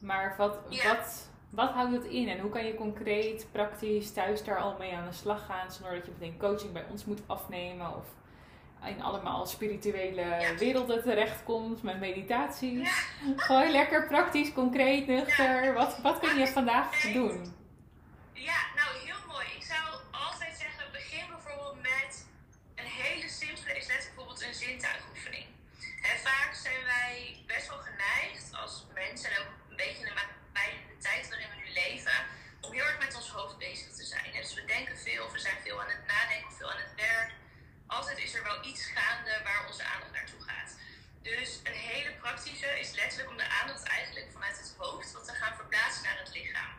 maar 0.00 0.34
wat, 0.38 0.58
wat, 0.84 1.28
wat 1.50 1.70
houdt 1.70 1.92
het 1.92 2.04
in? 2.04 2.28
En 2.28 2.38
hoe 2.38 2.50
kan 2.50 2.66
je 2.66 2.74
concreet, 2.74 3.46
praktisch, 3.52 4.12
thuis 4.12 4.44
daar 4.44 4.60
al 4.60 4.76
mee 4.78 4.94
aan 4.94 5.08
de 5.08 5.14
slag 5.14 5.46
gaan? 5.46 5.72
Zonder 5.72 5.94
dat 5.94 6.06
je 6.06 6.12
meteen 6.18 6.38
coaching 6.38 6.72
bij 6.72 6.84
ons 6.90 7.04
moet 7.04 7.22
afnemen. 7.26 7.96
Of 7.96 8.06
in 8.86 9.02
allemaal 9.02 9.46
spirituele 9.46 10.54
werelden 10.58 11.02
terechtkomt 11.02 11.82
met 11.82 12.00
meditaties. 12.00 12.90
Gewoon 13.36 13.70
lekker 13.70 14.06
praktisch, 14.06 14.52
concreet, 14.52 15.06
nuchter. 15.06 15.74
Wat, 15.74 15.98
wat 16.02 16.18
kun 16.18 16.38
je 16.38 16.46
vandaag 16.46 17.00
doen? 17.00 17.54
Ja, 18.32 18.60
nou 18.76 18.88
heel 19.04 19.32
mooi. 19.32 19.46
Ik 19.56 19.62
zou 19.62 19.82
altijd 20.10 20.56
zeggen, 20.58 20.92
begin 20.92 21.24
bijvoorbeeld 21.28 21.82
met 21.82 22.02
hele 22.92 23.28
simpele 23.28 23.72
is 23.80 23.86
net 23.86 24.02
bijvoorbeeld 24.06 24.42
een 24.42 24.54
zintuigoefening. 24.54 25.46
En 26.10 26.16
vaak 26.28 26.50
zijn 26.64 26.82
wij 26.94 27.44
best 27.46 27.68
wel 27.68 27.82
geneigd 27.90 28.46
als 28.62 28.86
mensen 28.94 29.30
en 29.30 29.36
ook 29.40 29.52
een 29.70 29.76
beetje 29.76 30.02
in 30.02 30.14
de, 30.14 30.26
bij 30.52 30.70
de 30.90 30.98
tijd 31.08 31.28
waarin 31.28 31.48
we 31.52 31.58
nu 31.64 31.68
leven, 31.82 32.18
om 32.60 32.72
heel 32.72 32.88
erg 32.90 32.98
met 32.98 33.16
ons 33.16 33.28
hoofd 33.30 33.58
bezig 33.58 33.90
te 33.98 34.04
zijn. 34.04 34.28
Dus 34.32 34.54
we 34.54 34.64
denken 34.64 34.98
veel, 34.98 35.24
we 35.32 35.38
zijn 35.38 35.58
veel 35.64 35.80
aan 35.82 35.94
het 35.96 36.06
er 38.34 38.42
wel 38.42 38.64
iets 38.64 38.84
gaande 38.94 39.40
waar 39.44 39.66
onze 39.66 39.84
aandacht 39.84 40.12
naartoe 40.12 40.42
gaat. 40.42 40.70
Dus 41.22 41.60
een 41.62 41.80
hele 41.90 42.12
praktische 42.12 42.80
is 42.80 42.92
letterlijk 42.92 43.30
om 43.30 43.36
de 43.36 43.48
aandacht 43.60 43.82
eigenlijk 43.82 44.26
vanuit 44.32 44.58
het 44.58 44.74
hoofd 44.76 45.12
wat 45.12 45.24
te 45.24 45.32
gaan 45.32 45.54
verplaatsen 45.54 46.02
naar 46.02 46.18
het 46.18 46.34
lichaam. 46.34 46.72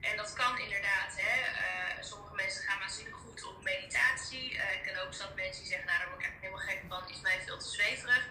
En 0.00 0.16
dat 0.16 0.32
kan 0.32 0.58
inderdaad. 0.58 1.12
Hè. 1.16 1.36
Uh, 1.64 2.02
sommige 2.02 2.34
mensen 2.34 2.62
gaan 2.62 2.78
waanzinnig 2.78 3.14
goed 3.14 3.44
op 3.44 3.62
meditatie. 3.62 4.52
Uh, 4.54 4.72
ik 4.72 4.82
ken 4.82 5.02
ook 5.02 5.14
zat 5.14 5.34
mensen 5.34 5.62
die 5.62 5.70
zeggen, 5.70 5.86
nou 5.86 5.98
daar 5.98 6.08
word 6.08 6.24
ik 6.24 6.32
helemaal 6.40 6.66
gek 6.68 6.80
van, 6.88 7.08
is 7.08 7.20
mij 7.20 7.40
veel 7.44 7.58
te 7.58 7.68
zweverig. 7.68 8.28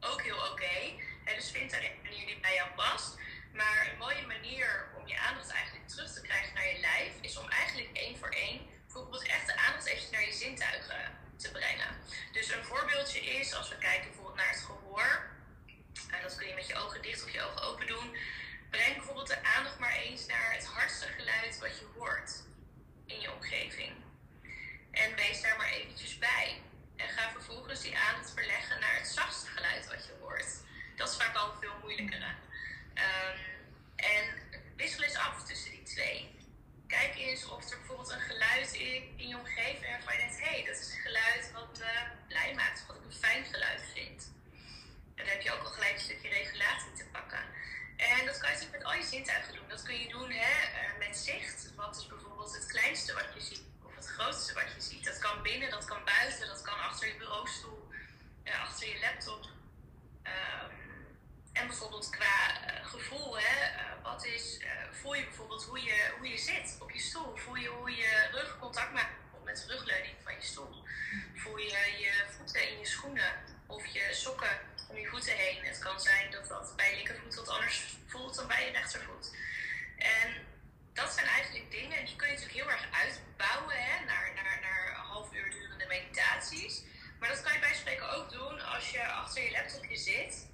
Ook 0.00 0.22
heel 0.22 0.36
oké. 0.36 0.50
Okay. 0.50 1.04
Dus 1.24 1.50
vind 1.50 1.70
daar 1.70 1.84
een 1.84 2.02
manier 2.02 2.26
die 2.26 2.40
bij 2.40 2.54
jou 2.54 2.70
past. 2.70 3.18
Maar 3.52 3.88
een 3.90 3.98
mooie 3.98 4.26
manier 4.26 4.88
om 4.98 5.06
je 5.08 5.18
aandacht 5.18 5.50
eigenlijk 5.50 5.88
terug 5.88 6.12
te 6.12 6.20
krijgen 6.20 6.54
naar 6.54 6.68
je 6.68 6.80
lijf, 6.80 7.12
is 7.20 7.36
om 7.36 7.48
eigenlijk 7.48 7.96
één 7.96 8.18
voor 8.18 8.28
één 8.28 8.60
bijvoorbeeld 8.84 9.26
echt 9.26 9.46
de 9.46 9.56
aandacht 9.56 9.86
even 9.86 10.12
naar 10.12 10.24
je 10.24 10.32
zintuigen 10.32 11.20
brengen. 11.50 11.96
Dus 12.32 12.50
een 12.50 12.64
voorbeeldje 12.64 13.20
is, 13.20 13.54
als 13.54 13.68
we 13.68 13.78
kijken 13.78 14.06
bijvoorbeeld 14.06 14.36
naar 14.36 14.50
het 14.50 14.64
gehoor, 14.64 15.30
en 16.10 16.22
dat 16.22 16.36
kun 16.36 16.48
je 16.48 16.54
met 16.54 16.66
je 16.66 16.74
ogen 16.74 17.02
dicht 17.02 17.24
of 17.24 17.30
je 17.30 17.42
ogen 17.42 17.62
open 17.62 17.86
doen, 17.86 18.16
breng 18.70 18.96
bijvoorbeeld 18.96 19.26
de 19.26 19.44
aandacht 19.44 19.78
maar 19.78 19.96
eens 19.96 20.26
naar 20.26 20.52
het 20.52 20.66
hardste 20.66 21.06
geluid 21.06 21.58
wat 21.58 21.78
je 21.78 21.86
hoort 21.96 22.42
in 23.06 23.20
je 23.20 23.32
omgeving. 23.32 23.92
En 24.90 25.14
wees 25.14 25.42
daar 25.42 25.56
maar 25.56 25.70
eventjes 25.70 26.18
bij. 26.18 26.62
En 26.96 27.08
ga 27.08 27.30
vervolgens 27.30 27.80
die 27.80 27.98
aandacht 27.98 28.32
verleggen 28.34 28.80
naar 28.80 28.96
het 28.96 29.06
zachtste 29.06 29.50
geluid 29.50 29.86
wat 29.88 30.06
je 30.06 30.12
hoort. 30.20 30.46
Dat 30.96 31.08
is 31.08 31.16
vaak 31.16 31.36
al 31.36 31.54
veel 31.60 31.74
moeilijker. 31.80 32.36
Um, 32.94 33.38
en 33.96 34.24
wissel 34.76 35.02
eens 35.02 35.16
af 35.16 35.44
tussen 35.46 35.70
die 35.70 35.82
twee. 35.82 36.41
Kijk 36.98 37.16
eens 37.16 37.44
of 37.48 37.70
er 37.70 37.78
bijvoorbeeld 37.78 38.10
een 38.10 38.20
geluid 38.20 38.72
in, 38.72 39.02
in 39.16 39.28
je 39.28 39.38
omgeving 39.38 39.90
waarvan 39.90 40.12
je 40.12 40.18
denkt: 40.18 40.40
hé, 40.40 40.54
hey, 40.54 40.64
dat 40.64 40.78
is 40.78 40.92
een 40.92 41.04
geluid 41.08 41.52
wat 41.52 41.78
me 41.78 41.92
blij 42.28 42.54
maakt, 42.54 42.86
wat 42.86 42.96
ik 42.96 43.04
een 43.04 43.22
fijn 43.26 43.44
geluid 43.44 43.82
vind. 43.94 44.32
En 45.14 45.24
dan 45.24 45.26
heb 45.26 45.42
je 45.42 45.52
ook 45.52 45.64
al 45.64 45.70
gelijk 45.70 45.94
een 45.94 46.08
stukje 46.08 46.28
regulatie 46.28 46.92
te 46.92 47.04
pakken. 47.12 47.44
En 47.96 48.26
dat 48.26 48.38
kan 48.38 48.48
je 48.50 48.54
natuurlijk 48.54 48.82
met 48.82 48.84
al 48.84 48.94
je 48.94 49.12
zintuigen 49.14 49.54
doen. 49.54 49.68
Dat 49.68 49.82
kun 49.82 49.98
je 50.00 50.08
doen 50.08 50.30
hè, 50.30 50.54
eh, 50.80 50.98
met 50.98 51.16
zicht. 51.16 51.72
Wat 51.76 51.96
is 51.96 52.06
bijvoorbeeld 52.06 52.54
het 52.54 52.66
kleinste 52.66 53.12
wat 53.14 53.28
je 53.34 53.40
ziet, 53.40 53.64
of 53.82 53.94
het 53.94 54.06
grootste 54.06 54.54
wat 54.54 54.72
je 54.74 54.80
ziet. 54.80 55.04
Dat 55.04 55.18
kan 55.18 55.42
binnen, 55.42 55.70
dat 55.70 55.84
kan 55.84 56.04
buiten, 56.04 56.46
dat 56.46 56.62
kan 56.62 56.78
achter 56.78 57.08
je 57.08 57.16
bureaustoel, 57.16 57.88
uh, 58.44 58.60
achter 58.60 58.88
je 58.88 59.00
laptop. 59.00 59.44
Um, 60.24 60.81
en 61.52 61.66
bijvoorbeeld 61.66 62.10
qua 62.10 62.66
uh, 62.66 62.86
gevoel, 62.86 63.38
hè, 63.38 63.74
uh, 63.74 64.02
wat 64.02 64.24
is, 64.24 64.58
uh, 64.60 64.68
voel 64.90 65.14
je 65.14 65.24
bijvoorbeeld 65.24 65.64
hoe 65.64 65.82
je, 65.82 66.12
hoe 66.18 66.28
je 66.28 66.38
zit 66.38 66.76
op 66.80 66.90
je 66.90 66.98
stoel? 66.98 67.36
Voel 67.36 67.54
je 67.54 67.68
hoe 67.68 67.90
je 67.90 68.28
rug 68.30 68.58
contact 68.58 68.92
maakt 68.92 69.12
met 69.44 69.56
de 69.66 69.74
rugleuning 69.74 70.14
van 70.24 70.34
je 70.34 70.42
stoel? 70.42 70.84
Voel 71.34 71.56
je 71.56 71.94
je 71.98 72.24
voeten 72.36 72.68
in 72.68 72.78
je 72.78 72.86
schoenen 72.86 73.32
of 73.66 73.86
je 73.86 74.08
sokken 74.10 74.58
om 74.88 74.96
je 74.96 75.06
voeten 75.06 75.36
heen? 75.36 75.64
Het 75.64 75.78
kan 75.78 76.00
zijn 76.00 76.30
dat 76.30 76.48
dat 76.48 76.76
bij 76.76 76.90
je 76.90 76.96
linkervoet 76.96 77.34
wat 77.34 77.48
anders 77.48 77.96
voelt 78.06 78.34
dan 78.34 78.46
bij 78.46 78.64
je 78.64 78.70
rechtervoet. 78.70 79.36
En 79.96 80.46
dat 80.92 81.12
zijn 81.12 81.26
eigenlijk 81.26 81.70
dingen, 81.70 82.04
die 82.04 82.16
kun 82.16 82.26
je 82.26 82.32
natuurlijk 82.32 82.60
heel 82.60 82.70
erg 82.70 82.86
uitbouwen 82.92 83.76
hè, 83.76 84.04
naar, 84.04 84.32
naar, 84.34 84.58
naar 84.60 84.94
half 84.94 85.34
uur 85.34 85.50
durende 85.50 85.86
meditaties. 85.86 86.82
Maar 87.18 87.28
dat 87.28 87.42
kan 87.42 87.52
je 87.52 87.58
bij 87.58 87.74
spreken 87.74 88.10
ook 88.10 88.30
doen 88.30 88.60
als 88.60 88.90
je 88.90 89.06
achter 89.06 89.42
je 89.44 89.50
laptopje 89.50 89.96
zit 89.96 90.50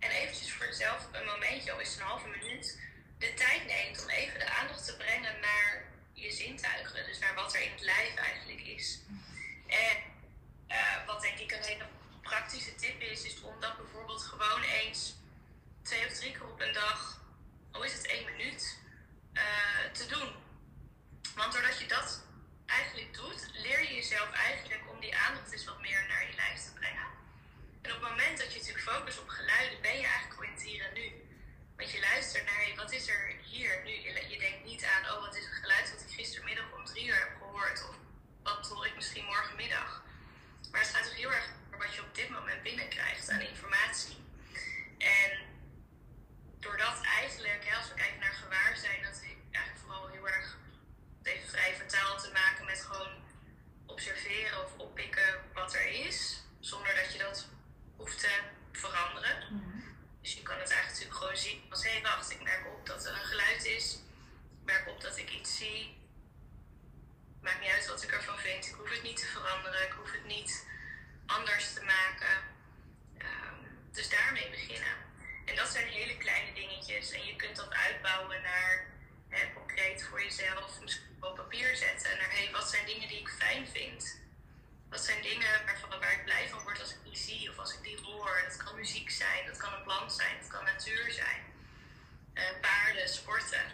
en 0.00 0.10
eventjes 0.10 0.52
voor 0.52 0.66
jezelf 0.66 1.08
een 1.12 1.24
momentje, 1.24 1.72
al 1.72 1.80
is 1.80 1.90
het 1.90 2.00
een 2.00 2.06
halve 2.06 2.28
minuut, 2.28 2.78
de 3.18 3.34
tijd 3.34 3.66
neemt 3.66 4.02
om 4.02 4.08
even 4.08 4.38
de 4.38 4.50
aandacht 4.50 4.84
te 4.84 4.96
brengen 4.96 5.40
naar 5.40 5.84
je 6.12 6.32
zintuigen. 6.32 7.06
Dus 7.06 7.18
naar 7.18 7.34
wat 7.34 7.54
er 7.54 7.60
in 7.60 7.72
het 7.72 7.80
lijf 7.80 8.14
eigenlijk 8.14 8.60
is. 8.60 8.98
En 9.66 9.96
uh, 10.68 11.06
wat 11.06 11.20
denk 11.20 11.38
ik 11.38 11.52
een 11.52 11.64
hele 11.64 11.86
praktische 12.22 12.74
tip 12.74 13.00
is, 13.00 13.24
is 13.24 13.40
om 13.40 13.60
dat 13.60 13.76
bijvoorbeeld 13.76 14.22
gewoon 14.22 14.62
eens 14.62 15.14
twee 15.82 16.06
of 16.06 16.12
drie 16.12 16.32
keer 16.32 16.50
op 16.52 16.60
een 16.60 16.72
dag, 16.72 17.20
al 17.70 17.82
is 17.82 17.92
het 17.92 18.06
één 18.06 18.24
minuut, 18.24 18.78
uh, 19.32 19.92
te 19.92 20.06
doen. 20.06 20.34
Want 21.34 21.52
doordat 21.52 21.78
je 21.78 21.86
dat 21.86 22.24
eigenlijk 22.66 23.14
doet, 23.14 23.50
leer 23.52 23.82
je 23.82 23.94
jezelf 23.94 24.32
eigenlijk 24.32 24.82
om 24.90 25.00
die 25.00 25.16
aandacht 25.16 25.52
eens 25.52 25.64
wat 25.64 25.80
meer 25.80 26.06
naar 26.08 26.26
je 26.26 26.34
lijf 26.34 26.64
te 26.64 26.72
brengen. 26.72 27.06
En 27.82 27.92
op 27.94 28.00
het 28.00 28.10
moment 28.10 28.38
dat 28.38 28.52
je 28.52 28.58
natuurlijk 28.58 28.88
focust 28.88 29.20
op 29.20 29.28
geluiden, 29.28 29.80
ben 29.80 29.96
je 29.96 30.06
eigenlijk 30.06 30.36
al 30.36 30.46
in 30.46 30.52
het 30.52 30.62
hier 30.62 30.84
en 30.84 30.94
nu. 30.94 31.06
Want 31.76 31.90
je 31.90 32.00
luistert 32.00 32.44
naar, 32.44 32.72
wat 32.76 32.92
is 32.92 33.08
er 33.08 33.34
hier 33.42 33.82
nu? 33.84 33.90
Je, 34.32 34.38
denkt 34.38 34.64
niet 34.64 34.84
aan, 34.84 35.12
oh, 35.12 35.20
wat 35.20 35.36
is 35.36 35.44
een 35.44 35.60
geluid 35.62 35.90
wat 35.90 36.00
ik 36.00 36.14
gistermiddag 36.16 36.72
om 36.72 36.84
drie 36.84 37.06
uur 37.06 37.18
heb 37.18 37.36
gehoord. 37.38 37.88
Of 37.88 37.96
wat 38.42 38.68
hoor 38.68 38.86
ik 38.86 38.94
misschien 38.94 39.24
morgenmiddag. 39.24 40.04
Maar 40.70 40.80
het 40.80 40.90
gaat 40.90 41.04
toch 41.04 41.14
heel 41.14 41.32
erg 41.32 41.48
over 41.66 41.78
wat 41.78 41.94
je 41.94 42.02
op 42.02 42.14
dit 42.14 42.28
moment 42.28 42.62
binnenkrijgt 42.62 43.30
aan 43.30 43.40
informatie. 43.40 44.16
En 44.98 45.30
doordat 46.58 47.00
eigenlijk, 47.04 47.72
als 47.76 47.88
we 47.88 47.94
kijken 47.94 48.20
naar 48.20 48.32
gewaarzijn, 48.32 49.02
dat 49.02 49.20
heeft 49.20 49.40
eigenlijk 49.50 49.84
vooral 49.84 50.08
heel 50.08 50.28
erg, 50.28 50.58
even 51.22 51.48
vrij 51.48 51.74
vertaald 51.74 52.22
te 52.22 52.30
maken 52.32 52.64
met 52.64 52.80
gewoon 52.80 53.12
observeren 53.86 54.64
of 54.64 54.78
oppikken 54.78 55.40
wat 55.54 55.74
er 55.74 55.86
is. 55.86 56.42
Zonder 56.60 56.94
dat 56.94 57.12
je 57.12 57.18
dat 57.18 57.48
hoeft 58.00 58.18
te 58.18 58.34
veranderen. 58.72 59.36
Mm-hmm. 59.50 59.84
Dus 60.20 60.34
je 60.34 60.42
kan 60.42 60.58
het 60.58 60.70
eigenlijk 60.70 60.92
natuurlijk 60.92 61.20
gewoon 61.20 61.36
zien 61.36 61.60
als 61.70 61.84
hé 61.84 61.90
hey, 61.90 62.02
wacht, 62.02 62.30
ik 62.30 62.42
merk 62.42 62.66
op 62.66 62.86
dat 62.86 63.04
er 63.06 63.12
een 63.12 63.30
geluid 63.32 63.64
is. 63.64 63.94
Ik 64.58 64.64
merk 64.64 64.88
op 64.88 65.00
dat 65.00 65.16
ik 65.16 65.30
iets 65.30 65.56
zie. 65.56 65.98
Maakt 67.40 67.60
niet 67.60 67.70
uit 67.70 67.86
wat 67.86 68.02
ik 68.02 68.12
ervan 68.12 68.38
vind. 68.38 68.66
Ik 68.66 68.74
hoef 68.74 68.90
het 68.90 69.02
niet 69.02 69.16
te 69.16 69.26
veranderen. 69.26 69.86
Ik 69.86 69.92
hoef 69.98 70.12
het 70.12 70.26
niet 70.26 70.66
anders 71.26 71.72
te 71.72 71.82
maken. 71.82 72.34
Um, 73.18 73.58
dus 73.92 74.08
daarmee 74.08 74.50
beginnen. 74.50 74.96
En 75.44 75.56
dat 75.56 75.68
zijn 75.68 75.86
hele 75.86 76.16
kleine 76.16 76.52
dingetjes. 76.52 77.10
En 77.10 77.26
je 77.26 77.36
kunt 77.36 77.56
dat 77.56 77.72
uitbouwen 77.72 78.42
naar 78.42 78.86
hè, 79.28 79.52
concreet 79.54 80.04
voor 80.04 80.22
jezelf. 80.22 80.80
Misschien 80.80 81.16
op 81.20 81.36
papier 81.36 81.76
zetten. 81.76 82.18
Naar 82.18 82.30
hé, 82.30 82.44
hey, 82.44 82.52
wat 82.52 82.70
zijn 82.70 82.86
dingen 82.86 83.08
die 83.08 83.20
ik 83.20 83.28
fijn 83.28 83.68
vind 83.68 84.20
wat 84.90 85.04
zijn 85.04 85.22
dingen 85.22 85.64
waarvan, 85.64 86.00
waar 86.00 86.12
ik 86.12 86.24
blij 86.24 86.48
van 86.48 86.62
word 86.62 86.80
als 86.80 86.90
ik 86.90 87.04
die 87.04 87.16
zie 87.16 87.50
of 87.50 87.58
als 87.58 87.74
ik 87.74 87.82
die 87.82 88.00
hoor? 88.02 88.42
Dat 88.48 88.56
kan 88.56 88.74
muziek 88.74 89.10
zijn, 89.10 89.46
dat 89.46 89.56
kan 89.56 89.72
een 89.72 89.82
plant 89.82 90.12
zijn, 90.12 90.36
dat 90.40 90.48
kan 90.48 90.64
natuur 90.64 91.12
zijn. 91.12 91.42
Uh, 92.34 92.44
paarden, 92.60 93.08
sporten. 93.08 93.64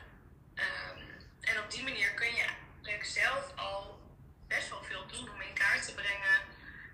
Um, 0.54 1.04
en 1.40 1.58
op 1.62 1.70
die 1.70 1.82
manier 1.82 2.14
kun 2.14 2.34
je 2.34 2.42
eigenlijk 2.42 3.04
zelf 3.04 3.56
al 3.56 4.00
best 4.46 4.68
wel 4.68 4.82
veel 4.82 5.06
doen 5.06 5.30
om 5.30 5.40
in 5.40 5.54
kaart 5.54 5.84
te 5.86 5.94
brengen 5.94 6.40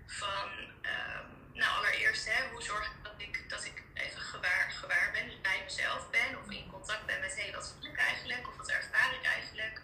van, 0.05 0.49
um, 0.81 1.53
nou 1.53 1.77
allereerst, 1.77 2.29
hè, 2.29 2.49
hoe 2.49 2.63
zorg 2.63 2.85
ik 2.85 3.03
dat 3.03 3.13
ik, 3.17 3.49
dat 3.49 3.65
ik 3.65 3.83
even 3.93 4.21
gewaar, 4.21 4.71
gewaar 4.71 5.11
ben, 5.11 5.25
dus 5.25 5.41
bij 5.41 5.61
mezelf 5.63 6.09
ben 6.09 6.39
of 6.41 6.49
in 6.49 6.71
contact 6.71 7.05
ben 7.05 7.19
met, 7.19 7.35
hé, 7.35 7.41
hey, 7.41 7.51
wat 7.51 7.73
voel 7.73 7.91
ik 7.91 7.97
eigenlijk 7.97 8.47
of 8.47 8.57
wat 8.57 8.69
ervaar 8.69 9.13
ik 9.13 9.25
eigenlijk? 9.25 9.81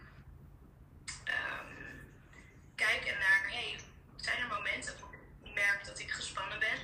Um, 1.26 2.12
kijken 2.76 3.18
naar, 3.18 3.44
hé, 3.48 3.70
hey, 3.70 3.80
zijn 4.22 4.40
er 4.40 4.48
momenten 4.48 4.94
waarop 4.94 5.14
ik 5.14 5.54
merk 5.54 5.86
dat 5.86 6.00
ik 6.00 6.12
gespannen 6.12 6.60
ben. 6.60 6.78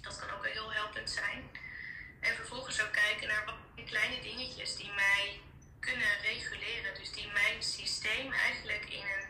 Dat 0.00 0.18
kan 0.18 0.36
ook 0.36 0.46
heel 0.46 0.72
helpend 0.72 1.10
zijn. 1.10 1.50
En 2.20 2.34
vervolgens 2.34 2.82
ook 2.82 2.92
kijken 2.92 3.28
naar 3.28 3.44
wat 3.44 3.54
kleine 3.90 4.20
dingetjes 4.22 4.76
die 4.76 4.90
mij 4.94 5.40
kunnen 5.80 6.12
reguleren. 6.22 6.94
Dus 6.94 7.12
die 7.12 7.28
mijn 7.32 7.62
systeem 7.62 8.32
eigenlijk 8.32 8.84
in 8.84 9.02
een 9.02 9.26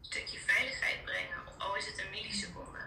stukje 0.00 0.38
veiligheid 0.38 1.04
brengen. 1.04 1.38
Of 1.48 1.54
al 1.58 1.76
is 1.76 1.86
het 1.86 1.98
een 1.98 2.10
milliseconde. 2.10 2.78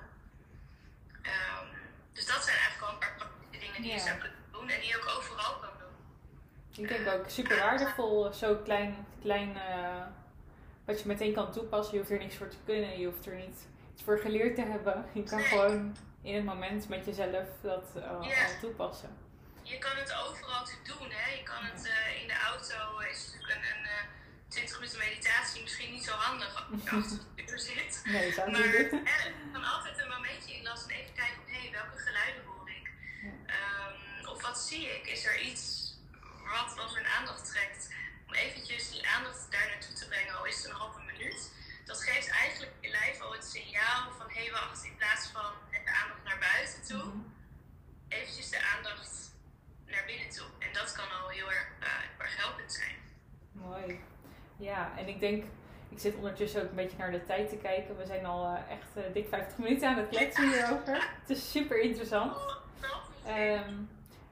Um, 1.34 1.70
dus 2.14 2.26
dat 2.26 2.44
zijn 2.44 2.58
eigenlijk 2.58 2.86
al 2.88 2.94
een 2.94 3.00
paar 3.00 3.16
praktische 3.18 3.66
dingen 3.66 3.82
die 3.82 3.92
je 3.92 4.00
zou 4.00 4.18
kunnen 4.18 4.44
doen. 4.52 4.70
En 4.70 4.80
die 4.80 4.90
je 4.90 4.98
ook 4.98 5.10
overal 5.18 5.60
kan 5.60 5.74
doen. 5.80 6.84
Ik 6.84 6.88
denk 6.88 7.08
ook 7.08 7.30
super 7.30 7.58
waardevol, 7.58 8.34
zo 8.34 8.56
klein, 8.56 9.08
klein 9.22 9.50
uh 9.50 9.99
wat 10.90 11.02
je 11.02 11.08
meteen 11.08 11.34
kan 11.34 11.52
toepassen. 11.52 11.94
Je 11.94 12.00
hoeft 12.00 12.12
er 12.12 12.18
niks 12.26 12.36
voor 12.36 12.48
te 12.48 12.62
kunnen, 12.66 13.00
je 13.00 13.06
hoeft 13.06 13.26
er 13.26 13.36
niet 13.36 13.60
iets 13.94 14.04
voor 14.04 14.20
geleerd 14.20 14.56
te 14.56 14.62
hebben. 14.62 15.06
Je 15.14 15.24
kan 15.24 15.42
gewoon 15.42 15.98
in 16.22 16.36
het 16.36 16.46
moment 16.46 16.90
met 16.90 17.06
jezelf 17.06 17.48
dat 17.62 17.88
uh, 17.98 18.10
al 18.10 18.60
toepassen. 18.62 19.12
Je 19.64 19.78
kan 19.78 19.96
het 20.04 20.12
overal 20.24 20.66
doen. 20.84 21.10
Hè? 21.10 21.28
Je 21.40 21.44
kan 21.44 21.64
het 21.72 21.82
uh, 21.86 22.22
in 22.22 22.28
de 22.28 22.40
auto, 22.50 22.78
is 23.12 23.20
natuurlijk 23.26 23.54
een, 23.56 23.66
een 23.76 23.84
uh, 23.84 24.02
20 24.48 24.80
minuten 24.80 25.00
meditatie 25.00 25.62
misschien 25.62 25.92
niet 25.92 26.04
zo 26.04 26.12
handig 26.12 26.52
als 26.56 26.82
je 26.84 26.90
achter 26.90 27.18
de 27.36 27.44
deur 27.46 27.60
zit. 27.60 28.02
Nee, 28.04 28.32
zou 28.34 28.52
maar 28.52 28.62
er 28.62 28.90
kan 29.54 29.64
altijd 29.64 30.00
een 30.02 30.12
momentje 30.16 30.56
inlassen 30.58 30.90
en 30.90 30.96
even 31.00 31.14
kijken 31.14 31.42
hé, 31.46 31.60
hey, 31.60 31.72
welke 31.72 31.98
geluiden 32.08 32.44
hoor 32.46 32.70
ik? 32.80 32.86
Um, 33.58 34.30
of 34.34 34.42
wat 34.42 34.60
zie 34.60 34.86
ik? 34.98 35.08
Is 35.08 35.26
er 35.26 35.42
iets 35.42 35.64
wat, 36.54 36.76
wat 36.76 36.94
mijn 36.94 37.10
aandacht 37.18 37.46
trekt? 37.52 37.82
Om 38.30 38.36
eventjes 38.36 38.92
die 38.92 39.08
aandacht 39.08 39.52
daar 39.52 39.68
naartoe 39.72 39.94
te 39.94 40.08
brengen, 40.08 40.38
al 40.38 40.46
is 40.46 40.58
het 40.58 40.66
een 40.66 40.82
halve 40.82 41.02
minuut. 41.12 41.42
Dat 41.86 42.04
geeft 42.04 42.30
eigenlijk 42.30 42.74
je 42.80 42.90
lijf 42.90 43.22
al 43.22 43.32
het 43.32 43.46
signaal 43.46 44.12
van 44.18 44.28
hé 44.36 44.44
hey, 44.44 44.52
wacht, 44.52 44.84
in 44.84 44.96
plaats 44.98 45.28
van 45.28 45.52
de 45.72 45.92
aandacht 46.00 46.24
naar 46.24 46.40
buiten 46.40 46.82
toe, 46.90 47.04
mm 47.04 47.38
eventjes 48.10 48.50
de 48.50 48.62
aandacht 48.76 49.36
naar 49.86 50.04
binnen 50.06 50.30
toe. 50.30 50.48
En 50.60 50.74
dat 50.74 50.92
kan 50.92 51.22
al 51.22 51.30
heel 51.30 51.52
erg, 51.52 51.68
uh, 51.80 52.22
erg 52.24 52.38
helpend 52.38 52.72
zijn. 52.74 52.96
Mooi. 53.52 54.00
Ja, 54.58 54.92
en 54.98 55.08
ik 55.08 55.20
denk 55.20 55.44
ik 55.90 56.00
zit 56.00 56.16
ondertussen 56.16 56.62
ook 56.62 56.70
een 56.70 56.76
beetje 56.76 56.98
naar 56.98 57.12
de 57.12 57.26
tijd 57.26 57.50
te 57.50 57.58
kijken. 57.58 57.98
We 57.98 58.06
zijn 58.06 58.26
al 58.26 58.46
eh, 58.46 58.72
echt 58.72 58.98
uh, 58.98 59.14
dik 59.14 59.28
50 59.28 59.58
minuten 59.58 59.90
aan 59.90 59.98
het 59.98 60.10
kletsen 60.10 60.50
hierover. 60.50 61.10
Het 61.22 61.30
is 61.30 61.52
super 61.52 61.82
interessant. 61.82 62.38
Um, 63.28 63.90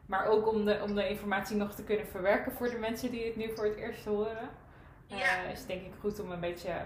maar 0.07 0.25
ook 0.25 0.47
om 0.47 0.65
de, 0.65 0.79
om 0.83 0.95
de 0.95 1.09
informatie 1.09 1.57
nog 1.57 1.71
te 1.71 1.83
kunnen 1.83 2.07
verwerken 2.07 2.51
voor 2.51 2.69
de 2.69 2.77
mensen 2.77 3.11
die 3.11 3.25
het 3.25 3.35
nu 3.35 3.51
voor 3.55 3.65
het 3.65 3.75
eerst 3.75 4.05
horen. 4.05 4.49
Uh, 5.11 5.51
is 5.51 5.59
het 5.59 5.67
denk 5.67 5.81
ik 5.81 5.93
goed 5.99 6.19
om 6.19 6.31
een 6.31 6.39
beetje 6.39 6.85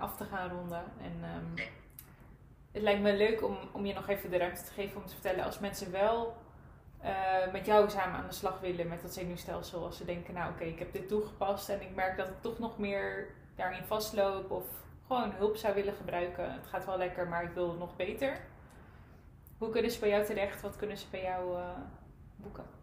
af 0.00 0.16
te 0.16 0.24
gaan 0.24 0.50
ronden. 0.50 0.84
En 1.02 1.24
um, 1.36 1.54
het 2.72 2.82
lijkt 2.82 3.02
me 3.02 3.12
leuk 3.12 3.44
om, 3.44 3.56
om 3.72 3.86
je 3.86 3.94
nog 3.94 4.08
even 4.08 4.30
de 4.30 4.38
ruimte 4.38 4.64
te 4.64 4.72
geven 4.72 5.00
om 5.00 5.06
te 5.06 5.12
vertellen 5.12 5.44
als 5.44 5.58
mensen 5.58 5.90
wel 5.92 6.36
uh, 7.04 7.52
met 7.52 7.66
jou 7.66 7.90
samen 7.90 8.18
aan 8.18 8.26
de 8.26 8.34
slag 8.34 8.60
willen 8.60 8.88
met 8.88 9.02
dat 9.02 9.12
zenuwstelsel. 9.12 9.84
Als 9.84 9.96
ze 9.96 10.04
denken, 10.04 10.34
nou 10.34 10.52
oké, 10.52 10.64
ik 10.64 10.78
heb 10.78 10.92
dit 10.92 11.08
toegepast 11.08 11.68
en 11.68 11.80
ik 11.80 11.94
merk 11.94 12.16
dat 12.16 12.28
ik 12.28 12.40
toch 12.40 12.58
nog 12.58 12.78
meer 12.78 13.28
daarin 13.56 13.84
vastloop 13.84 14.50
of 14.50 14.64
gewoon 15.06 15.32
hulp 15.32 15.56
zou 15.56 15.74
willen 15.74 15.94
gebruiken. 15.94 16.52
Het 16.52 16.66
gaat 16.66 16.84
wel 16.84 16.98
lekker, 16.98 17.28
maar 17.28 17.42
ik 17.42 17.50
wil 17.50 17.68
het 17.68 17.78
nog 17.78 17.96
beter. 17.96 18.40
Hoe 19.58 19.70
kunnen 19.70 19.90
ze 19.90 20.00
bij 20.00 20.08
jou 20.08 20.24
terecht? 20.24 20.60
Wat 20.60 20.76
kunnen 20.76 20.98
ze 20.98 21.06
bij 21.10 21.22
jou 21.22 21.56
uh, 21.56 21.68
boeken? 22.36 22.77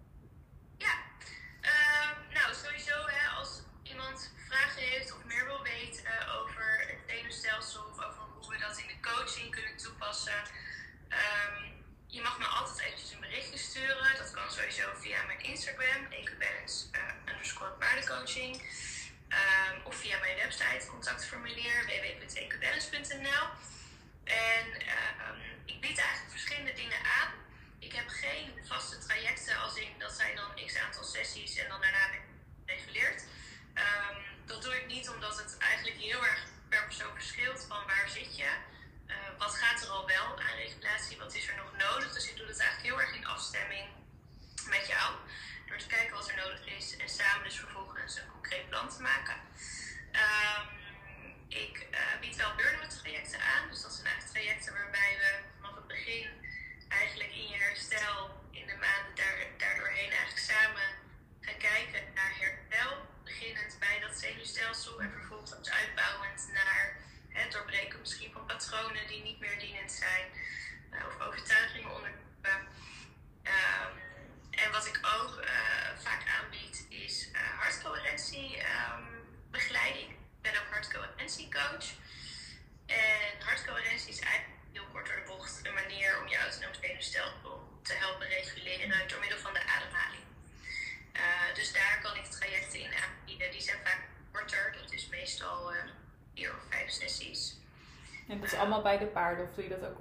Bij 98.85 98.97
de 98.97 99.05
paarden 99.05 99.45
of 99.45 99.53
doe 99.53 99.63
je 99.63 99.69
dat 99.69 99.89
ook 99.89 99.99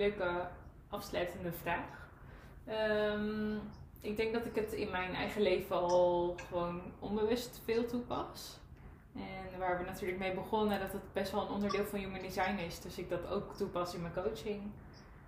Leuke 0.00 0.48
afsluitende 0.88 1.52
vraag. 1.52 2.08
Um, 2.68 3.60
ik 4.00 4.16
denk 4.16 4.32
dat 4.32 4.46
ik 4.46 4.54
het 4.54 4.72
in 4.72 4.90
mijn 4.90 5.14
eigen 5.14 5.42
leven 5.42 5.76
al 5.76 6.34
gewoon 6.48 6.82
onbewust 6.98 7.60
veel 7.64 7.86
toepas. 7.86 8.58
En 9.14 9.58
waar 9.58 9.78
we 9.78 9.84
natuurlijk 9.84 10.18
mee 10.18 10.34
begonnen, 10.34 10.80
dat 10.80 10.92
het 10.92 11.12
best 11.12 11.32
wel 11.32 11.42
een 11.42 11.52
onderdeel 11.52 11.84
van 11.84 11.98
human 11.98 12.20
design 12.20 12.58
is. 12.58 12.80
Dus 12.80 12.98
ik 12.98 13.08
dat 13.08 13.26
ook 13.26 13.54
toepas 13.54 13.94
in 13.94 14.00
mijn 14.00 14.14
coaching. 14.14 14.62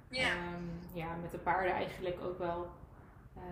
Ja, 0.09 0.31
um, 0.31 0.81
ja 0.93 1.15
met 1.15 1.31
de 1.31 1.39
paarden 1.39 1.73
eigenlijk 1.73 2.21
ook 2.23 2.39
wel. 2.39 2.71
Uh, 3.37 3.43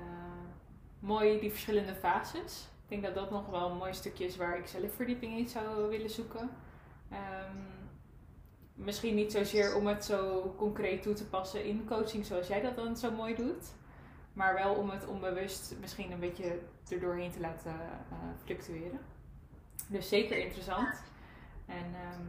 mooi 0.99 1.41
die 1.41 1.51
verschillende 1.51 1.95
fases. 1.95 2.69
Ik 2.83 2.89
denk 2.89 3.03
dat 3.03 3.15
dat 3.15 3.31
nog 3.31 3.47
wel 3.47 3.71
een 3.71 3.77
mooi 3.77 3.95
stukje 3.95 4.25
is 4.25 4.37
waar 4.37 4.59
ik 4.59 4.67
zelf 4.67 4.95
verdieping 4.95 5.39
in 5.39 5.49
zou 5.49 5.89
willen 5.89 6.11
zoeken. 6.11 6.51
Um, 7.13 7.80
misschien 8.75 9.15
niet 9.15 9.33
zozeer 9.33 9.75
om 9.75 9.87
het 9.87 10.05
zo 10.05 10.55
concreet 10.57 11.03
toe 11.03 11.15
te 11.15 11.27
passen 11.27 11.65
in 11.65 11.87
coaching 11.89 12.27
zoals 12.27 12.47
jij 12.47 12.61
dat 12.61 12.77
dan 12.77 12.97
zo 12.97 13.11
mooi 13.11 13.35
doet. 13.35 13.67
Maar 14.33 14.55
wel 14.55 14.75
om 14.75 14.91
het 14.91 15.07
onbewust 15.07 15.75
misschien 15.81 16.13
een 16.13 16.21
beetje 16.21 16.59
erdoorheen 16.89 17.31
te 17.31 17.41
laten 17.41 17.75
uh, 18.13 18.19
fluctueren. 18.45 19.01
Dus 19.87 20.09
zeker 20.09 20.39
interessant. 20.39 21.03
En 21.67 21.85
um, 21.85 22.29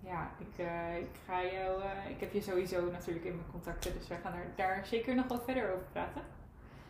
ja, 0.00 0.30
ik, 0.38 0.64
uh, 0.66 0.96
ik 0.96 1.16
ga 1.26 1.44
jou, 1.44 1.82
uh, 1.82 2.10
ik 2.10 2.20
heb 2.20 2.32
je 2.32 2.40
sowieso 2.40 2.90
natuurlijk 2.90 3.24
in 3.24 3.36
mijn 3.36 3.50
contacten, 3.50 3.92
dus 3.98 4.08
wij 4.08 4.18
gaan 4.22 4.34
er, 4.34 4.46
daar 4.56 4.86
zeker 4.86 5.14
nog 5.14 5.26
wat 5.26 5.44
verder 5.44 5.72
over 5.72 5.86
praten. 5.92 6.22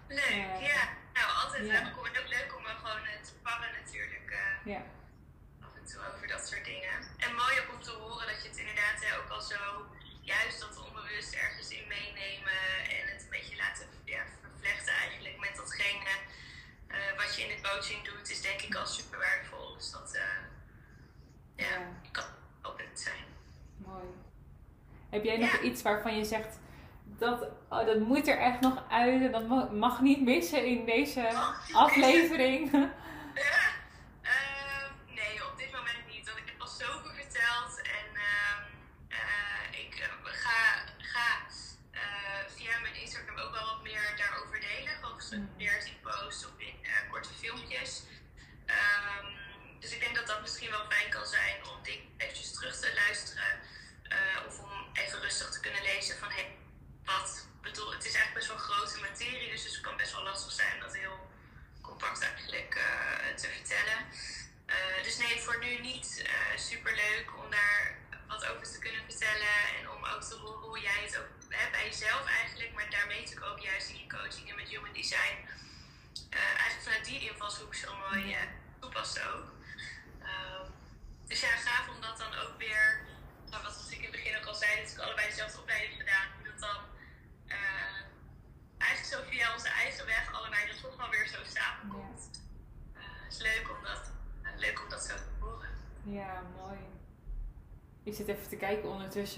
Leuk, 0.08 0.58
ja. 0.60 0.88
Nou, 1.12 1.26
altijd 1.44 1.66
ja. 1.66 1.80
ook, 1.80 2.06
ook 2.06 2.28
leuk 2.28 2.54
om 2.58 2.64
gewoon 2.64 3.02
te 3.22 3.28
sparren 3.28 3.68
natuurlijk. 3.84 4.38
Ja. 4.64 4.82
Over 5.96 6.26
dat 6.34 6.48
soort 6.48 6.64
dingen. 6.64 6.96
En 7.24 7.30
mooi 7.42 7.54
ook 7.60 7.74
om 7.74 7.82
te 7.82 7.90
horen 7.90 8.26
dat 8.26 8.42
je 8.42 8.48
het 8.48 8.58
inderdaad 8.58 8.98
hè, 9.04 9.10
ook 9.18 9.30
al 9.36 9.40
zo 9.40 9.60
juist 10.20 10.60
dat 10.60 10.74
onbewust 10.86 11.32
ergens 11.34 11.68
in 11.78 11.86
meenemen 11.88 12.62
en 12.96 13.04
het 13.12 13.22
een 13.22 13.34
beetje 13.38 13.56
laten 13.56 13.86
ja, 14.04 14.22
vervlechten 14.40 14.94
eigenlijk 14.94 15.36
met 15.44 15.54
datgene 15.56 16.12
uh, 16.88 16.96
wat 17.20 17.30
je 17.36 17.42
in 17.42 17.52
de 17.54 17.68
coaching 17.68 18.00
doet, 18.08 18.30
is 18.30 18.42
denk 18.42 18.60
ik 18.60 18.74
al 18.74 18.86
super 18.86 19.18
waardevol. 19.18 19.74
Dus 19.76 19.90
dat 19.90 20.10
uh, 20.14 20.20
ja, 21.64 21.78
ja, 21.78 22.10
kan 22.10 22.24
ook 22.62 22.78
het 22.78 23.00
zijn. 23.00 23.24
Mooi. 23.76 24.08
Heb 25.10 25.24
jij 25.24 25.38
nog 25.38 25.52
ja. 25.52 25.60
iets 25.60 25.82
waarvan 25.82 26.16
je 26.16 26.24
zegt, 26.24 26.58
dat, 27.04 27.48
oh, 27.68 27.86
dat 27.86 27.98
moet 27.98 28.28
er 28.28 28.38
echt 28.38 28.60
nog 28.60 28.82
uit 28.90 29.22
en 29.22 29.32
dat 29.32 29.72
mag 29.72 30.00
niet 30.00 30.22
missen 30.22 30.64
in 30.64 30.84
deze 30.84 31.30
aflevering. 31.72 32.70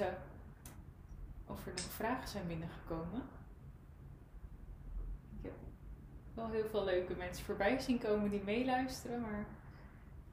ondertussen 0.03 0.31
of 1.47 1.67
er 1.67 1.73
nog 1.73 1.93
vragen 1.93 2.29
zijn 2.29 2.47
binnengekomen. 2.47 3.23
Ik 5.39 5.43
heb 5.43 5.53
wel 6.35 6.51
heel 6.51 6.69
veel 6.69 6.85
leuke 6.85 7.15
mensen 7.15 7.45
voorbij 7.45 7.79
zien 7.79 7.99
komen 7.99 8.31
die 8.31 8.43
meeluisteren, 8.43 9.21
maar 9.21 9.47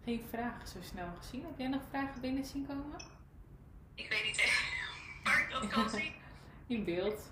geen 0.04 0.26
vragen 0.30 0.68
zo 0.68 0.82
snel 0.82 1.08
gezien. 1.18 1.46
Heb 1.46 1.58
jij 1.58 1.68
nog 1.68 1.82
vragen 1.90 2.22
binnen 2.22 2.46
zien 2.46 2.68
komen? 2.68 3.02
Ik 3.96 4.10
weet 4.10 4.24
niet 4.24 4.38
waar 5.24 5.40
ik 5.40 5.52
dat 5.52 5.68
kan 5.68 5.90
zien. 5.90 6.14
In 6.68 6.84
beeld. 6.84 7.32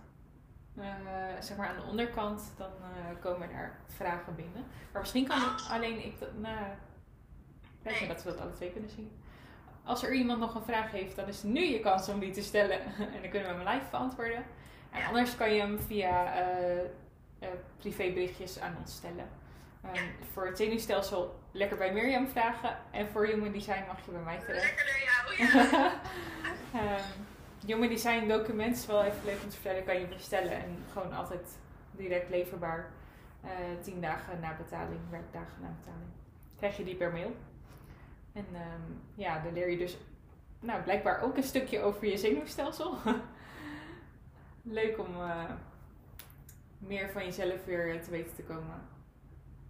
Uh, 0.76 0.86
zeg 1.40 1.58
maar 1.58 1.68
aan 1.68 1.76
de 1.76 1.88
onderkant, 1.90 2.54
dan 2.58 2.72
uh, 2.82 3.22
komen 3.22 3.52
er 3.52 3.80
vragen 3.88 4.36
binnen. 4.36 4.66
Maar 4.92 5.02
misschien 5.02 5.28
kan 5.28 5.42
oh. 5.42 5.72
alleen 5.72 6.06
ik 6.06 6.20
dat. 6.20 6.38
Nou, 6.38 6.76
me 7.84 8.08
dat 8.08 8.24
we 8.24 8.30
dat 8.30 8.40
alle 8.40 8.52
twee 8.52 8.72
kunnen 8.72 8.90
zien. 8.90 9.12
Als 9.88 10.04
er 10.04 10.14
iemand 10.14 10.40
nog 10.40 10.56
een 10.56 10.64
vraag 10.64 10.92
heeft, 10.92 11.16
dan 11.16 11.28
is 11.28 11.44
nu 11.44 11.64
je 11.64 11.80
kans 11.80 12.10
om 12.10 12.20
die 12.20 12.32
te 12.32 12.44
stellen. 12.44 12.80
en 13.14 13.22
dan 13.22 13.30
kunnen 13.30 13.58
we 13.58 13.64
hem 13.64 13.76
live 13.76 13.90
beantwoorden. 13.92 14.46
En 14.92 15.06
anders 15.06 15.36
kan 15.36 15.54
je 15.54 15.60
hem 15.60 15.80
via 15.80 16.42
uh, 17.42 17.48
privéberichtjes 17.78 18.60
aan 18.60 18.76
ons 18.80 18.96
stellen. 18.96 19.30
Um, 19.86 19.92
voor 20.34 20.46
het 20.46 20.58
zenuwstelsel 20.58 21.40
lekker 21.52 21.78
bij 21.78 21.94
Mirjam 21.94 22.28
vragen. 22.28 22.78
En 22.92 23.08
voor 23.08 23.26
Human 23.26 23.52
Design 23.52 23.84
mag 23.88 24.06
je 24.06 24.12
bij 24.12 24.22
mij 24.22 24.40
terecht. 24.40 24.66
Lekker 24.66 24.86
bij 24.86 25.04
jou, 25.04 25.72
ja. 25.72 25.94
um, 26.74 27.26
Human 27.68 27.90
Design 27.90 28.28
document 28.28 28.76
is 28.76 28.86
wel 28.86 29.04
even 29.04 29.26
leuk 29.26 29.44
om 29.44 29.50
te 29.50 29.56
vertellen. 29.56 29.84
Kan 29.84 30.00
je 30.00 30.08
bestellen 30.08 30.52
en 30.52 30.84
gewoon 30.92 31.14
altijd 31.14 31.58
direct 31.92 32.30
leverbaar. 32.30 32.92
Uh, 33.44 33.52
tien 33.82 34.02
dagen 34.02 34.40
na 34.40 34.56
betaling, 34.58 35.00
werkdagen 35.10 35.62
na 35.62 35.76
betaling. 35.80 36.10
Krijg 36.58 36.78
je 36.78 36.84
die 36.84 36.96
per 36.96 37.12
mail. 37.12 37.36
En 38.38 38.56
um, 38.56 39.02
ja, 39.16 39.40
dan 39.40 39.54
leer 39.54 39.70
je 39.70 39.78
dus 39.78 39.98
nou, 40.60 40.82
blijkbaar 40.82 41.22
ook 41.22 41.38
een 41.38 41.44
stukje 41.44 41.82
over 41.82 42.08
je 42.08 42.18
zenuwstelsel. 42.18 42.98
Leuk 44.62 45.00
om 45.00 45.16
uh, 45.16 45.52
meer 46.78 47.10
van 47.10 47.24
jezelf 47.24 47.66
weer 47.66 48.04
te 48.04 48.10
weten 48.10 48.36
te 48.36 48.44
komen. 48.44 48.82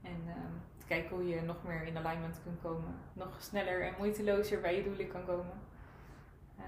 En 0.02 0.22
um, 0.28 0.62
te 0.78 0.86
kijken 0.86 1.16
hoe 1.16 1.28
je 1.28 1.42
nog 1.42 1.64
meer 1.64 1.84
in 1.84 1.98
alignment 1.98 2.40
kunt 2.44 2.62
komen. 2.62 2.96
Nog 3.14 3.42
sneller 3.42 3.82
en 3.82 3.94
moeitelozer 3.98 4.62
bij 4.62 4.76
je 4.76 4.84
doelen 4.84 5.08
kan 5.08 5.26
komen. 5.26 5.60
Uh, 6.60 6.66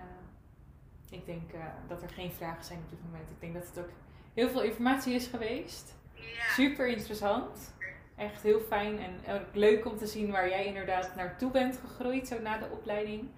ik 1.10 1.26
denk 1.26 1.54
uh, 1.54 1.66
dat 1.88 2.02
er 2.02 2.10
geen 2.10 2.32
vragen 2.32 2.64
zijn 2.64 2.80
op 2.80 2.90
dit 2.90 3.04
moment. 3.04 3.30
Ik 3.30 3.40
denk 3.40 3.54
dat 3.54 3.68
het 3.68 3.80
ook 3.80 3.90
heel 4.34 4.50
veel 4.50 4.64
informatie 4.64 5.14
is 5.14 5.28
geweest. 5.28 5.96
Ja. 6.14 6.50
Super 6.54 6.88
interessant 6.88 7.74
echt 8.20 8.42
heel 8.42 8.60
fijn 8.60 9.00
en 9.00 9.34
ook 9.34 9.56
leuk 9.56 9.86
om 9.86 9.98
te 9.98 10.08
zien 10.08 10.32
waar 10.32 10.50
jij 10.50 10.66
inderdaad 10.66 11.16
naartoe 11.16 11.52
bent 11.52 11.78
gegroeid, 11.78 12.28
zo 12.28 12.40
na 12.40 12.58
de 12.58 12.70
opleiding. 12.72 13.30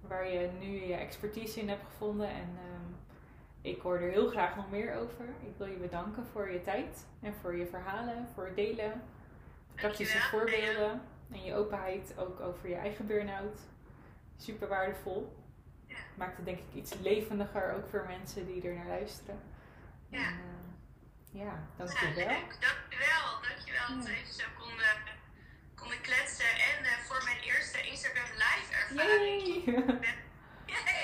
Waar 0.00 0.28
je 0.28 0.48
nu 0.60 0.86
je 0.86 0.94
expertise 0.94 1.60
in 1.60 1.68
hebt 1.68 1.84
gevonden. 1.84 2.28
En 2.28 2.48
um, 2.72 2.96
ik 3.60 3.80
hoor 3.80 3.98
er 3.98 4.10
heel 4.10 4.28
graag 4.28 4.56
nog 4.56 4.70
meer 4.70 4.94
over. 4.94 5.24
Ik 5.24 5.54
wil 5.56 5.66
je 5.66 5.76
bedanken 5.76 6.26
voor 6.26 6.50
je 6.50 6.62
tijd 6.62 7.06
en 7.20 7.34
voor 7.34 7.56
je 7.56 7.66
verhalen, 7.66 8.28
voor 8.34 8.44
het 8.44 8.56
delen, 8.56 9.02
praktische 9.74 10.18
voorbeelden 10.18 11.00
en 11.32 11.44
je 11.44 11.54
openheid 11.54 12.14
ook 12.18 12.40
over 12.40 12.68
je 12.68 12.74
eigen 12.74 13.06
burn-out. 13.06 13.60
Super 14.36 14.68
waardevol. 14.68 15.36
Ja. 15.86 15.96
Maakt 16.14 16.36
het 16.36 16.46
denk 16.46 16.58
ik 16.58 16.74
iets 16.74 16.98
levendiger 16.98 17.74
ook 17.74 17.88
voor 17.90 18.04
mensen 18.06 18.46
die 18.46 18.68
er 18.68 18.74
naar 18.74 18.86
luisteren. 18.86 19.40
Ja. 20.08 20.18
En, 20.18 20.34
uh, 20.34 20.59
ja, 21.30 21.68
dankjewel. 21.76 22.28
Ja, 22.28 22.38
dankjewel 22.60 23.40
dankjewel 23.48 23.96
dat 23.96 24.06
we 24.06 24.12
even 24.12 24.34
zo 24.34 24.44
konden, 24.58 24.94
konden 25.74 26.00
kletsen. 26.00 26.52
En 26.68 26.84
uh, 26.84 26.90
voor 27.06 27.22
mijn 27.24 27.40
eerste 27.40 27.82
Instagram 27.82 28.30
live 28.44 28.70
ervaring. 28.80 29.64
Yay. 29.64 30.08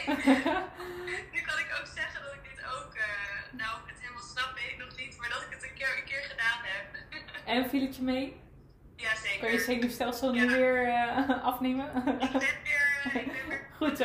nu 1.35 1.41
kan 1.49 1.59
ik 1.64 1.70
ook 1.81 1.87
zeggen 1.95 2.22
dat 2.24 2.33
ik 2.33 2.45
dit 2.51 2.64
ook, 2.64 2.95
uh, 2.95 3.59
nou 3.61 3.72
het 3.87 4.01
helemaal 4.01 4.22
snap 4.22 4.51
weet 4.55 4.70
ik 4.72 4.79
nog 4.79 4.97
niet, 4.97 5.18
maar 5.18 5.29
dat 5.29 5.43
ik 5.43 5.51
het 5.51 5.62
een 5.62 5.74
keer, 5.74 5.99
een 5.99 6.05
keer 6.05 6.24
gedaan 6.33 6.61
heb. 6.62 6.87
en 7.55 7.70
viel 7.70 7.81
het 7.81 7.97
je 7.97 8.03
mee? 8.03 8.37
Ja, 8.97 9.16
zeker. 9.16 9.41
Kan 9.41 9.53
je 9.53 9.59
zenuwstelsel 9.59 10.33
nu 10.33 10.47
weer 10.49 10.87
uh, 10.87 11.45
afnemen? 11.45 11.87
ik 11.97 12.31
ben 12.31 12.41
weer, 12.41 13.12
ik 13.14 13.33
ben 13.33 13.49
weer 13.49 13.66
goed 13.77 13.99
zo. 13.99 14.05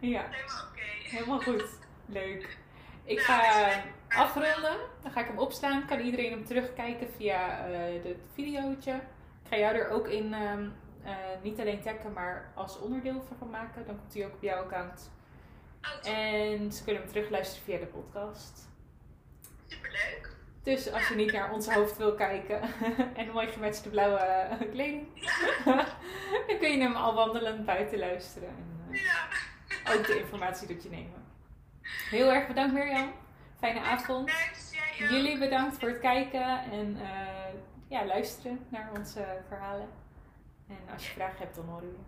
ja. 0.00 0.24
Helemaal 0.30 0.64
oké. 0.64 0.72
Okay. 0.72 1.02
Helemaal 1.02 1.40
goed. 1.40 1.64
Leuk. 2.06 2.56
Ik 3.08 3.20
ga 3.20 3.70
afronden. 4.08 4.76
Dan 5.02 5.12
ga 5.12 5.20
ik 5.20 5.26
hem 5.26 5.38
opslaan. 5.38 5.86
Kan 5.86 6.00
iedereen 6.00 6.30
hem 6.30 6.44
terugkijken 6.44 7.08
via 7.16 7.68
uh, 7.68 8.04
het 8.04 8.16
videootje. 8.34 8.92
Ik 9.42 9.48
ga 9.48 9.56
jou 9.56 9.74
er 9.74 9.88
ook 9.88 10.08
in 10.08 10.34
um, 10.34 10.72
uh, 11.04 11.14
niet 11.42 11.60
alleen 11.60 11.80
taggen, 11.80 12.12
maar 12.12 12.52
als 12.54 12.78
onderdeel 12.78 13.22
van 13.38 13.50
maken. 13.50 13.86
Dan 13.86 13.98
komt 13.98 14.14
hij 14.14 14.26
ook 14.26 14.34
op 14.34 14.42
jouw 14.42 14.62
account. 14.62 15.10
Oh, 15.82 16.12
en 16.12 16.72
ze 16.72 16.84
kunnen 16.84 17.02
hem 17.02 17.10
terugluisteren 17.10 17.64
via 17.64 17.78
de 17.78 17.86
podcast. 17.86 18.68
Superleuk. 19.66 20.36
Dus 20.62 20.92
als 20.92 21.08
je 21.08 21.14
niet 21.14 21.32
naar 21.32 21.52
ons 21.52 21.74
hoofd 21.74 21.96
wil 21.96 22.14
kijken 22.14 22.60
en 23.16 23.30
mooi 23.32 23.46
gematchte 23.46 23.90
blauwe 23.90 24.48
uh, 24.60 24.70
kleding, 24.70 25.06
dan 26.46 26.58
kun 26.58 26.70
je 26.70 26.78
hem 26.78 26.94
al 26.94 27.14
wandelend 27.14 27.64
buiten 27.64 27.98
luisteren. 27.98 28.48
En, 28.48 28.94
ja. 28.96 29.28
ook 29.94 30.06
de 30.06 30.18
informatie 30.18 30.68
dat 30.68 30.82
je 30.82 30.90
nemen. 30.90 31.27
Heel 32.10 32.32
erg 32.32 32.46
bedankt 32.46 32.72
Mirjam. 32.72 33.12
Fijne 33.58 33.80
avond. 33.80 34.30
Jullie 34.98 35.38
bedankt 35.38 35.78
voor 35.78 35.88
het 35.88 35.98
kijken 35.98 36.62
en 36.72 36.96
uh, 36.96 37.08
ja, 37.88 38.06
luisteren 38.06 38.60
naar 38.68 38.90
onze 38.96 39.24
verhalen. 39.48 39.88
En 40.68 40.92
als 40.92 41.06
je 41.06 41.12
vragen 41.12 41.38
hebt, 41.38 41.54
dan 41.54 41.64
horen 41.64 41.88
we 41.88 41.96
je. 41.96 42.04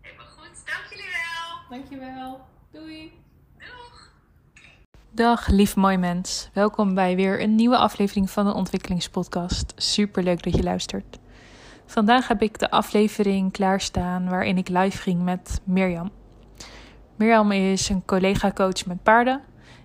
Helemaal 0.00 0.26
goed. 0.26 0.66
Dank 0.66 0.84
jullie 0.90 1.04
wel. 1.04 1.78
Dankjewel. 1.78 2.40
Doei. 2.70 3.12
Doeg. 3.58 4.12
Dag 5.10 5.48
lief 5.48 5.76
mooi 5.76 5.96
mens. 5.96 6.50
Welkom 6.52 6.94
bij 6.94 7.16
weer 7.16 7.42
een 7.42 7.54
nieuwe 7.54 7.76
aflevering 7.76 8.30
van 8.30 8.44
de 8.44 8.54
Ontwikkelingspodcast. 8.54 9.72
Super 9.76 10.22
leuk 10.22 10.42
dat 10.42 10.54
je 10.54 10.62
luistert. 10.62 11.18
Vandaag 11.86 12.28
heb 12.28 12.42
ik 12.42 12.58
de 12.58 12.70
aflevering 12.70 13.52
klaarstaan 13.52 14.28
waarin 14.28 14.58
ik 14.58 14.68
live 14.68 14.98
ging 14.98 15.22
met 15.22 15.60
Mirjam. 15.64 16.10
Mirjam 17.20 17.52
is 17.52 17.88
een 17.88 18.02
collega-coach 18.04 18.86
met 18.86 19.02
paarden 19.02 19.40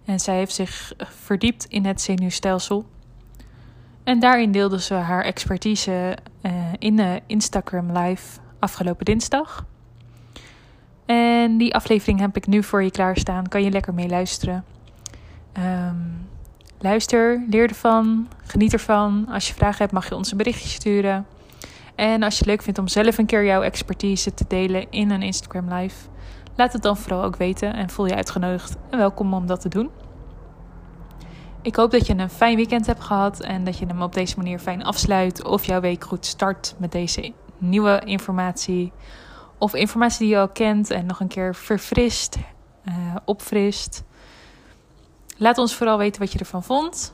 en 0.06 0.20
zij 0.20 0.36
heeft 0.36 0.54
zich 0.54 0.94
verdiept 0.98 1.66
in 1.66 1.86
het 1.86 2.02
zenuwstelsel. 2.02 2.86
En 4.04 4.20
daarin 4.20 4.52
deelde 4.52 4.82
ze 4.82 4.94
haar 4.94 5.24
expertise 5.24 6.18
uh, 6.42 6.52
in 6.80 6.96
de 6.96 7.22
Instagram 7.28 7.98
Live 7.98 8.40
afgelopen 8.60 9.06
dinsdag. 9.06 9.66
En 11.06 11.58
die 11.58 11.76
aflevering 11.76 12.20
heb 12.20 12.36
ik 12.36 12.48
nu 12.48 12.64
voor 12.64 12.84
je 12.84 12.92
klaarstaan. 12.92 13.48
Kan 13.48 13.64
je 13.64 13.72
lekker 13.72 13.94
mee 13.94 14.10
luisteren. 14.10 14.66
Um, 15.58 16.28
luister, 16.80 17.44
leer 17.50 17.70
ervan, 17.70 18.28
geniet 18.46 18.74
ervan. 18.74 19.28
Als 19.30 19.48
je 19.48 19.54
vragen 19.54 19.78
hebt, 19.78 19.92
mag 19.92 20.10
je 20.10 20.16
ons 20.16 20.32
een 20.32 20.38
berichtje 20.38 20.70
sturen. 20.70 21.26
En 21.96 22.24
als 22.24 22.34
je 22.34 22.40
het 22.40 22.48
leuk 22.48 22.62
vindt 22.62 22.80
om 22.80 22.88
zelf 22.88 23.18
een 23.18 23.26
keer 23.26 23.46
jouw 23.46 23.62
expertise 23.62 24.34
te 24.34 24.46
delen 24.48 24.92
in 24.92 25.12
een 25.12 25.22
Instagram 25.22 25.74
Live, 25.74 25.96
Laat 26.56 26.74
het 26.74 26.82
dan 26.82 26.98
vooral 26.98 27.24
ook 27.24 27.36
weten 27.36 27.74
en 27.74 27.90
voel 27.90 28.06
je 28.06 28.16
uitgenodigd 28.16 28.76
en 28.90 28.98
welkom 28.98 29.34
om 29.34 29.46
dat 29.46 29.62
te 29.62 29.70
doen. 29.70 29.90
Ik 31.62 31.76
hoop 31.76 31.92
dat 31.92 32.08
je 32.08 32.18
een 32.18 32.30
fijn 32.30 32.56
weekend 32.56 32.86
hebt 32.86 33.04
gehad 33.04 33.40
en 33.40 33.64
dat 33.64 33.78
je 33.78 33.86
hem 33.86 34.02
op 34.02 34.14
deze 34.14 34.38
manier 34.38 34.60
fijn 34.60 34.84
afsluit 34.84 35.44
of 35.44 35.66
jouw 35.66 35.80
week 35.80 36.04
goed 36.04 36.26
start 36.26 36.76
met 36.78 36.92
deze 36.92 37.34
nieuwe 37.58 38.02
informatie. 38.06 38.92
Of 39.58 39.74
informatie 39.74 40.20
die 40.20 40.36
je 40.36 40.42
al 40.42 40.50
kent 40.50 40.90
en 40.90 41.06
nog 41.06 41.20
een 41.20 41.28
keer 41.28 41.56
verfrist, 41.56 42.38
uh, 42.86 42.94
opfrist. 43.26 44.04
Laat 45.38 45.58
ons 45.58 45.76
vooral 45.76 45.98
weten 45.98 46.22
wat 46.22 46.32
je 46.32 46.40
ervan 46.40 46.64
vond. 46.64 47.14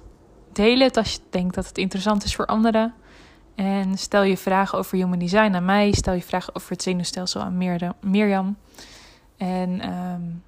Deel 0.54 0.80
het 0.80 0.98
als 0.98 1.14
je 1.14 1.20
denkt 1.30 1.56
dat 1.56 1.68
het 1.68 1.78
interessant 1.78 2.24
is 2.24 2.36
voor 2.36 2.46
anderen. 2.46 2.94
En 3.56 3.98
stel 3.98 4.24
je 4.24 4.38
vragen 4.38 4.78
over 4.78 4.98
human 4.98 5.20
design 5.20 5.56
aan 5.56 5.66
mij. 5.66 5.92
Stel 5.92 6.14
je 6.14 6.22
vragen 6.22 6.56
over 6.56 6.72
het 6.72 6.82
zenuwstelsel 6.82 7.42
aan 7.42 7.58
Mirjam. 8.02 8.58
En 9.42 9.94
um, 9.94 10.44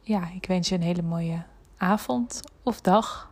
ja, 0.00 0.30
ik 0.34 0.46
wens 0.46 0.68
je 0.68 0.74
een 0.74 0.82
hele 0.82 1.02
mooie 1.02 1.42
avond 1.76 2.40
of 2.62 2.80
dag 2.80 3.29